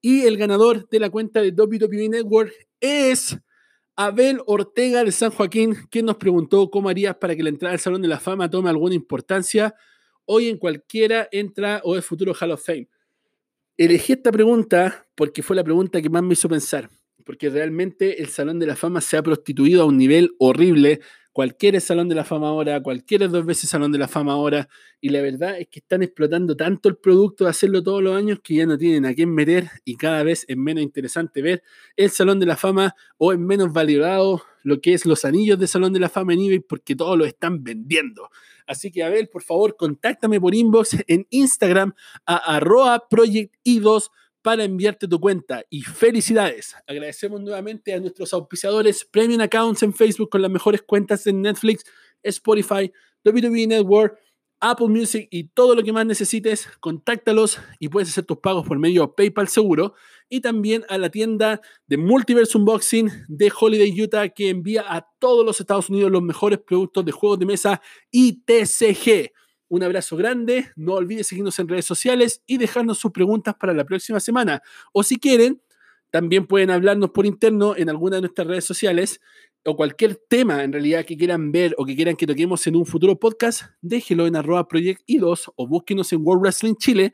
Y 0.00 0.22
el 0.22 0.36
ganador 0.36 0.88
de 0.88 0.98
la 0.98 1.10
cuenta 1.10 1.42
de 1.42 1.52
WWE 1.52 2.08
Network 2.08 2.52
es 2.80 3.38
Abel 3.94 4.40
Ortega 4.46 5.04
de 5.04 5.12
San 5.12 5.30
Joaquín, 5.30 5.76
quien 5.90 6.06
nos 6.06 6.16
preguntó 6.16 6.70
cómo 6.70 6.88
harías 6.88 7.14
para 7.18 7.36
que 7.36 7.44
la 7.44 7.50
entrada 7.50 7.72
al 7.72 7.80
Salón 7.80 8.02
de 8.02 8.08
la 8.08 8.18
Fama 8.18 8.50
tome 8.50 8.68
alguna 8.68 8.96
importancia. 8.96 9.76
Hoy 10.24 10.48
en 10.48 10.58
cualquiera 10.58 11.28
entra 11.30 11.82
o 11.84 11.96
es 11.96 12.04
futuro 12.04 12.34
Hall 12.34 12.50
of 12.50 12.64
Fame. 12.64 12.88
Elegí 13.78 14.14
esta 14.14 14.32
pregunta 14.32 15.06
porque 15.14 15.40
fue 15.40 15.54
la 15.54 15.62
pregunta 15.62 16.02
que 16.02 16.10
más 16.10 16.24
me 16.24 16.32
hizo 16.32 16.48
pensar, 16.48 16.90
porque 17.24 17.48
realmente 17.48 18.20
el 18.20 18.28
Salón 18.28 18.58
de 18.58 18.66
la 18.66 18.74
Fama 18.74 19.00
se 19.00 19.16
ha 19.16 19.22
prostituido 19.22 19.82
a 19.82 19.84
un 19.84 19.96
nivel 19.96 20.34
horrible. 20.40 20.98
Cualquier 21.38 21.76
es 21.76 21.84
Salón 21.84 22.08
de 22.08 22.16
la 22.16 22.24
Fama 22.24 22.48
ahora, 22.48 22.82
cualquiera 22.82 23.26
es 23.26 23.30
dos 23.30 23.46
veces 23.46 23.70
Salón 23.70 23.92
de 23.92 23.98
la 23.98 24.08
Fama 24.08 24.32
ahora, 24.32 24.68
y 25.00 25.10
la 25.10 25.22
verdad 25.22 25.56
es 25.56 25.68
que 25.68 25.78
están 25.78 26.02
explotando 26.02 26.56
tanto 26.56 26.88
el 26.88 26.96
producto 26.96 27.44
de 27.44 27.50
hacerlo 27.50 27.80
todos 27.80 28.02
los 28.02 28.16
años 28.16 28.40
que 28.42 28.56
ya 28.56 28.66
no 28.66 28.76
tienen 28.76 29.06
a 29.06 29.14
quién 29.14 29.32
meter 29.32 29.70
y 29.84 29.94
cada 29.94 30.24
vez 30.24 30.44
es 30.48 30.56
menos 30.56 30.82
interesante 30.82 31.40
ver 31.40 31.62
el 31.94 32.10
Salón 32.10 32.40
de 32.40 32.46
la 32.46 32.56
Fama 32.56 32.96
o 33.18 33.32
es 33.32 33.38
menos 33.38 33.72
valorado 33.72 34.42
lo 34.64 34.80
que 34.80 34.94
es 34.94 35.06
los 35.06 35.24
anillos 35.24 35.60
de 35.60 35.68
Salón 35.68 35.92
de 35.92 36.00
la 36.00 36.08
Fama 36.08 36.32
en 36.32 36.40
eBay 36.40 36.58
porque 36.58 36.96
todos 36.96 37.16
lo 37.16 37.24
están 37.24 37.62
vendiendo. 37.62 38.30
Así 38.66 38.90
que, 38.90 39.04
Abel, 39.04 39.28
por 39.28 39.44
favor, 39.44 39.76
contáctame 39.76 40.40
por 40.40 40.56
inbox 40.56 40.96
en 41.06 41.24
Instagram 41.30 41.94
a 42.26 42.56
arroba 42.56 43.08
projecti2 43.08 44.10
para 44.42 44.64
enviarte 44.64 45.08
tu 45.08 45.20
cuenta. 45.20 45.64
Y 45.70 45.82
felicidades. 45.82 46.74
Agradecemos 46.86 47.40
nuevamente 47.40 47.92
a 47.92 48.00
nuestros 48.00 48.32
auspiciadores 48.32 49.04
Premium 49.04 49.40
Accounts 49.40 49.82
en 49.82 49.92
Facebook 49.92 50.30
con 50.30 50.42
las 50.42 50.50
mejores 50.50 50.82
cuentas 50.82 51.26
en 51.26 51.42
Netflix, 51.42 51.84
Spotify, 52.22 52.92
WWE 53.24 53.66
Network, 53.66 54.18
Apple 54.60 54.88
Music 54.88 55.28
y 55.30 55.44
todo 55.44 55.74
lo 55.74 55.82
que 55.82 55.92
más 55.92 56.04
necesites, 56.04 56.68
contáctalos 56.80 57.58
y 57.78 57.88
puedes 57.88 58.08
hacer 58.08 58.24
tus 58.24 58.38
pagos 58.38 58.66
por 58.66 58.78
medio 58.78 59.02
de 59.02 59.12
PayPal 59.16 59.48
seguro. 59.48 59.94
y 60.28 60.40
también 60.40 60.84
a 60.88 60.98
la 60.98 61.10
tienda 61.10 61.60
de 61.86 61.96
Multiverse 61.96 62.58
Unboxing 62.58 63.10
de 63.28 63.52
Holiday 63.58 64.02
Utah 64.02 64.28
que 64.28 64.50
envía 64.50 64.84
a 64.86 65.08
todos 65.18 65.46
los 65.46 65.60
Estados 65.60 65.88
Unidos 65.88 66.10
los 66.10 66.22
mejores 66.22 66.58
productos 66.58 67.04
de 67.04 67.12
juegos 67.12 67.38
de 67.38 67.46
mesa 67.46 67.80
y 68.10 68.42
TCG. 68.44 69.32
Un 69.68 69.82
abrazo 69.82 70.16
grande, 70.16 70.70
no 70.76 70.94
olvides 70.94 71.26
seguirnos 71.26 71.58
en 71.58 71.68
redes 71.68 71.84
sociales 71.84 72.42
y 72.46 72.56
dejarnos 72.56 72.98
sus 72.98 73.12
preguntas 73.12 73.54
para 73.54 73.74
la 73.74 73.84
próxima 73.84 74.18
semana. 74.18 74.62
O 74.92 75.02
si 75.02 75.18
quieren, 75.18 75.60
también 76.10 76.46
pueden 76.46 76.70
hablarnos 76.70 77.10
por 77.10 77.26
interno 77.26 77.76
en 77.76 77.90
alguna 77.90 78.16
de 78.16 78.22
nuestras 78.22 78.46
redes 78.46 78.64
sociales 78.64 79.20
o 79.64 79.76
cualquier 79.76 80.16
tema 80.16 80.64
en 80.64 80.72
realidad 80.72 81.04
que 81.04 81.16
quieran 81.16 81.52
ver 81.52 81.74
o 81.76 81.84
que 81.84 81.94
quieran 81.94 82.16
que 82.16 82.26
toquemos 82.26 82.66
en 82.66 82.76
un 82.76 82.86
futuro 82.86 83.18
podcast, 83.18 83.62
déjelo 83.82 84.26
en 84.26 84.36
arroba 84.36 84.66
project 84.66 85.02
i2 85.06 85.52
o 85.54 85.66
búsquenos 85.66 86.12
en 86.12 86.20
World 86.24 86.42
Wrestling 86.42 86.74
Chile 86.76 87.12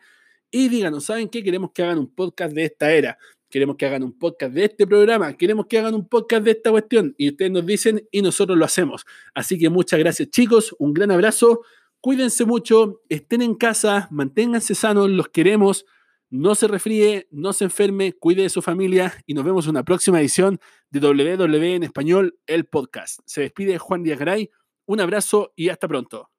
y 0.50 0.68
díganos, 0.68 1.06
¿saben 1.06 1.28
qué? 1.28 1.42
Queremos 1.42 1.72
que 1.72 1.82
hagan 1.82 1.98
un 1.98 2.14
podcast 2.14 2.54
de 2.54 2.64
esta 2.64 2.92
era, 2.92 3.18
queremos 3.50 3.76
que 3.76 3.86
hagan 3.86 4.04
un 4.04 4.16
podcast 4.16 4.52
de 4.52 4.64
este 4.64 4.86
programa, 4.86 5.36
queremos 5.36 5.66
que 5.66 5.78
hagan 5.78 5.94
un 5.94 6.08
podcast 6.08 6.44
de 6.44 6.52
esta 6.52 6.70
cuestión 6.70 7.14
y 7.18 7.30
ustedes 7.30 7.50
nos 7.50 7.66
dicen 7.66 8.06
y 8.12 8.22
nosotros 8.22 8.56
lo 8.56 8.64
hacemos. 8.64 9.04
Así 9.34 9.58
que 9.58 9.68
muchas 9.68 9.98
gracias 9.98 10.30
chicos, 10.30 10.74
un 10.78 10.94
gran 10.94 11.10
abrazo, 11.10 11.62
cuídense 12.04 12.44
mucho, 12.44 13.00
estén 13.08 13.40
en 13.40 13.54
casa, 13.54 14.08
manténganse 14.10 14.74
sanos, 14.74 15.08
los 15.08 15.28
queremos 15.28 15.86
no 16.28 16.54
se 16.54 16.68
refríe, 16.68 17.28
no 17.30 17.54
se 17.54 17.64
enferme, 17.64 18.12
cuide 18.12 18.42
de 18.42 18.50
su 18.50 18.60
familia 18.60 19.14
y 19.24 19.32
nos 19.32 19.42
vemos 19.42 19.64
en 19.64 19.70
una 19.70 19.84
próxima 19.84 20.20
edición 20.20 20.60
de 20.90 21.00
WWE 21.00 21.76
en 21.76 21.82
español, 21.82 22.38
el 22.46 22.66
podcast. 22.66 23.20
Se 23.24 23.40
despide 23.40 23.78
Juan 23.78 24.02
Díaz 24.02 24.18
Garay. 24.18 24.50
Un 24.84 25.00
abrazo 25.00 25.54
y 25.56 25.70
hasta 25.70 25.88
pronto. 25.88 26.33